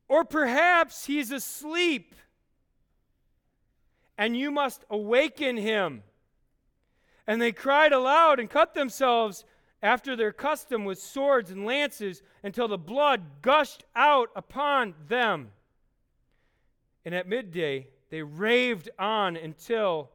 Or 0.09 0.25
perhaps 0.25 1.05
he's 1.05 1.31
asleep 1.31 2.15
and 4.17 4.35
you 4.35 4.51
must 4.51 4.83
awaken 4.89 5.55
him. 5.55 6.03
And 7.25 7.41
they 7.41 7.51
cried 7.51 7.93
aloud 7.93 8.39
and 8.39 8.49
cut 8.49 8.73
themselves 8.73 9.45
after 9.83 10.15
their 10.15 10.31
custom 10.31 10.85
with 10.85 10.99
swords 10.99 11.51
and 11.51 11.65
lances 11.65 12.21
until 12.43 12.67
the 12.67 12.77
blood 12.77 13.21
gushed 13.41 13.83
out 13.95 14.29
upon 14.35 14.93
them. 15.07 15.51
And 17.03 17.15
at 17.15 17.27
midday, 17.27 17.87
they 18.09 18.21
raved 18.21 18.89
on 18.99 19.35
until 19.35 20.11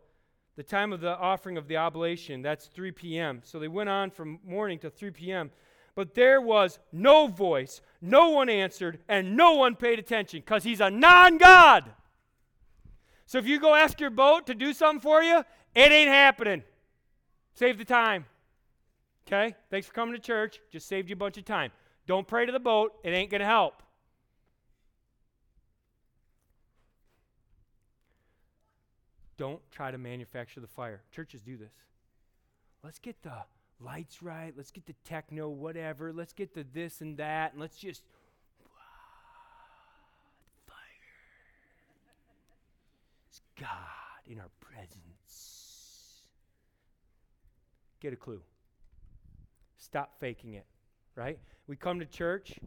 the 0.57 0.62
time 0.62 0.93
of 0.93 1.01
the 1.01 1.17
offering 1.19 1.57
of 1.57 1.69
the 1.69 1.77
oblation. 1.77 2.43
That's 2.43 2.67
3 2.67 2.93
p.m. 2.93 3.43
So 3.45 3.59
they 3.59 3.69
went 3.69 3.89
on 3.89 4.11
from 4.11 4.39
morning 4.47 4.79
to 4.81 4.91
3 4.91 5.11
p.m. 5.11 5.51
But 5.95 6.14
there 6.14 6.41
was 6.41 6.79
no 6.93 7.27
voice, 7.27 7.81
no 8.01 8.31
one 8.31 8.49
answered, 8.49 9.01
and 9.09 9.37
no 9.37 9.55
one 9.55 9.75
paid 9.75 9.99
attention 9.99 10.41
because 10.41 10.62
he's 10.62 10.81
a 10.81 10.91
non 10.91 11.39
God. 11.39 11.91
So 13.27 13.39
if 13.39 13.47
you 13.47 13.59
go 13.59 13.75
ask 13.75 13.99
your 13.99 14.11
boat 14.11 14.47
to 14.47 14.55
do 14.55 14.73
something 14.73 15.01
for 15.01 15.23
you, 15.23 15.39
it 15.75 15.93
ain't 15.93 16.11
happening. 16.11 16.62
Save 17.55 17.79
the 17.79 17.85
time. 17.85 18.27
Okay? 19.27 19.55
Thanks 19.70 19.87
for 19.87 19.93
coming 19.93 20.14
to 20.14 20.20
church. 20.20 20.61
Just 20.70 20.87
saved 20.89 21.09
you 21.09 21.14
a 21.14 21.18
bunch 21.18 21.37
of 21.37 21.45
time. 21.45 21.72
Don't 22.07 22.27
pray 22.27 22.47
to 22.47 22.53
the 22.53 22.61
boat, 22.61 22.93
it 23.03 23.11
ain't 23.11 23.31
going 23.31 23.41
to 23.41 23.47
help. 23.47 23.83
Don't 29.37 29.61
try 29.70 29.91
to 29.91 29.99
manufacture 29.99 30.61
the 30.61 30.66
fire. 30.66 31.03
Churches 31.11 31.43
do 31.43 31.57
this. 31.57 31.72
Let's 32.83 32.99
get 32.99 33.22
the 33.22 33.35
lights 33.81 34.22
right. 34.22 34.55
Let's 34.57 34.70
get 34.70 34.87
the 34.87 34.95
techno, 35.05 35.49
whatever. 35.49 36.12
Let's 36.12 36.33
get 36.33 36.55
the 36.55 36.64
this 36.72 37.01
and 37.01 37.18
that. 37.18 37.53
And 37.53 37.61
let's 37.61 37.77
just. 37.77 38.03
fire. 40.66 40.77
God 43.61 44.31
in 44.31 44.39
our 44.39 44.51
presence. 44.61 46.22
Get 48.01 48.12
a 48.12 48.16
clue. 48.16 48.41
Stop 49.87 50.18
faking 50.18 50.55
it, 50.55 50.66
right? 51.14 51.39
We 51.68 51.76
come 51.76 52.01
to 52.01 52.07
church, 52.07 52.59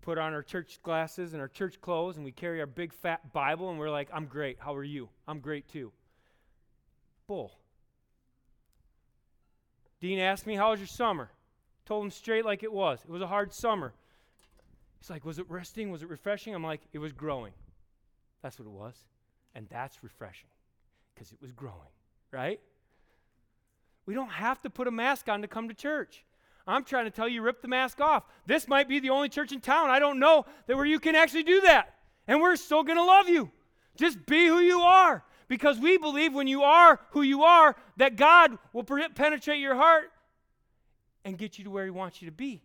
put 0.00 0.18
on 0.18 0.32
our 0.32 0.42
church 0.42 0.80
glasses 0.82 1.34
and 1.34 1.40
our 1.40 1.46
church 1.46 1.80
clothes, 1.80 2.16
and 2.16 2.24
we 2.24 2.32
carry 2.32 2.58
our 2.58 2.66
big 2.66 2.92
fat 2.92 3.32
Bible, 3.32 3.70
and 3.70 3.78
we're 3.78 3.90
like, 3.90 4.08
I'm 4.12 4.26
great. 4.26 4.56
How 4.58 4.74
are 4.74 4.82
you? 4.82 5.08
I'm 5.28 5.38
great 5.38 5.68
too. 5.68 5.92
Bull. 7.28 7.56
Dean 10.00 10.18
asked 10.18 10.48
me, 10.48 10.56
How 10.56 10.72
was 10.72 10.80
your 10.80 10.88
summer? 10.88 11.30
Told 11.86 12.04
him 12.04 12.10
straight 12.10 12.44
like 12.44 12.64
it 12.64 12.72
was. 12.72 12.98
It 13.04 13.10
was 13.10 13.22
a 13.22 13.28
hard 13.28 13.54
summer. 13.54 13.94
He's 14.98 15.10
like, 15.10 15.24
Was 15.24 15.38
it 15.38 15.48
resting? 15.48 15.92
Was 15.92 16.02
it 16.02 16.08
refreshing? 16.08 16.56
I'm 16.56 16.64
like, 16.64 16.80
It 16.92 16.98
was 16.98 17.12
growing. 17.12 17.52
That's 18.42 18.58
what 18.58 18.66
it 18.66 18.72
was. 18.72 18.96
And 19.54 19.68
that's 19.68 20.02
refreshing 20.02 20.50
because 21.14 21.30
it 21.30 21.38
was 21.40 21.52
growing, 21.52 21.92
right? 22.32 22.58
We 24.08 24.14
don't 24.14 24.30
have 24.30 24.62
to 24.62 24.70
put 24.70 24.88
a 24.88 24.90
mask 24.90 25.28
on 25.28 25.42
to 25.42 25.48
come 25.48 25.68
to 25.68 25.74
church. 25.74 26.24
I'm 26.66 26.82
trying 26.82 27.04
to 27.04 27.10
tell 27.10 27.28
you, 27.28 27.42
rip 27.42 27.60
the 27.60 27.68
mask 27.68 28.00
off. 28.00 28.22
This 28.46 28.66
might 28.66 28.88
be 28.88 29.00
the 29.00 29.10
only 29.10 29.28
church 29.28 29.52
in 29.52 29.60
town. 29.60 29.90
I 29.90 29.98
don't 29.98 30.18
know 30.18 30.46
that 30.66 30.76
where 30.76 30.86
you 30.86 30.98
can 30.98 31.14
actually 31.14 31.42
do 31.42 31.60
that. 31.60 31.94
And 32.26 32.40
we're 32.40 32.56
still 32.56 32.82
going 32.84 32.96
to 32.96 33.04
love 33.04 33.28
you. 33.28 33.50
Just 33.98 34.24
be 34.24 34.46
who 34.46 34.60
you 34.60 34.80
are. 34.80 35.24
Because 35.46 35.78
we 35.78 35.98
believe 35.98 36.32
when 36.32 36.46
you 36.46 36.62
are 36.62 37.00
who 37.10 37.20
you 37.20 37.42
are, 37.42 37.76
that 37.98 38.16
God 38.16 38.56
will 38.72 38.82
penetrate 38.82 39.60
your 39.60 39.74
heart 39.74 40.10
and 41.22 41.36
get 41.36 41.58
you 41.58 41.64
to 41.64 41.70
where 41.70 41.84
He 41.84 41.90
wants 41.90 42.22
you 42.22 42.30
to 42.30 42.34
be. 42.34 42.62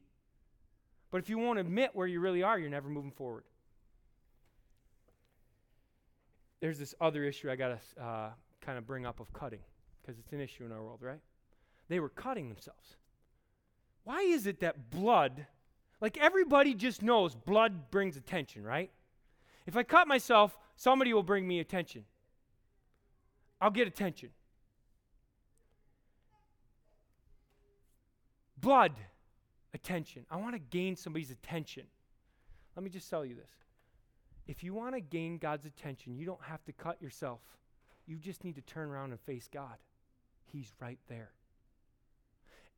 But 1.11 1.17
if 1.17 1.29
you 1.29 1.37
won't 1.37 1.59
admit 1.59 1.89
where 1.91 2.07
you 2.07 2.21
really 2.21 2.41
are, 2.41 2.57
you're 2.57 2.69
never 2.69 2.87
moving 2.87 3.11
forward. 3.11 3.43
There's 6.61 6.79
this 6.79 6.95
other 7.01 7.25
issue 7.25 7.51
I 7.51 7.57
got 7.57 7.81
to 7.97 8.01
uh, 8.01 8.29
kind 8.61 8.77
of 8.77 8.87
bring 8.87 9.05
up 9.05 9.19
of 9.19 9.33
cutting, 9.33 9.59
because 10.01 10.17
it's 10.19 10.31
an 10.31 10.39
issue 10.39 10.63
in 10.63 10.71
our 10.71 10.81
world, 10.81 10.99
right? 11.01 11.19
They 11.93 11.99
were 11.99 12.09
cutting 12.09 12.49
themselves. 12.49 12.95
Why 14.03 14.21
is 14.21 14.47
it 14.47 14.61
that 14.61 14.89
blood, 14.89 15.45
like 16.01 16.17
everybody 16.17 16.73
just 16.73 17.03
knows 17.03 17.35
blood 17.35 17.91
brings 17.91 18.17
attention, 18.17 18.63
right? 18.63 18.89
If 19.67 19.77
I 19.77 19.83
cut 19.83 20.07
myself, 20.07 20.57
somebody 20.75 21.13
will 21.13 21.21
bring 21.21 21.47
me 21.47 21.59
attention. 21.59 22.05
I'll 23.61 23.69
get 23.69 23.87
attention. 23.87 24.29
Blood, 28.57 28.93
attention. 29.75 30.25
I 30.31 30.37
want 30.37 30.55
to 30.55 30.59
gain 30.59 30.95
somebody's 30.95 31.29
attention. 31.29 31.83
Let 32.75 32.83
me 32.83 32.89
just 32.89 33.07
tell 33.07 33.23
you 33.23 33.35
this. 33.35 33.51
If 34.47 34.63
you 34.63 34.73
want 34.73 34.95
to 34.95 34.99
gain 34.99 35.37
God's 35.37 35.67
attention, 35.67 36.15
you 36.15 36.25
don't 36.25 36.41
have 36.41 36.63
to 36.63 36.71
cut 36.71 36.99
yourself. 36.99 37.41
You 38.07 38.17
just 38.17 38.43
need 38.43 38.55
to 38.55 38.61
turn 38.61 38.89
around 38.89 39.11
and 39.11 39.19
face 39.19 39.47
God. 39.47 39.77
He's 40.51 40.73
right 40.79 40.97
there. 41.07 41.29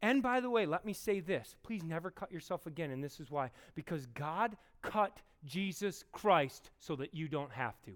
And 0.02 0.22
by 0.22 0.40
the 0.40 0.50
way, 0.50 0.66
let 0.66 0.86
me 0.86 0.94
say 0.94 1.20
this 1.20 1.56
please 1.64 1.84
never 1.84 2.12
cut 2.12 2.32
yourself 2.32 2.66
again, 2.68 2.92
and 2.92 3.04
this 3.04 3.20
is 3.20 3.32
why. 3.32 3.52
Because 3.74 4.06
God 4.08 4.56
cut 4.82 5.20
Jesus 5.46 6.04
Christ 6.12 6.70
so 6.80 6.96
that 6.96 7.14
you 7.14 7.28
don't 7.28 7.52
have 7.52 7.82
to. 7.84 7.92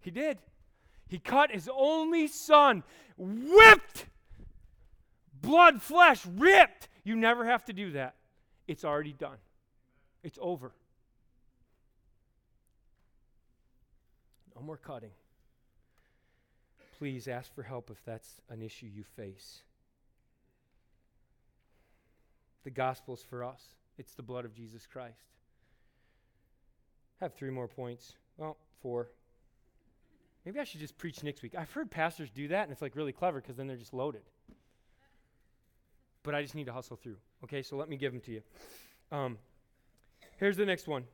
He 0.00 0.10
did. 0.10 0.38
He 1.08 1.18
cut 1.18 1.50
his 1.50 1.68
only 1.72 2.26
son, 2.26 2.82
whipped, 3.18 4.06
blood, 5.40 5.82
flesh, 5.82 6.24
ripped. 6.24 6.88
You 7.04 7.16
never 7.16 7.44
have 7.44 7.64
to 7.66 7.72
do 7.72 7.92
that. 7.92 8.14
It's 8.66 8.84
already 8.84 9.12
done, 9.12 9.36
it's 10.22 10.38
over. 10.40 10.72
No 14.54 14.62
more 14.62 14.76
cutting. 14.76 15.10
Please 16.98 17.26
ask 17.26 17.52
for 17.54 17.62
help 17.62 17.90
if 17.90 18.02
that's 18.04 18.40
an 18.48 18.62
issue 18.62 18.86
you 18.86 19.02
face. 19.02 19.62
The 22.64 22.70
gospel's 22.70 23.22
for 23.22 23.44
us. 23.44 23.62
It's 23.98 24.14
the 24.14 24.22
blood 24.22 24.44
of 24.44 24.54
Jesus 24.54 24.86
Christ. 24.86 25.24
I 27.20 27.24
have 27.24 27.34
three 27.34 27.50
more 27.50 27.68
points. 27.68 28.14
Well, 28.36 28.56
four. 28.80 29.08
Maybe 30.44 30.58
I 30.58 30.64
should 30.64 30.80
just 30.80 30.98
preach 30.98 31.22
next 31.22 31.42
week. 31.42 31.54
I've 31.56 31.70
heard 31.70 31.90
pastors 31.90 32.30
do 32.30 32.48
that, 32.48 32.64
and 32.64 32.72
it's 32.72 32.82
like 32.82 32.96
really 32.96 33.12
clever 33.12 33.40
because 33.40 33.56
then 33.56 33.66
they're 33.66 33.76
just 33.76 33.94
loaded. 33.94 34.22
But 36.22 36.34
I 36.34 36.42
just 36.42 36.54
need 36.54 36.66
to 36.66 36.72
hustle 36.72 36.96
through. 36.96 37.16
Okay, 37.44 37.62
so 37.62 37.76
let 37.76 37.88
me 37.88 37.96
give 37.96 38.12
them 38.12 38.20
to 38.22 38.32
you. 38.32 38.42
Um, 39.10 39.38
here's 40.38 40.56
the 40.56 40.66
next 40.66 40.88
one 40.88 41.04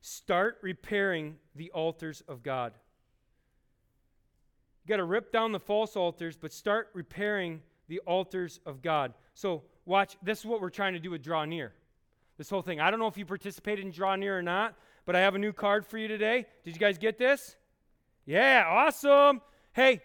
start 0.00 0.58
repairing 0.60 1.36
the 1.54 1.70
altars 1.70 2.22
of 2.28 2.42
God. 2.42 2.72
You 4.84 4.88
got 4.88 4.96
to 4.96 5.04
rip 5.04 5.32
down 5.32 5.52
the 5.52 5.60
false 5.60 5.96
altars, 5.96 6.36
but 6.36 6.52
start 6.52 6.90
repairing 6.92 7.62
the 7.88 8.00
altars 8.00 8.60
of 8.66 8.82
God. 8.82 9.14
So, 9.32 9.62
watch, 9.86 10.16
this 10.22 10.40
is 10.40 10.46
what 10.46 10.60
we're 10.60 10.70
trying 10.70 10.94
to 10.94 10.98
do 10.98 11.10
with 11.10 11.22
Draw 11.22 11.44
Near. 11.44 11.72
This 12.38 12.50
whole 12.50 12.62
thing. 12.62 12.80
I 12.80 12.90
don't 12.90 12.98
know 12.98 13.06
if 13.06 13.16
you 13.16 13.24
participated 13.24 13.84
in 13.84 13.92
Draw 13.92 14.16
Near 14.16 14.38
or 14.38 14.42
not, 14.42 14.74
but 15.06 15.14
I 15.14 15.20
have 15.20 15.34
a 15.34 15.38
new 15.38 15.52
card 15.52 15.86
for 15.86 15.98
you 15.98 16.08
today. 16.08 16.46
Did 16.64 16.74
you 16.74 16.80
guys 16.80 16.98
get 16.98 17.18
this? 17.18 17.56
Yeah, 18.26 18.64
awesome. 18.66 19.40
Hey, 19.72 20.02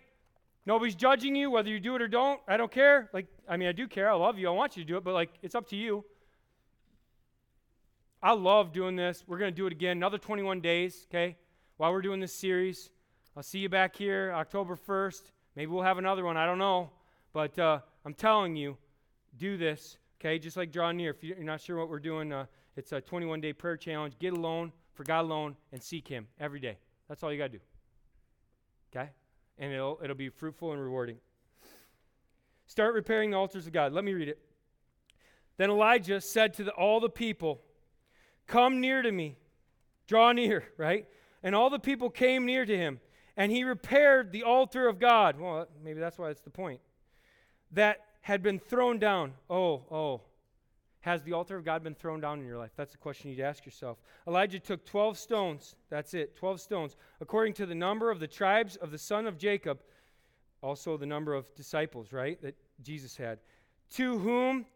nobody's 0.66 0.96
judging 0.96 1.36
you 1.36 1.50
whether 1.50 1.70
you 1.70 1.80
do 1.80 1.96
it 1.96 2.02
or 2.02 2.08
don't. 2.08 2.40
I 2.48 2.58
don't 2.58 2.72
care. 2.72 3.10
Like, 3.14 3.28
I 3.48 3.58
mean, 3.58 3.68
I 3.68 3.72
do 3.72 3.88
care. 3.88 4.10
I 4.10 4.16
love 4.16 4.38
you. 4.38 4.48
I 4.48 4.52
want 4.52 4.78
you 4.78 4.84
to 4.84 4.88
do 4.88 4.98
it, 4.98 5.04
but 5.04 5.14
like, 5.14 5.32
it's 5.42 5.56
up 5.56 5.68
to 5.70 5.76
you. 5.76 6.04
I 8.22 8.34
love 8.34 8.74
doing 8.74 8.98
this. 8.98 9.24
We're 9.26 9.38
going 9.38 9.52
to 9.52 9.56
do 9.56 9.66
it 9.66 9.72
again, 9.72 9.98
another 9.98 10.18
21 10.18 10.60
days, 10.60 11.08
okay? 11.10 11.38
While 11.78 11.94
we're 11.94 12.02
doing 12.02 12.20
this 12.20 12.34
series. 12.34 12.90
I'll 13.38 13.44
see 13.44 13.60
you 13.60 13.70
back 13.70 13.96
here 13.96 14.34
October 14.36 14.76
1st. 14.76 15.22
Maybe 15.56 15.72
we'll 15.72 15.84
have 15.84 15.98
another 15.98 16.26
one. 16.26 16.36
I 16.36 16.46
don't 16.46 16.58
know. 16.58 16.90
But 17.32 17.58
uh, 17.58 17.80
I'm 18.06 18.14
telling 18.14 18.58
you, 18.58 18.76
do 19.38 19.58
this, 19.58 19.98
okay? 20.20 20.40
Just 20.40 20.58
like 20.58 20.72
draw 20.72 20.92
near. 20.92 21.12
If 21.12 21.24
you're 21.24 21.38
not 21.40 21.62
sure 21.62 21.78
what 21.78 21.90
we're 21.90 22.00
doing, 22.00 22.32
uh, 22.32 22.46
it's 22.76 22.92
a 22.92 23.02
21 23.02 23.42
day 23.42 23.54
prayer 23.54 23.78
challenge. 23.78 24.18
Get 24.20 24.34
alone, 24.34 24.72
for 24.94 25.04
God 25.04 25.22
alone, 25.22 25.56
and 25.72 25.82
seek 25.82 26.08
Him 26.08 26.28
every 26.40 26.60
day. 26.60 26.78
That's 27.08 27.24
all 27.24 27.32
you 27.32 27.38
got 27.38 27.52
to 27.52 27.58
do. 27.58 27.64
Okay? 28.94 29.10
And 29.58 29.74
it'll, 29.74 30.00
it'll 30.04 30.16
be 30.16 30.30
fruitful 30.30 30.72
and 30.72 30.82
rewarding. 30.82 31.18
Start 32.66 32.94
repairing 32.94 33.32
the 33.32 33.38
altars 33.38 33.66
of 33.66 33.74
God. 33.74 33.94
Let 33.94 34.04
me 34.04 34.14
read 34.14 34.30
it. 34.30 34.40
Then 35.58 35.70
Elijah 35.70 36.22
said 36.22 36.54
to 36.54 36.64
the, 36.64 36.72
all 36.72 37.00
the 37.00 37.10
people, 37.10 37.62
Come 38.48 38.80
near 38.80 39.02
to 39.02 39.12
me. 39.12 39.38
Draw 40.08 40.34
near, 40.34 40.66
right? 40.78 41.06
And 41.44 41.56
all 41.56 41.70
the 41.70 41.80
people 41.80 42.10
came 42.10 42.46
near 42.46 42.66
to 42.66 42.78
him. 42.78 43.00
And 43.36 43.52
he 43.52 43.64
repaired 43.64 44.32
the 44.32 44.44
altar 44.44 44.88
of 44.88 45.00
God. 45.00 45.40
Well, 45.40 45.68
maybe 45.84 46.00
that's 46.00 46.18
why 46.18 46.30
it's 46.30 46.42
the 46.42 46.50
point. 46.50 46.82
That 47.72 48.02
had 48.30 48.44
been 48.44 48.60
thrown 48.60 49.00
down. 49.00 49.34
Oh, 49.50 49.82
oh. 49.90 50.22
Has 51.02 51.24
the 51.24 51.34
altar 51.34 51.58
of 51.58 51.66
God 51.66 51.84
been 51.84 51.96
thrown 51.96 52.22
down 52.22 52.40
in 52.40 52.46
your 52.46 52.60
life? 52.60 52.70
That's 52.76 52.92
the 52.92 53.00
question 53.00 53.32
you 53.32 53.36
need 53.36 53.42
to 53.42 53.48
ask 53.48 53.66
yourself. 53.66 53.98
Elijah 54.28 54.60
took 54.60 54.86
12 54.86 55.18
stones. 55.18 55.76
That's 55.90 56.14
it, 56.14 56.36
12 56.36 56.62
stones, 56.62 56.96
according 57.22 57.54
to 57.54 57.66
the 57.66 57.74
number 57.74 58.12
of 58.12 58.20
the 58.20 58.28
tribes 58.28 58.76
of 58.76 58.92
the 58.92 59.00
son 59.00 59.26
of 59.26 59.40
Jacob, 59.40 59.80
also 60.62 60.96
the 60.96 61.08
number 61.08 61.34
of 61.34 61.56
disciples, 61.56 62.14
right, 62.14 62.40
that 62.44 62.56
Jesus 62.84 63.18
had, 63.18 63.40
to 63.96 64.20
whom 64.20 64.68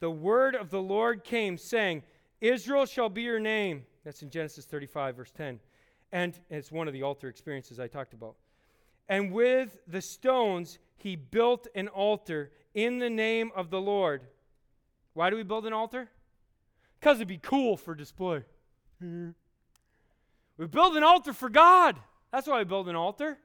the 0.00 0.10
word 0.10 0.54
of 0.54 0.68
the 0.68 0.82
Lord 0.82 1.24
came, 1.24 1.56
saying, 1.56 2.02
Israel 2.42 2.84
shall 2.84 3.08
be 3.08 3.22
your 3.22 3.40
name. 3.40 3.86
That's 4.04 4.20
in 4.20 4.28
Genesis 4.28 4.66
35, 4.66 5.16
verse 5.16 5.30
10. 5.30 5.58
And 6.12 6.38
it's 6.50 6.70
one 6.70 6.86
of 6.86 6.92
the 6.92 7.02
altar 7.02 7.28
experiences 7.28 7.80
I 7.80 7.86
talked 7.86 8.12
about. 8.12 8.34
And 9.08 9.32
with 9.32 9.78
the 9.86 10.02
stones 10.02 10.78
he 10.96 11.16
built 11.16 11.66
an 11.74 11.88
altar 11.88 12.50
in 12.74 12.98
the 12.98 13.10
name 13.10 13.50
of 13.54 13.70
the 13.70 13.80
Lord. 13.80 14.22
Why 15.14 15.30
do 15.30 15.36
we 15.36 15.42
build 15.42 15.66
an 15.66 15.72
altar? 15.72 16.08
Because 16.98 17.16
it'd 17.16 17.28
be 17.28 17.38
cool 17.38 17.76
for 17.76 17.94
display. 17.94 18.42
we 19.00 20.66
build 20.66 20.96
an 20.96 21.02
altar 21.02 21.32
for 21.32 21.48
God. 21.48 21.98
That's 22.32 22.46
why 22.46 22.58
we 22.58 22.64
build 22.64 22.88
an 22.88 22.96
altar. 22.96 23.38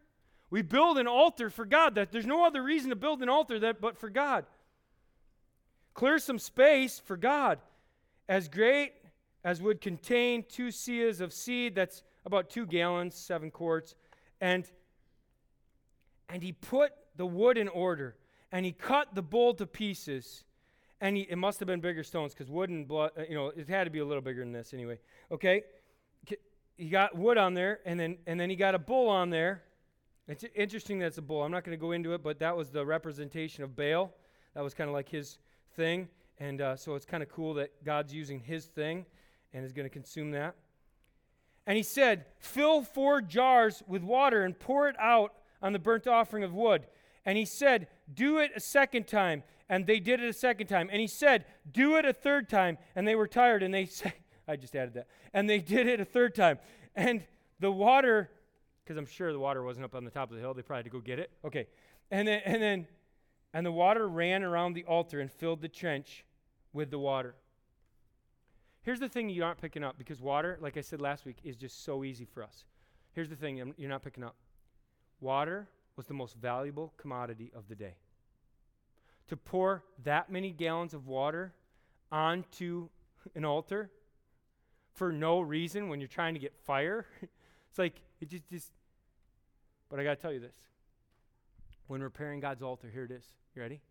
We 0.49 0.61
build 0.61 0.97
an 0.97 1.07
altar 1.07 1.49
for 1.49 1.65
God. 1.65 1.95
That 1.95 2.11
there's 2.11 2.25
no 2.25 2.45
other 2.45 2.61
reason 2.61 2.89
to 2.89 2.95
build 2.95 3.21
an 3.23 3.29
altar 3.29 3.59
that 3.59 3.81
but 3.81 3.97
for 3.97 4.09
God. 4.09 4.45
Clear 5.93 6.19
some 6.19 6.39
space 6.39 6.99
for 6.99 7.17
God. 7.17 7.59
As 8.27 8.47
great 8.47 8.93
as 9.43 9.61
would 9.61 9.81
contain 9.81 10.43
two 10.47 10.67
seahs 10.67 11.21
of 11.21 11.31
seed, 11.31 11.75
that's 11.75 12.03
about 12.25 12.49
two 12.49 12.65
gallons, 12.65 13.15
seven 13.15 13.49
quarts, 13.51 13.95
and 14.41 14.69
and 16.27 16.41
he 16.41 16.51
put 16.51 16.91
the 17.15 17.25
wood 17.25 17.57
in 17.57 17.67
order 17.67 18.15
and 18.51 18.65
he 18.65 18.71
cut 18.71 19.15
the 19.15 19.21
bull 19.21 19.53
to 19.55 19.65
pieces. 19.65 20.43
And 21.01 21.17
he, 21.17 21.23
it 21.23 21.37
must 21.37 21.59
have 21.59 21.67
been 21.67 21.81
bigger 21.81 22.03
stones 22.03 22.33
because 22.33 22.49
wood 22.49 22.69
and 22.69 22.87
blood, 22.87 23.11
uh, 23.17 23.23
you 23.27 23.35
know, 23.35 23.47
it 23.47 23.67
had 23.67 23.83
to 23.83 23.89
be 23.89 23.99
a 23.99 24.05
little 24.05 24.21
bigger 24.21 24.39
than 24.39 24.53
this 24.53 24.73
anyway. 24.73 24.97
Okay? 25.31 25.63
He 26.77 26.89
got 26.89 27.17
wood 27.17 27.37
on 27.37 27.53
there, 27.53 27.79
and 27.85 27.99
then, 27.99 28.17
and 28.27 28.39
then 28.39 28.49
he 28.49 28.55
got 28.55 28.75
a 28.75 28.79
bull 28.79 29.07
on 29.07 29.29
there. 29.29 29.63
It's 30.27 30.43
interesting 30.55 30.99
that 30.99 31.07
it's 31.07 31.17
a 31.17 31.21
bull. 31.21 31.43
I'm 31.43 31.51
not 31.51 31.63
going 31.63 31.77
to 31.77 31.81
go 31.81 31.91
into 31.91 32.13
it, 32.13 32.23
but 32.23 32.39
that 32.39 32.55
was 32.55 32.69
the 32.69 32.85
representation 32.85 33.63
of 33.63 33.75
Baal. 33.75 34.11
That 34.55 34.63
was 34.63 34.73
kind 34.73 34.89
of 34.89 34.93
like 34.93 35.07
his 35.07 35.37
thing. 35.75 36.09
And 36.39 36.61
uh, 36.61 36.75
so 36.75 36.95
it's 36.95 37.05
kind 37.05 37.23
of 37.23 37.29
cool 37.29 37.53
that 37.55 37.83
God's 37.83 38.13
using 38.13 38.39
his 38.39 38.65
thing 38.65 39.05
and 39.53 39.63
is 39.63 39.71
going 39.71 39.85
to 39.85 39.93
consume 39.93 40.31
that. 40.31 40.55
And 41.67 41.77
he 41.77 41.83
said, 41.83 42.25
Fill 42.39 42.81
four 42.81 43.21
jars 43.21 43.83
with 43.87 44.03
water 44.03 44.43
and 44.43 44.57
pour 44.57 44.89
it 44.89 44.95
out 44.99 45.33
on 45.61 45.73
the 45.73 45.79
burnt 45.79 46.07
offering 46.07 46.43
of 46.43 46.53
wood. 46.53 46.87
And 47.25 47.37
he 47.37 47.45
said, 47.45 47.87
Do 48.13 48.37
it 48.37 48.51
a 48.55 48.59
second 48.59 49.07
time. 49.07 49.43
And 49.67 49.87
they 49.87 49.99
did 49.99 50.21
it 50.21 50.29
a 50.29 50.33
second 50.33 50.67
time. 50.67 50.89
And 50.91 51.01
he 51.01 51.07
said, 51.07 51.45
Do 51.71 51.97
it 51.97 52.05
a 52.05 52.13
third 52.13 52.49
time. 52.49 52.77
And 52.95 53.07
they 53.07 53.15
were 53.15 53.27
tired. 53.27 53.63
And 53.63 53.73
they 53.73 53.85
said, 53.85 54.13
I 54.47 54.55
just 54.55 54.75
added 54.75 54.93
that. 54.93 55.07
And 55.33 55.49
they 55.49 55.59
did 55.59 55.87
it 55.87 55.99
a 55.99 56.05
third 56.05 56.35
time. 56.35 56.59
And 56.95 57.23
the 57.59 57.71
water, 57.71 58.29
because 58.83 58.97
I'm 58.97 59.05
sure 59.05 59.33
the 59.33 59.39
water 59.39 59.63
wasn't 59.63 59.85
up 59.85 59.95
on 59.95 60.05
the 60.05 60.11
top 60.11 60.29
of 60.29 60.35
the 60.35 60.41
hill, 60.41 60.53
they 60.53 60.61
probably 60.61 60.79
had 60.79 60.85
to 60.85 60.91
go 60.91 60.99
get 60.99 61.19
it. 61.19 61.31
Okay. 61.43 61.67
And 62.11 62.27
then, 62.27 62.41
and 62.45 62.61
then, 62.61 62.87
and 63.53 63.65
the 63.65 63.71
water 63.71 64.07
ran 64.07 64.43
around 64.43 64.73
the 64.73 64.83
altar 64.83 65.19
and 65.19 65.31
filled 65.31 65.61
the 65.61 65.67
trench 65.67 66.25
with 66.73 66.91
the 66.91 66.99
water. 66.99 67.35
Here's 68.81 68.99
the 68.99 69.09
thing 69.09 69.29
you 69.29 69.43
aren't 69.43 69.59
picking 69.59 69.83
up 69.83 69.97
because 69.97 70.21
water, 70.21 70.59
like 70.61 70.77
I 70.77 70.81
said 70.81 71.01
last 71.01 71.25
week, 71.25 71.37
is 71.43 71.55
just 71.55 71.83
so 71.83 72.03
easy 72.03 72.25
for 72.25 72.43
us. 72.43 72.65
Here's 73.13 73.29
the 73.29 73.35
thing 73.35 73.59
um, 73.61 73.73
you're 73.77 73.89
not 73.89 74.03
picking 74.03 74.23
up 74.23 74.35
water 75.21 75.67
was 75.95 76.07
the 76.07 76.13
most 76.13 76.35
valuable 76.35 76.93
commodity 76.97 77.51
of 77.55 77.67
the 77.67 77.75
day. 77.75 77.95
To 79.29 79.37
pour 79.37 79.83
that 80.03 80.31
many 80.31 80.51
gallons 80.51 80.93
of 80.93 81.07
water 81.07 81.53
onto 82.11 82.89
an 83.33 83.45
altar 83.45 83.89
for 84.93 85.11
no 85.11 85.41
reason 85.41 85.89
when 85.89 85.99
you're 85.99 86.07
trying 86.07 86.33
to 86.33 86.39
get 86.39 86.53
fire, 86.65 87.05
it's 87.21 87.79
like, 87.79 88.01
it 88.21 88.29
just, 88.29 88.47
just. 88.49 88.71
But 89.89 89.99
I 89.99 90.03
got 90.03 90.15
to 90.15 90.21
tell 90.21 90.33
you 90.33 90.39
this. 90.39 90.55
When 91.87 92.01
repairing 92.01 92.39
God's 92.39 92.63
altar, 92.63 92.89
here 92.91 93.03
it 93.03 93.11
is. 93.11 93.25
You 93.55 93.61
ready? 93.61 93.81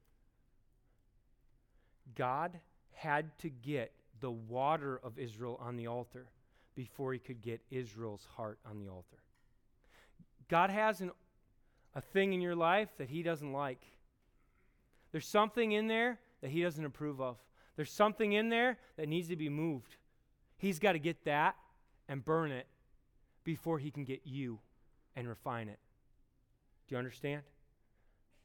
God 2.14 2.58
had 2.92 3.36
to 3.38 3.50
get 3.50 3.92
the 4.20 4.30
water 4.30 5.00
of 5.02 5.18
Israel 5.18 5.58
on 5.62 5.76
the 5.76 5.86
altar 5.86 6.26
before 6.74 7.12
he 7.12 7.18
could 7.18 7.40
get 7.40 7.60
Israel's 7.70 8.26
heart 8.36 8.58
on 8.68 8.78
the 8.78 8.88
altar. 8.88 9.18
God 10.48 10.70
has 10.70 11.00
an, 11.00 11.10
a 11.94 12.00
thing 12.00 12.32
in 12.32 12.40
your 12.40 12.56
life 12.56 12.88
that 12.98 13.08
he 13.08 13.22
doesn't 13.22 13.52
like. 13.52 13.84
There's 15.12 15.26
something 15.26 15.72
in 15.72 15.86
there 15.86 16.18
that 16.40 16.50
he 16.50 16.62
doesn't 16.62 16.84
approve 16.84 17.20
of. 17.20 17.36
There's 17.76 17.90
something 17.90 18.32
in 18.32 18.48
there 18.48 18.78
that 18.96 19.08
needs 19.08 19.28
to 19.28 19.36
be 19.36 19.48
moved. 19.48 19.96
He's 20.56 20.78
got 20.78 20.92
to 20.92 20.98
get 20.98 21.24
that 21.24 21.56
and 22.08 22.24
burn 22.24 22.50
it 22.50 22.66
before 23.44 23.78
he 23.78 23.90
can 23.90 24.04
get 24.04 24.22
you 24.24 24.58
and 25.16 25.28
refine 25.28 25.68
it. 25.68 25.78
Do 26.88 26.94
you 26.94 26.98
understand? 26.98 27.42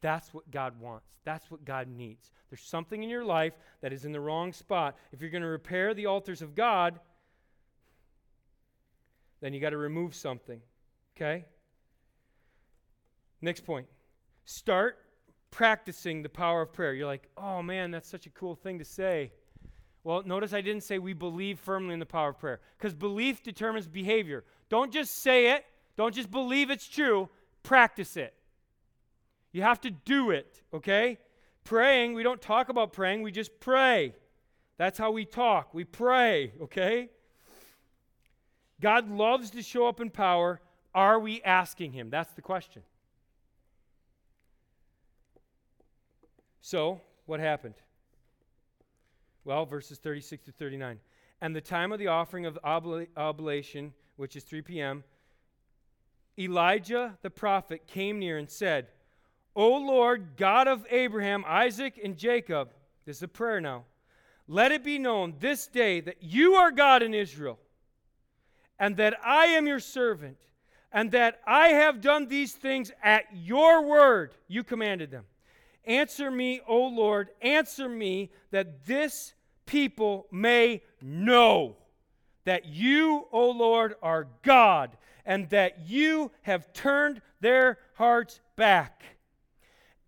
That's 0.02 0.34
what 0.34 0.50
God 0.50 0.80
wants. 0.80 1.06
That's 1.26 1.52
what 1.52 1.66
God 1.66 1.88
needs. 1.88 2.32
There's 2.50 2.62
something 2.62 3.04
in 3.04 3.10
your 3.10 3.26
life 3.26 3.54
that 3.82 3.94
is 3.94 4.06
in 4.06 4.12
the 4.12 4.20
wrong 4.20 4.54
spot. 4.54 4.98
If 5.12 5.22
you're 5.22 5.30
going 5.30 5.44
to 5.44 5.50
repair 5.50 5.94
the 5.94 6.06
altars 6.06 6.42
of 6.42 6.56
God, 6.56 7.00
then 9.42 9.54
you 9.54 9.60
got 9.60 9.72
to 9.72 9.78
remove 9.78 10.16
something. 10.16 10.62
Okay? 11.16 11.46
Next 13.42 13.66
point. 13.66 13.88
Start 14.46 14.98
practicing 15.52 16.22
the 16.22 16.30
power 16.30 16.62
of 16.62 16.74
prayer. 16.74 16.94
You're 16.94 17.08
like, 17.08 17.28
oh 17.38 17.62
man, 17.62 17.92
that's 17.92 18.10
such 18.10 18.26
a 18.26 18.30
cool 18.30 18.56
thing 18.56 18.80
to 18.80 18.86
say. 18.86 19.32
Well, 20.04 20.24
notice 20.26 20.54
I 20.54 20.62
didn't 20.62 20.84
say 20.84 20.98
we 20.98 21.14
believe 21.14 21.60
firmly 21.60 21.94
in 21.94 22.00
the 22.00 22.06
power 22.06 22.30
of 22.30 22.40
prayer 22.40 22.62
because 22.78 22.94
belief 22.94 23.44
determines 23.44 23.88
behavior. 23.88 24.44
Don't 24.70 24.92
just 24.92 25.22
say 25.22 25.52
it, 25.52 25.66
don't 25.98 26.16
just 26.16 26.32
believe 26.32 26.70
it's 26.70 26.88
true, 26.88 27.30
practice 27.64 28.16
it. 28.16 28.34
You 29.52 29.64
have 29.64 29.82
to 29.82 29.92
do 29.92 30.32
it, 30.32 30.62
okay? 30.74 31.18
Praying, 31.64 32.14
we 32.14 32.24
don't 32.24 32.42
talk 32.42 32.70
about 32.70 32.94
praying, 32.94 33.22
we 33.24 33.32
just 33.32 33.60
pray. 33.60 34.14
That's 34.78 34.98
how 34.98 35.12
we 35.12 35.26
talk. 35.26 35.74
We 35.74 35.84
pray, 35.84 36.54
okay? 36.62 37.10
God 38.80 39.10
loves 39.12 39.50
to 39.52 39.62
show 39.62 39.88
up 39.88 40.00
in 40.00 40.10
power. 40.10 40.62
Are 40.96 41.20
we 41.20 41.42
asking 41.44 41.92
Him? 41.92 42.10
That's 42.10 42.34
the 42.34 42.42
question. 42.42 42.84
So, 46.62 47.02
what 47.26 47.40
happened? 47.40 47.76
Well, 49.44 49.66
verses 49.66 49.98
36 49.98 50.46
to 50.46 50.52
39. 50.52 51.00
And 51.42 51.56
the 51.56 51.62
time 51.62 51.92
of 51.92 52.00
the 52.00 52.08
offering 52.08 52.46
of 52.46 52.56
the 52.56 53.08
oblation, 53.16 53.94
which 54.18 54.36
is 54.36 54.44
3 54.44 54.62
p.m., 54.62 55.04
Elijah 56.38 57.18
the 57.22 57.30
prophet 57.30 57.88
came 57.88 58.20
near 58.20 58.38
and 58.38 58.50
said, 58.50 58.88
O 59.56 59.78
Lord, 59.78 60.38
God 60.38 60.68
of 60.68 60.86
Abraham, 60.90 61.44
Isaac, 61.48 62.00
and 62.04 62.18
Jacob, 62.18 62.70
this 63.06 63.18
is 63.18 63.24
a 63.24 63.28
prayer 63.28 63.60
now. 63.60 63.86
Let 64.48 64.72
it 64.72 64.84
be 64.84 64.98
known 64.98 65.36
this 65.40 65.68
day 65.68 66.00
that 66.02 66.22
you 66.22 66.56
are 66.56 66.72
God 66.72 67.04
in 67.04 67.14
Israel, 67.14 67.60
and 68.80 68.98
that 68.98 69.16
I 69.24 69.48
am 69.48 69.68
your 69.68 69.80
servant, 69.80 70.38
and 70.92 71.12
that 71.12 71.42
I 71.46 71.70
have 71.70 72.02
done 72.02 72.28
these 72.28 72.54
things 72.54 72.92
at 73.04 73.26
your 73.34 73.84
word. 73.84 74.34
You 74.48 74.64
commanded 74.64 75.12
them. 75.12 75.26
Answer 75.90 76.30
me, 76.30 76.62
O 76.68 76.86
Lord, 76.86 77.30
answer 77.42 77.90
me, 77.90 78.30
that 78.52 78.86
this 78.86 79.34
people 79.66 80.28
may 80.32 80.84
know 81.02 81.78
that 82.46 82.66
you, 82.66 83.28
O 83.32 83.50
Lord, 83.50 83.96
are 84.04 84.28
God, 84.44 84.96
and 85.26 85.50
that 85.50 85.88
you 85.88 86.30
have 86.44 86.72
turned 86.74 87.24
their 87.42 87.80
hearts 87.96 88.40
back. 88.56 89.04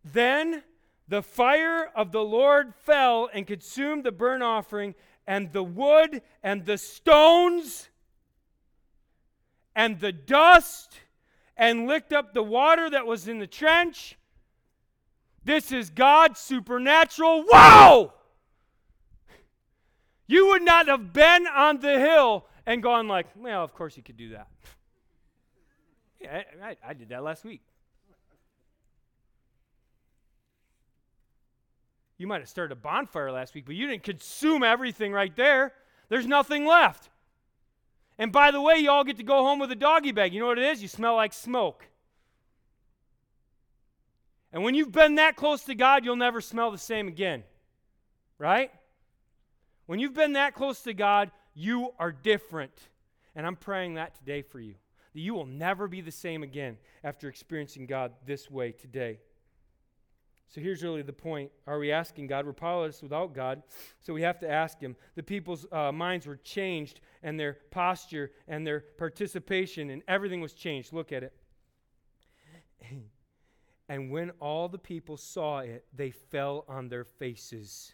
Then 0.06 0.62
the 1.08 1.24
fire 1.24 1.90
of 1.96 2.12
the 2.12 2.24
Lord 2.24 2.76
fell 2.76 3.28
and 3.34 3.48
consumed 3.48 4.04
the 4.04 4.12
burnt 4.12 4.44
offering, 4.44 4.94
and 5.26 5.52
the 5.52 5.64
wood, 5.64 6.22
and 6.44 6.64
the 6.64 6.78
stones, 6.78 7.90
and 9.76 10.00
the 10.00 10.12
dust, 10.12 11.00
and 11.58 11.88
licked 11.88 12.14
up 12.14 12.36
the 12.36 12.44
water 12.44 12.88
that 12.88 13.08
was 13.08 13.28
in 13.28 13.40
the 13.40 13.48
trench. 13.48 14.16
This 15.44 15.72
is 15.72 15.90
God's 15.90 16.40
supernatural. 16.40 17.46
Wow! 17.48 18.14
You 20.28 20.48
would 20.48 20.62
not 20.62 20.88
have 20.88 21.12
been 21.12 21.46
on 21.48 21.80
the 21.80 22.00
hill 22.00 22.46
and 22.66 22.82
gone 22.82 23.08
like, 23.08 23.28
well, 23.36 23.64
of 23.64 23.74
course 23.74 23.98
you 23.98 24.04
could 24.04 24.18
do 24.18 24.30
that. 24.30 24.48
yeah, 26.22 26.44
I, 26.64 26.78
I 26.88 26.94
did 26.94 27.10
that 27.10 27.24
last 27.24 27.44
week. 27.44 27.62
You 32.18 32.28
might 32.28 32.42
have 32.42 32.50
started 32.50 32.72
a 32.72 32.76
bonfire 32.76 33.32
last 33.32 33.56
week, 33.56 33.66
but 33.66 33.74
you 33.74 33.88
didn't 33.88 34.04
consume 34.04 34.64
everything 34.64 35.12
right 35.12 35.36
there. 35.36 35.74
There's 36.08 36.28
nothing 36.28 36.66
left. 36.66 37.10
And 38.20 38.32
by 38.32 38.52
the 38.52 38.62
way, 38.62 38.78
you 38.78 38.92
all 38.92 39.04
get 39.04 39.18
to 39.18 39.24
go 39.24 39.44
home 39.44 39.58
with 39.58 39.72
a 39.72 39.76
doggy 39.76 40.12
bag. 40.12 40.32
You 40.32 40.40
know 40.40 40.48
what 40.48 40.60
it 40.60 40.66
is? 40.66 40.84
You 40.84 40.88
smell 40.88 41.16
like 41.16 41.34
smoke. 41.34 41.88
And 44.54 44.64
when 44.64 44.76
you've 44.76 44.92
been 44.92 45.16
that 45.16 45.36
close 45.36 45.64
to 45.66 45.76
God, 45.76 46.04
you'll 46.04 46.16
never 46.16 46.42
smell 46.42 46.72
the 46.72 46.78
same 46.78 47.08
again. 47.08 47.44
Right? 48.38 48.72
When 49.86 50.00
you've 50.00 50.14
been 50.14 50.34
that 50.34 50.56
close 50.56 50.82
to 50.82 50.94
God, 50.94 51.32
you 51.54 51.92
are 52.00 52.12
different. 52.12 52.74
And 53.36 53.46
I'm 53.46 53.56
praying 53.56 53.96
that 53.96 54.16
today 54.16 54.42
for 54.42 54.60
you. 54.60 54.76
That 55.14 55.20
you 55.20 55.34
will 55.34 55.46
never 55.46 55.88
be 55.88 56.02
the 56.02 56.12
same 56.12 56.44
again 56.44 56.78
after 57.04 57.28
experiencing 57.28 57.86
God 57.86 58.14
this 58.26 58.50
way 58.50 58.72
today. 58.72 59.20
So 60.52 60.60
here's 60.60 60.84
really 60.84 61.02
the 61.02 61.14
point. 61.14 61.50
Are 61.66 61.80
we 61.80 61.94
asking 61.94 62.28
God? 62.28 62.46
We're 62.46 62.52
powerless 62.52 63.02
without 63.02 63.34
God, 63.34 63.64
so 64.02 64.14
we 64.14 64.22
have 64.24 64.38
to 64.40 64.50
ask 64.50 64.82
Him. 64.82 64.98
The 65.16 65.24
people's 65.24 65.66
uh, 65.72 65.94
minds 65.94 66.28
were 66.28 66.36
changed, 66.36 67.00
and 67.24 67.40
their 67.40 67.58
posture 67.72 68.32
and 68.50 68.68
their 68.68 68.82
participation, 68.82 69.90
and 69.90 70.04
everything 70.10 70.42
was 70.42 70.52
changed. 70.52 70.92
Look 70.92 71.14
at 71.14 71.24
it. 71.24 71.34
And 73.92 74.10
when 74.10 74.32
all 74.40 74.70
the 74.70 74.78
people 74.78 75.18
saw 75.18 75.60
it, 75.60 75.84
they 75.94 76.12
fell 76.12 76.64
on 76.70 76.88
their 76.88 77.04
faces 77.04 77.94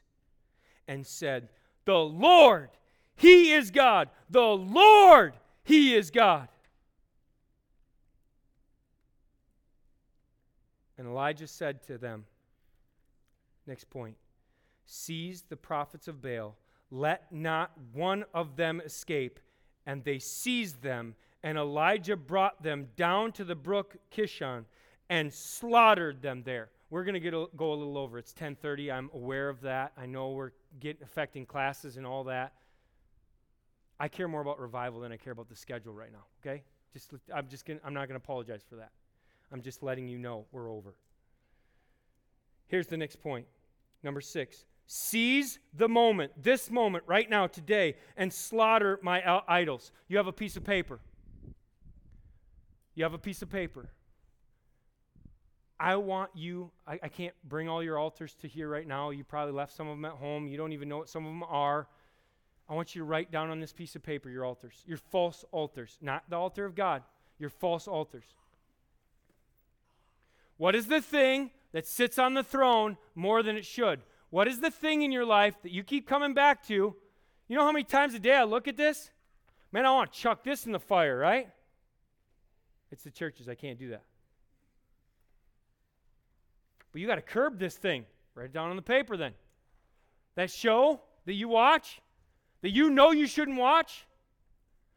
and 0.87 1.03
said, 1.03 1.49
The 1.85 1.97
Lord, 1.97 2.69
He 3.15 3.51
is 3.51 3.71
God. 3.71 4.09
The 4.29 4.39
Lord, 4.39 5.33
He 5.63 5.95
is 5.95 6.11
God. 6.11 6.49
And 10.99 11.07
Elijah 11.07 11.47
said 11.47 11.81
to 11.87 11.97
them, 11.97 12.25
Next 13.65 13.89
point. 13.89 14.17
Seize 14.85 15.45
the 15.49 15.57
prophets 15.57 16.07
of 16.07 16.21
Baal. 16.21 16.57
Let 16.91 17.31
not 17.31 17.71
one 17.93 18.23
of 18.35 18.55
them 18.55 18.83
escape. 18.85 19.39
And 19.87 20.03
they 20.03 20.19
seized 20.19 20.83
them, 20.83 21.15
and 21.41 21.57
Elijah 21.57 22.17
brought 22.17 22.61
them 22.61 22.89
down 22.97 23.31
to 23.31 23.43
the 23.43 23.55
brook 23.55 23.95
Kishon 24.15 24.65
and 25.09 25.33
slaughtered 25.33 26.21
them 26.21 26.43
there. 26.43 26.69
we're 26.89 27.03
going 27.03 27.19
to 27.19 27.27
a, 27.27 27.47
go 27.55 27.73
a 27.73 27.75
little 27.75 27.97
over. 27.97 28.17
It's 28.17 28.33
10:30. 28.33 28.91
I'm 28.91 29.09
aware 29.13 29.49
of 29.49 29.61
that. 29.61 29.93
I 29.97 30.05
know 30.05 30.31
we're 30.31 30.51
getting 30.79 31.03
affecting 31.03 31.45
classes 31.45 31.97
and 31.97 32.05
all 32.05 32.25
that. 32.25 32.53
I 33.99 34.07
care 34.07 34.27
more 34.27 34.41
about 34.41 34.59
revival 34.59 34.99
than 34.99 35.11
I 35.11 35.17
care 35.17 35.33
about 35.33 35.49
the 35.49 35.55
schedule 35.55 35.93
right 35.93 36.11
now. 36.11 36.25
Okay, 36.41 36.63
just 36.93 37.11
I'm 37.33 37.47
just 37.47 37.65
gonna, 37.65 37.79
I'm 37.83 37.93
not 37.93 38.07
going 38.07 38.19
to 38.19 38.23
apologize 38.23 38.63
for 38.67 38.75
that. 38.75 38.91
I'm 39.51 39.61
just 39.61 39.81
letting 39.81 40.07
you 40.07 40.17
know 40.17 40.45
we're 40.51 40.69
over. 40.69 40.95
Here's 42.67 42.87
the 42.87 42.97
next 42.97 43.21
point. 43.21 43.47
Number 44.03 44.21
six. 44.21 44.65
Seize 44.89 45.59
the 45.73 45.89
moment, 45.89 46.31
this 46.41 46.71
moment, 46.71 47.03
right 47.07 47.29
now, 47.29 47.45
today, 47.47 47.95
and 48.15 48.31
slaughter 48.31 48.99
my 49.01 49.41
idols. 49.45 49.91
You 50.07 50.15
have 50.15 50.27
a 50.27 50.33
piece 50.33 50.55
of 50.55 50.63
paper. 50.63 50.99
You 52.95 53.03
have 53.03 53.13
a 53.13 53.17
piece 53.17 53.41
of 53.41 53.49
paper. 53.49 53.89
I 55.80 55.95
want 55.95 56.32
you, 56.34 56.71
I, 56.88 56.99
I, 57.03 57.07
can't 57.07 57.36
bring 57.43 57.69
all 57.69 57.84
your 57.84 57.99
altars 57.99 58.34
to 58.41 58.47
here 58.47 58.67
right 58.67 58.88
now. 58.88 59.11
You 59.11 59.23
probably 59.23 59.53
left 59.53 59.75
some 59.75 59.88
of 59.88 59.95
them 59.95 60.05
at 60.05 60.13
home. 60.13 60.47
You 60.47 60.57
don't 60.57 60.73
even 60.73 60.89
know 60.89 60.97
what 60.97 61.09
some 61.09 61.23
of 61.25 61.32
them 61.32 61.43
are. 61.43 61.88
I 62.67 62.73
want 62.73 62.95
you 62.95 63.01
to 63.01 63.05
write 63.05 63.32
down 63.32 63.51
on 63.51 63.59
this 63.59 63.73
piece 63.73 63.95
of 63.95 64.03
paper 64.03 64.30
your 64.30 64.43
altars, 64.43 64.84
your 64.88 64.97
false 64.97 65.45
altars, 65.51 65.97
not 66.01 66.23
the 66.30 66.36
altar 66.36 66.65
of 66.65 66.75
God, 66.75 67.03
your 67.38 67.49
false 67.49 67.88
altars. 67.88 68.25
What 70.57 70.75
is 70.75 70.88
the 70.88 71.01
thing 71.01 71.51
that 71.71 71.86
sits 71.86 72.17
on 72.17 72.34
the 72.34 72.43
throne 72.43 72.97
more 73.13 73.43
than 73.43 73.55
it 73.55 73.65
should? 73.65 74.01
What 74.32 74.47
is 74.47 74.59
the 74.59 74.71
thing 74.71 75.03
in 75.03 75.11
your 75.11 75.25
life 75.25 75.61
that 75.61 75.71
you 75.71 75.84
keep 75.84 76.07
coming 76.07 76.34
back 76.34 76.65
to? 76.67 76.95
You 77.47 77.55
know 77.55 77.63
how 77.63 77.71
many 77.71 77.86
times 77.86 78.15
a 78.15 78.19
day 78.19 78.36
I 78.36 78.43
look 78.43 78.67
at 78.67 78.75
this? 78.75 79.11
Man, 79.71 79.86
I 79.86 79.91
want 79.91 80.11
to 80.11 80.19
chuck 80.19 80.43
this 80.43 80.65
in 80.65 80.71
the 80.71 80.80
fire, 80.80 81.17
right? 81.17 81.49
It's 82.91 83.03
the 83.03 83.11
churches. 83.11 83.47
I 83.47 83.55
can't 83.55 83.78
do 83.78 83.89
that. 83.89 84.03
But 86.97 87.01
you 87.01 87.07
got 87.07 87.15
to 87.17 87.21
curb 87.21 87.59
this 87.59 87.75
thing. 87.75 88.05
Write 88.33 88.45
it 88.45 88.53
down 88.53 88.71
on 88.71 88.75
the 88.75 88.81
paper 88.81 89.17
then. 89.17 89.33
That 90.33 90.49
show 90.49 90.99
that 91.27 91.33
you 91.33 91.47
watch, 91.47 92.01
that 92.63 92.71
you 92.71 92.89
know 92.89 93.11
you 93.11 93.27
shouldn't 93.27 93.59
watch, 93.59 94.07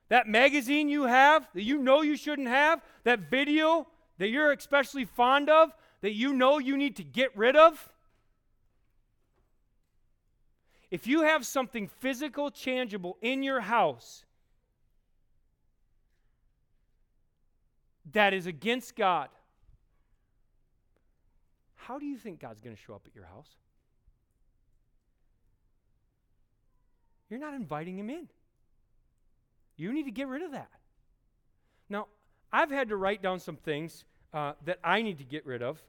that 0.09 0.27
magazine 0.27 0.89
you 0.89 1.03
have 1.03 1.47
that 1.53 1.63
you 1.63 1.77
know 1.77 2.01
you 2.01 2.17
shouldn't 2.17 2.49
have, 2.49 2.81
that 3.05 3.29
video 3.29 3.87
that 4.17 4.29
you're 4.29 4.51
especially 4.51 5.05
fond 5.05 5.51
of 5.51 5.77
that 6.01 6.13
you 6.15 6.33
know 6.33 6.57
you 6.57 6.79
need 6.79 6.97
to 6.97 7.05
get 7.05 7.37
rid 7.37 7.55
of. 7.55 7.93
If 10.91 11.07
you 11.07 11.21
have 11.25 11.45
something 11.45 11.87
physical, 11.87 12.51
tangible 12.51 13.19
in 13.21 13.43
your 13.43 13.61
house 13.61 14.25
that 18.11 18.33
is 18.33 18.47
against 18.47 18.97
God, 18.97 19.29
how 21.87 21.99
do 21.99 22.07
you 22.07 22.17
think 22.17 22.41
God's 22.41 22.61
going 22.61 22.75
to 22.75 22.81
show 22.81 22.95
up 22.95 23.03
at 23.07 23.15
your 23.15 23.25
house? 23.25 23.49
You're 27.29 27.41
not 27.41 27.55
inviting 27.55 27.99
him 27.99 28.11
in. 28.11 28.29
You 29.77 29.93
need 29.93 30.05
to 30.05 30.11
get 30.11 30.29
rid 30.29 30.43
of 30.43 30.53
that. 30.53 30.71
Now, 31.89 32.09
I've 32.53 32.71
had 32.71 32.89
to 32.89 32.97
write 32.97 33.23
down 33.23 33.39
some 33.39 33.57
things 33.57 34.05
uh, 34.35 34.53
that 34.65 34.79
I 34.85 35.01
need 35.03 35.19
to 35.19 35.25
get 35.25 35.47
rid 35.47 35.63
of 35.63 35.81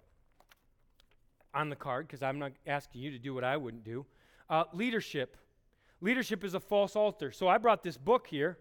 on 1.54 1.70
the 1.70 1.76
card 1.76 2.08
because 2.08 2.24
I'm 2.24 2.40
not 2.40 2.54
asking 2.66 3.02
you 3.02 3.12
to 3.12 3.20
do 3.20 3.34
what 3.34 3.44
I 3.44 3.58
wouldn't 3.58 3.84
do. 3.84 4.06
Uh, 4.50 4.64
leadership. 4.74 5.36
Leadership 6.00 6.44
is 6.44 6.54
a 6.54 6.60
false 6.60 6.96
altar. 6.96 7.32
So 7.32 7.48
I 7.48 7.58
brought 7.58 7.84
this 7.84 7.98
book 7.98 8.28
here, 8.28 8.58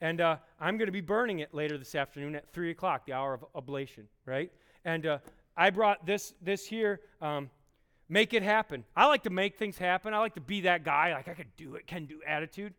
and 0.00 0.20
uh, 0.20 0.36
I'm 0.60 0.76
going 0.76 0.86
to 0.86 0.92
be 0.92 1.00
burning 1.00 1.38
it 1.38 1.54
later 1.54 1.78
this 1.78 1.94
afternoon 1.94 2.34
at 2.34 2.52
3 2.52 2.70
o'clock, 2.70 3.06
the 3.06 3.12
hour 3.12 3.32
of 3.32 3.44
oblation, 3.54 4.06
right? 4.26 4.52
And 4.84 5.06
uh, 5.06 5.18
I 5.56 5.70
brought 5.70 6.04
this, 6.04 6.34
this 6.42 6.66
here, 6.66 7.00
um, 7.20 7.50
make 8.08 8.34
it 8.34 8.42
happen. 8.42 8.84
I 8.96 9.06
like 9.06 9.22
to 9.24 9.30
make 9.30 9.56
things 9.56 9.78
happen. 9.78 10.14
I 10.14 10.18
like 10.18 10.34
to 10.34 10.40
be 10.40 10.62
that 10.62 10.84
guy, 10.84 11.12
like 11.14 11.28
I 11.28 11.34
could 11.34 11.54
do 11.56 11.76
it, 11.76 11.86
can 11.86 12.06
do 12.06 12.20
attitude. 12.26 12.74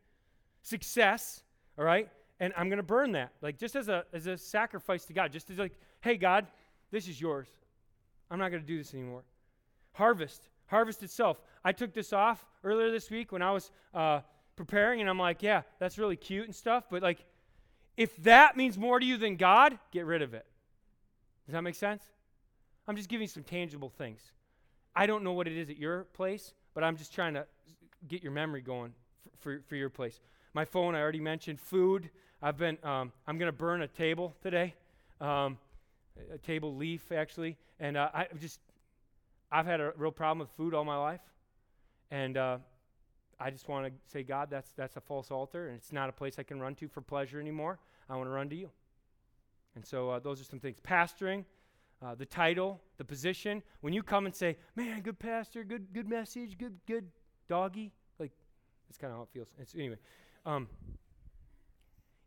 Success, 0.62 1.44
all 1.78 1.86
right? 1.86 2.10
And 2.40 2.54
I'm 2.58 2.68
to 2.78 2.84
burn 2.84 3.14
that, 3.14 3.32
like 3.42 3.58
just 3.58 3.76
as 3.76 3.88
a, 3.88 4.06
as 4.12 4.28
a 4.28 4.38
sacrifice 4.38 5.06
to 5.06 5.14
God, 5.14 5.32
just 5.32 5.50
as 5.50 5.58
like, 5.58 5.78
hey, 6.02 6.18
God, 6.18 6.48
this 6.92 7.08
is 7.08 7.20
yours. 7.20 7.48
I'm 8.30 8.40
not 8.40 8.50
to 8.62 8.68
do 8.68 8.78
this 8.78 8.94
anymore. 8.94 9.24
Harvest, 9.94 10.50
harvest 10.68 11.04
itself. 11.04 11.42
I 11.64 11.72
took 11.72 11.94
this 11.94 12.12
off 12.12 12.46
earlier 12.64 12.92
this 12.92 13.10
week 13.10 13.32
when 13.32 13.42
I 13.42 13.52
was 13.52 13.72
uh, 13.94 14.20
preparing, 14.56 15.00
and 15.00 15.10
I'm 15.10 15.20
like, 15.20 15.42
yeah, 15.42 15.62
that's 15.80 15.98
really 15.98 16.18
cute 16.18 16.46
and 16.46 16.56
stuff, 16.56 16.86
but 16.90 17.02
like, 17.02 17.24
if 17.96 18.16
that 18.24 18.58
means 18.58 18.78
more 18.78 19.00
to 19.00 19.06
you 19.06 19.16
than 19.16 19.38
God, 19.38 19.80
get 19.92 20.06
rid 20.06 20.22
of 20.22 20.34
it. 20.34 20.46
Does 21.46 21.54
that 21.54 21.62
make 21.62 21.76
sense? 21.76 22.04
I'm 22.88 22.96
just 22.96 23.10
giving 23.10 23.28
some 23.28 23.44
tangible 23.44 23.90
things. 23.90 24.22
I 24.96 25.06
don't 25.06 25.24
know 25.24 25.34
what 25.34 25.48
it 25.48 25.58
is 25.58 25.70
at 25.70 25.78
your 25.78 26.04
place, 26.14 26.54
but 26.74 26.84
I'm 26.84 26.98
just 26.98 27.14
trying 27.14 27.34
to 27.34 27.46
get 28.08 28.24
your 28.24 28.32
memory 28.32 28.62
going 28.62 28.94
for, 29.22 29.30
for, 29.40 29.64
for 29.68 29.76
your 29.76 29.90
place. 29.90 30.20
My 30.54 30.66
phone, 30.66 30.96
I 30.96 31.02
already 31.02 31.20
mentioned. 31.20 31.60
Food. 31.60 32.10
I've 32.42 32.58
been. 32.58 32.78
Um, 32.84 33.12
I'm 33.28 33.38
going 33.38 33.52
to 33.52 33.58
burn 33.58 33.82
a 33.82 33.88
table 33.88 34.36
today, 34.42 34.76
um, 35.20 35.58
a 36.34 36.38
table 36.38 36.76
leaf 36.76 37.12
actually, 37.12 37.58
and 37.80 37.98
uh, 37.98 38.10
I 38.14 38.28
just. 38.40 38.60
I've 39.52 39.66
had 39.66 39.80
a 39.80 39.94
real 39.98 40.12
problem 40.12 40.40
with 40.40 40.50
food 40.50 40.74
all 40.74 40.84
my 40.84 40.98
life, 40.98 41.22
and 42.12 42.38
uh, 42.38 42.58
I 43.40 43.52
just 43.52 43.68
want 43.68 43.88
to 43.88 43.94
say, 44.12 44.24
God, 44.24 44.50
that's 44.50 44.72
that's 44.76 44.96
a 44.96 45.02
false 45.02 45.32
altar, 45.32 45.68
and 45.68 45.76
it's 45.78 45.92
not 45.92 46.10
a 46.10 46.12
place 46.12 46.38
I 46.38 46.44
can 46.44 46.60
run 46.60 46.76
to 46.76 46.88
for 46.88 47.02
pleasure 47.02 47.40
anymore. 47.40 47.80
I 48.10 48.16
want 48.16 48.28
to 48.28 48.32
run 48.32 48.50
to 48.50 48.56
you. 48.56 48.70
And 49.76 49.86
so 49.86 50.10
uh, 50.10 50.20
those 50.20 50.40
are 50.40 50.46
some 50.46 50.60
things. 50.60 50.78
Pastoring 50.80 51.46
uh, 52.02 52.16
the 52.16 52.26
title, 52.26 52.82
the 52.98 53.06
position. 53.06 53.64
When 53.82 53.94
you 53.94 54.04
come 54.04 54.26
and 54.26 54.36
say, 54.36 54.58
"Man, 54.76 55.02
good 55.02 55.20
pastor, 55.20 55.64
good 55.64 55.94
good 55.94 56.08
message, 56.08 56.58
good 56.58 56.80
good 56.86 57.12
doggy," 57.48 57.94
like 58.20 58.32
that's 58.88 58.98
kind 58.98 59.12
of 59.12 59.18
how 59.18 59.24
it 59.24 59.30
feels. 59.34 59.48
It's, 59.60 59.74
anyway, 59.76 59.98
um, 60.46 60.68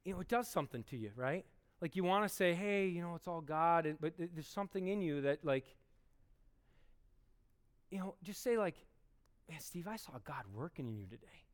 you 0.05 0.14
know, 0.14 0.21
it 0.21 0.29
does 0.29 0.49
something 0.49 0.83
to 0.85 0.97
you, 0.97 1.11
right? 1.16 1.45
Like 1.81 1.97
you 1.97 2.05
want 2.05 2.29
to 2.29 2.35
say, 2.35 2.55
"Hey, 2.55 2.89
you 2.89 3.03
know, 3.03 3.14
it's 3.14 3.29
all 3.29 3.41
God," 3.41 3.87
and, 3.87 4.01
but 4.01 4.16
th- 4.16 4.31
there's 4.35 4.49
something 4.49 4.89
in 4.89 5.01
you 5.01 5.21
that, 5.23 5.45
like, 5.45 5.77
you 7.91 7.99
know, 7.99 8.14
just 8.23 8.43
say 8.43 8.59
like, 8.59 8.77
"Man, 9.49 9.61
Steve, 9.61 9.87
I 9.87 9.97
saw 9.97 10.12
God 10.25 10.45
working 10.53 10.89
in 10.89 10.97
you 10.97 11.07
today. 11.07 11.45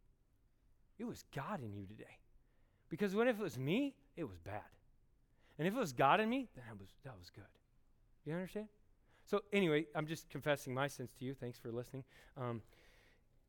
It 0.99 1.05
was 1.05 1.25
God 1.35 1.63
in 1.63 1.75
you 1.75 1.87
today." 1.87 2.19
Because 2.89 3.15
when 3.15 3.27
if 3.29 3.41
it 3.41 3.43
was 3.43 3.59
me, 3.59 3.97
it 4.17 4.25
was 4.25 4.39
bad. 4.39 4.63
And 5.59 5.67
if 5.67 5.75
it 5.75 5.79
was 5.79 5.93
God 5.93 6.21
in 6.21 6.29
me, 6.29 6.49
then 6.55 6.65
it 6.71 6.79
was 6.79 6.89
that 7.05 7.19
was 7.19 7.31
good. 7.31 7.45
You 8.25 8.35
understand? 8.35 8.69
So, 9.27 9.41
anyway, 9.53 9.87
I'm 9.95 10.07
just 10.07 10.29
confessing 10.31 10.75
my 10.75 10.89
sins 10.89 11.13
to 11.19 11.25
you. 11.25 11.35
Thanks 11.35 11.59
for 11.59 11.71
listening. 11.71 12.05
Um, 12.37 12.63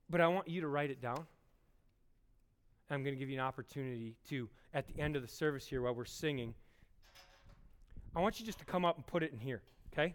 but 0.10 0.22
I 0.22 0.28
want 0.28 0.48
you 0.48 0.62
to 0.62 0.68
write 0.68 0.90
it 0.90 1.02
down. 1.02 1.26
I'm 2.90 3.04
going 3.04 3.16
to 3.16 3.20
give 3.20 3.30
you 3.30 3.36
an 3.36 3.46
opportunity 3.46 4.16
to, 4.30 4.48
at 4.74 4.88
the 4.88 5.02
end 5.02 5.16
of 5.16 5.22
the 5.22 5.28
service 5.28 5.66
here 5.66 5.82
while 5.82 5.96
we're 5.96 6.06
singing, 6.06 6.54
I 8.16 8.20
want 8.20 8.40
you 8.40 8.46
just 8.46 8.60
to 8.60 8.66
come 8.66 8.86
up 8.86 8.96
and 8.96 9.06
put 9.06 9.24
it 9.24 9.34
in 9.34 9.40
here, 9.40 9.62
okay? 9.92 10.14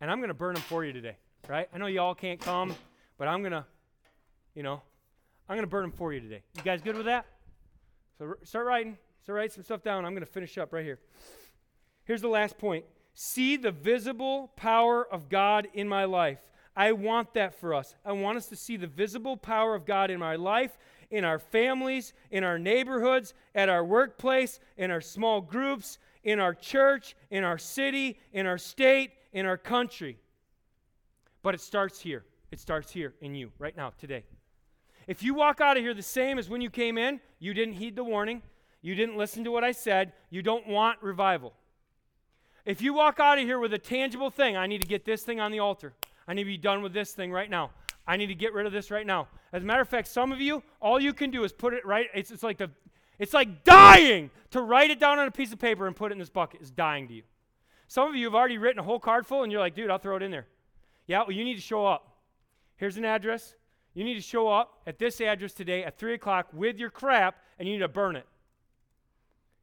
And 0.00 0.10
I'm 0.10 0.18
going 0.18 0.28
to 0.28 0.34
burn 0.34 0.54
them 0.54 0.62
for 0.62 0.84
you 0.84 0.92
today, 0.92 1.16
right? 1.48 1.68
I 1.74 1.78
know 1.78 1.86
you 1.86 2.00
all 2.00 2.14
can't 2.14 2.40
come, 2.40 2.74
but 3.18 3.28
I'm 3.28 3.40
going 3.40 3.52
to, 3.52 3.64
you 4.54 4.62
know, 4.62 4.80
I'm 5.48 5.56
going 5.56 5.66
to 5.66 5.70
burn 5.70 5.82
them 5.82 5.92
for 5.92 6.12
you 6.12 6.20
today. 6.20 6.42
You 6.56 6.62
guys 6.62 6.80
good 6.80 6.96
with 6.96 7.06
that? 7.06 7.26
So 8.18 8.26
r- 8.26 8.38
start 8.44 8.66
writing. 8.66 8.96
So 9.26 9.32
write 9.32 9.52
some 9.52 9.64
stuff 9.64 9.82
down. 9.82 10.04
I'm 10.04 10.12
going 10.12 10.24
to 10.24 10.30
finish 10.30 10.56
up 10.56 10.72
right 10.72 10.84
here. 10.84 11.00
Here's 12.04 12.22
the 12.22 12.28
last 12.28 12.58
point 12.58 12.84
see 13.14 13.56
the 13.56 13.70
visible 13.70 14.52
power 14.56 15.06
of 15.06 15.28
God 15.28 15.68
in 15.74 15.88
my 15.88 16.04
life. 16.04 16.38
I 16.76 16.92
want 16.92 17.34
that 17.34 17.58
for 17.60 17.72
us. 17.72 17.94
I 18.04 18.12
want 18.12 18.36
us 18.36 18.46
to 18.46 18.56
see 18.56 18.76
the 18.76 18.88
visible 18.88 19.36
power 19.36 19.74
of 19.74 19.86
God 19.86 20.10
in 20.10 20.18
my 20.18 20.34
life, 20.34 20.76
in 21.10 21.24
our 21.24 21.38
families, 21.38 22.12
in 22.32 22.42
our 22.42 22.58
neighborhoods, 22.58 23.32
at 23.54 23.68
our 23.68 23.84
workplace, 23.84 24.58
in 24.76 24.90
our 24.90 25.00
small 25.00 25.40
groups, 25.40 25.98
in 26.24 26.40
our 26.40 26.52
church, 26.52 27.14
in 27.30 27.44
our 27.44 27.58
city, 27.58 28.18
in 28.32 28.46
our 28.46 28.58
state, 28.58 29.12
in 29.32 29.46
our 29.46 29.56
country. 29.56 30.18
But 31.42 31.54
it 31.54 31.60
starts 31.60 32.00
here. 32.00 32.24
It 32.50 32.58
starts 32.58 32.90
here 32.90 33.14
in 33.20 33.34
you 33.34 33.52
right 33.58 33.76
now, 33.76 33.92
today. 33.98 34.24
If 35.06 35.22
you 35.22 35.34
walk 35.34 35.60
out 35.60 35.76
of 35.76 35.82
here 35.82 35.94
the 35.94 36.02
same 36.02 36.38
as 36.38 36.48
when 36.48 36.60
you 36.60 36.70
came 36.70 36.98
in, 36.98 37.20
you 37.38 37.54
didn't 37.54 37.74
heed 37.74 37.94
the 37.94 38.04
warning, 38.04 38.42
you 38.80 38.94
didn't 38.94 39.16
listen 39.16 39.44
to 39.44 39.50
what 39.50 39.62
I 39.62 39.72
said, 39.72 40.12
you 40.30 40.42
don't 40.42 40.66
want 40.66 41.02
revival. 41.02 41.52
If 42.64 42.80
you 42.80 42.94
walk 42.94 43.20
out 43.20 43.38
of 43.38 43.44
here 43.44 43.58
with 43.58 43.74
a 43.74 43.78
tangible 43.78 44.30
thing, 44.30 44.56
I 44.56 44.66
need 44.66 44.80
to 44.80 44.86
get 44.86 45.04
this 45.04 45.22
thing 45.22 45.38
on 45.38 45.52
the 45.52 45.58
altar. 45.58 45.92
I 46.26 46.32
need 46.32 46.44
to 46.44 46.48
be 46.48 46.56
done 46.56 46.82
with 46.82 46.94
this 46.94 47.12
thing 47.12 47.30
right 47.30 47.50
now. 47.50 47.70
I 48.06 48.16
need 48.16 48.26
to 48.26 48.34
get 48.34 48.52
rid 48.54 48.66
of 48.66 48.72
this 48.72 48.90
right 48.90 49.06
now. 49.06 49.28
As 49.52 49.62
a 49.62 49.66
matter 49.66 49.82
of 49.82 49.88
fact, 49.88 50.08
some 50.08 50.32
of 50.32 50.40
you, 50.40 50.62
all 50.80 51.00
you 51.00 51.12
can 51.12 51.30
do 51.30 51.44
is 51.44 51.52
put 51.52 51.74
it 51.74 51.84
right. 51.84 52.08
It's, 52.14 52.30
it's 52.30 52.42
like 52.42 52.58
the, 52.58 52.70
it's 53.18 53.34
like 53.34 53.64
dying 53.64 54.30
to 54.50 54.62
write 54.62 54.90
it 54.90 54.98
down 54.98 55.18
on 55.18 55.28
a 55.28 55.30
piece 55.30 55.52
of 55.52 55.58
paper 55.58 55.86
and 55.86 55.94
put 55.94 56.10
it 56.10 56.14
in 56.14 56.18
this 56.18 56.30
bucket. 56.30 56.60
It's 56.60 56.70
dying 56.70 57.08
to 57.08 57.14
you. 57.14 57.22
Some 57.86 58.08
of 58.08 58.16
you 58.16 58.24
have 58.26 58.34
already 58.34 58.58
written 58.58 58.80
a 58.80 58.82
whole 58.82 58.98
card 58.98 59.26
full, 59.26 59.42
and 59.42 59.52
you're 59.52 59.60
like, 59.60 59.74
dude, 59.74 59.90
I'll 59.90 59.98
throw 59.98 60.16
it 60.16 60.22
in 60.22 60.30
there. 60.30 60.46
Yeah, 61.06 61.20
well, 61.20 61.32
you 61.32 61.44
need 61.44 61.56
to 61.56 61.60
show 61.60 61.86
up. 61.86 62.16
Here's 62.76 62.96
an 62.96 63.04
address. 63.04 63.54
You 63.92 64.04
need 64.04 64.14
to 64.14 64.20
show 64.20 64.48
up 64.48 64.80
at 64.86 64.98
this 64.98 65.20
address 65.20 65.52
today 65.52 65.84
at 65.84 65.98
3 65.98 66.14
o'clock 66.14 66.48
with 66.52 66.78
your 66.78 66.90
crap, 66.90 67.36
and 67.58 67.68
you 67.68 67.74
need 67.74 67.80
to 67.80 67.88
burn 67.88 68.16
it. 68.16 68.26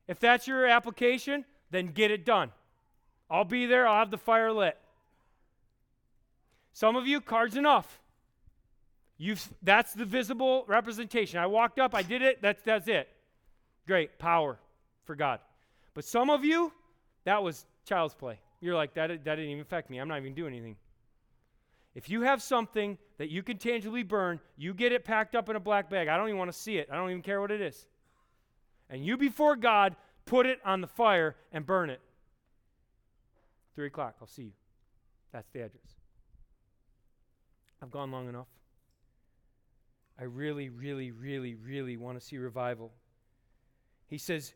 If 0.07 0.19
that's 0.19 0.47
your 0.47 0.65
application, 0.65 1.45
then 1.71 1.87
get 1.87 2.11
it 2.11 2.25
done. 2.25 2.51
I'll 3.32 3.45
be 3.45 3.65
there. 3.65 3.88
I'll 3.88 3.99
have 3.99 4.11
the 4.11 4.17
fire 4.17 4.51
lit. 4.51 4.77
Some 6.73 6.95
of 6.95 7.07
you, 7.07 7.21
cards 7.21 7.55
enough. 7.55 7.99
You've, 9.17 9.47
that's 9.61 9.93
the 9.93 10.05
visible 10.05 10.65
representation. 10.67 11.39
I 11.39 11.45
walked 11.45 11.79
up, 11.79 11.95
I 11.95 12.01
did 12.01 12.21
it, 12.21 12.41
that's, 12.41 12.61
that's 12.63 12.88
it. 12.88 13.07
Great, 13.88 14.19
power 14.19 14.57
for 15.05 15.15
God. 15.15 15.39
But 15.93 16.05
some 16.05 16.29
of 16.29 16.43
you, 16.43 16.71
that 17.23 17.41
was 17.43 17.65
child's 17.86 18.15
play. 18.15 18.39
You're 18.61 18.75
like, 18.75 18.93
that, 18.95 19.09
that 19.09 19.36
didn't 19.36 19.49
even 19.51 19.61
affect 19.61 19.89
me. 19.89 19.99
I'm 19.99 20.07
not 20.07 20.19
even 20.19 20.34
doing 20.34 20.53
anything. 20.53 20.75
If 21.93 22.09
you 22.09 22.21
have 22.21 22.41
something 22.41 22.97
that 23.17 23.29
you 23.29 23.43
can 23.43 23.57
tangibly 23.57 24.03
burn, 24.03 24.39
you 24.57 24.73
get 24.73 24.91
it 24.91 25.03
packed 25.03 25.36
up 25.36 25.49
in 25.49 25.55
a 25.55 25.59
black 25.59 25.89
bag. 25.89 26.07
I 26.07 26.17
don't 26.17 26.27
even 26.27 26.39
want 26.39 26.51
to 26.51 26.57
see 26.57 26.77
it. 26.77 26.89
I 26.91 26.95
don't 26.95 27.09
even 27.09 27.21
care 27.21 27.41
what 27.41 27.51
it 27.51 27.61
is. 27.61 27.86
And 28.89 29.05
you, 29.05 29.17
before 29.17 29.55
God, 29.55 29.95
put 30.25 30.45
it 30.45 30.59
on 30.65 30.82
the 30.82 30.88
fire 30.88 31.36
and 31.51 31.65
burn 31.65 31.89
it. 31.89 32.01
Three 33.76 33.88
o'clock, 33.88 34.15
I'll 34.22 34.28
see 34.28 34.43
you. 34.43 34.51
That's 35.32 35.49
the 35.49 35.59
address. 35.61 35.95
I've 37.82 37.91
gone 37.91 38.11
long 38.11 38.28
enough. 38.30 38.47
I 40.19 40.26
really, 40.26 40.69
really, 40.69 41.11
really, 41.11 41.55
really 41.55 41.97
want 41.97 42.19
to 42.19 42.26
see 42.26 42.38
revival. 42.38 42.91
He 44.07 44.17
says, 44.17 44.53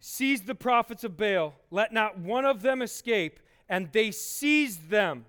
Seize 0.00 0.42
the 0.42 0.54
prophets 0.54 1.04
of 1.04 1.16
Baal, 1.16 1.54
let 1.70 1.92
not 1.92 2.18
one 2.18 2.44
of 2.44 2.62
them 2.62 2.82
escape. 2.82 3.38
And 3.68 3.90
they 3.92 4.10
seized 4.10 4.90
them. 4.90 5.24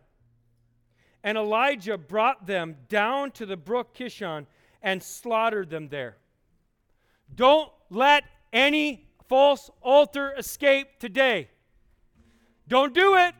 And 1.23 1.37
Elijah 1.37 1.97
brought 1.97 2.47
them 2.47 2.75
down 2.89 3.31
to 3.31 3.45
the 3.45 3.55
brook 3.55 3.95
Kishon 3.95 4.47
and 4.81 5.01
slaughtered 5.01 5.69
them 5.69 5.87
there. 5.87 6.17
Don't 7.33 7.71
let 7.89 8.25
any 8.51 9.07
false 9.29 9.69
altar 9.81 10.33
escape 10.37 10.99
today. 10.99 11.49
Don't 12.67 12.93
do 12.93 13.15
it. 13.15 13.35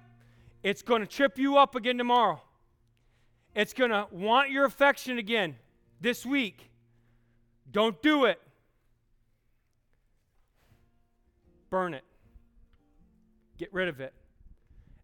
It's 0.61 0.82
going 0.82 1.01
to 1.01 1.07
trip 1.07 1.38
you 1.38 1.57
up 1.57 1.76
again 1.76 1.97
tomorrow. 1.97 2.41
It's 3.55 3.74
going 3.74 3.91
to 3.91 4.07
want 4.11 4.49
your 4.49 4.65
affection 4.65 5.17
again 5.17 5.55
this 6.01 6.26
week. 6.26 6.69
Don't 7.71 8.01
do 8.01 8.26
it. 8.26 8.39
Burn 11.69 11.93
it. 11.93 12.03
Get 13.57 13.74
rid 13.74 13.88
of 13.88 13.99
it. 13.99 14.13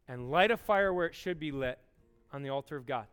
And 0.08 0.32
light 0.32 0.52
a 0.52 0.58
fire 0.58 0.94
where 0.94 1.06
it 1.06 1.16
should 1.16 1.40
be 1.40 1.52
lit 1.52 1.78
on 2.34 2.42
the 2.42 2.50
altar 2.50 2.76
of 2.76 2.86
God. 2.86 3.06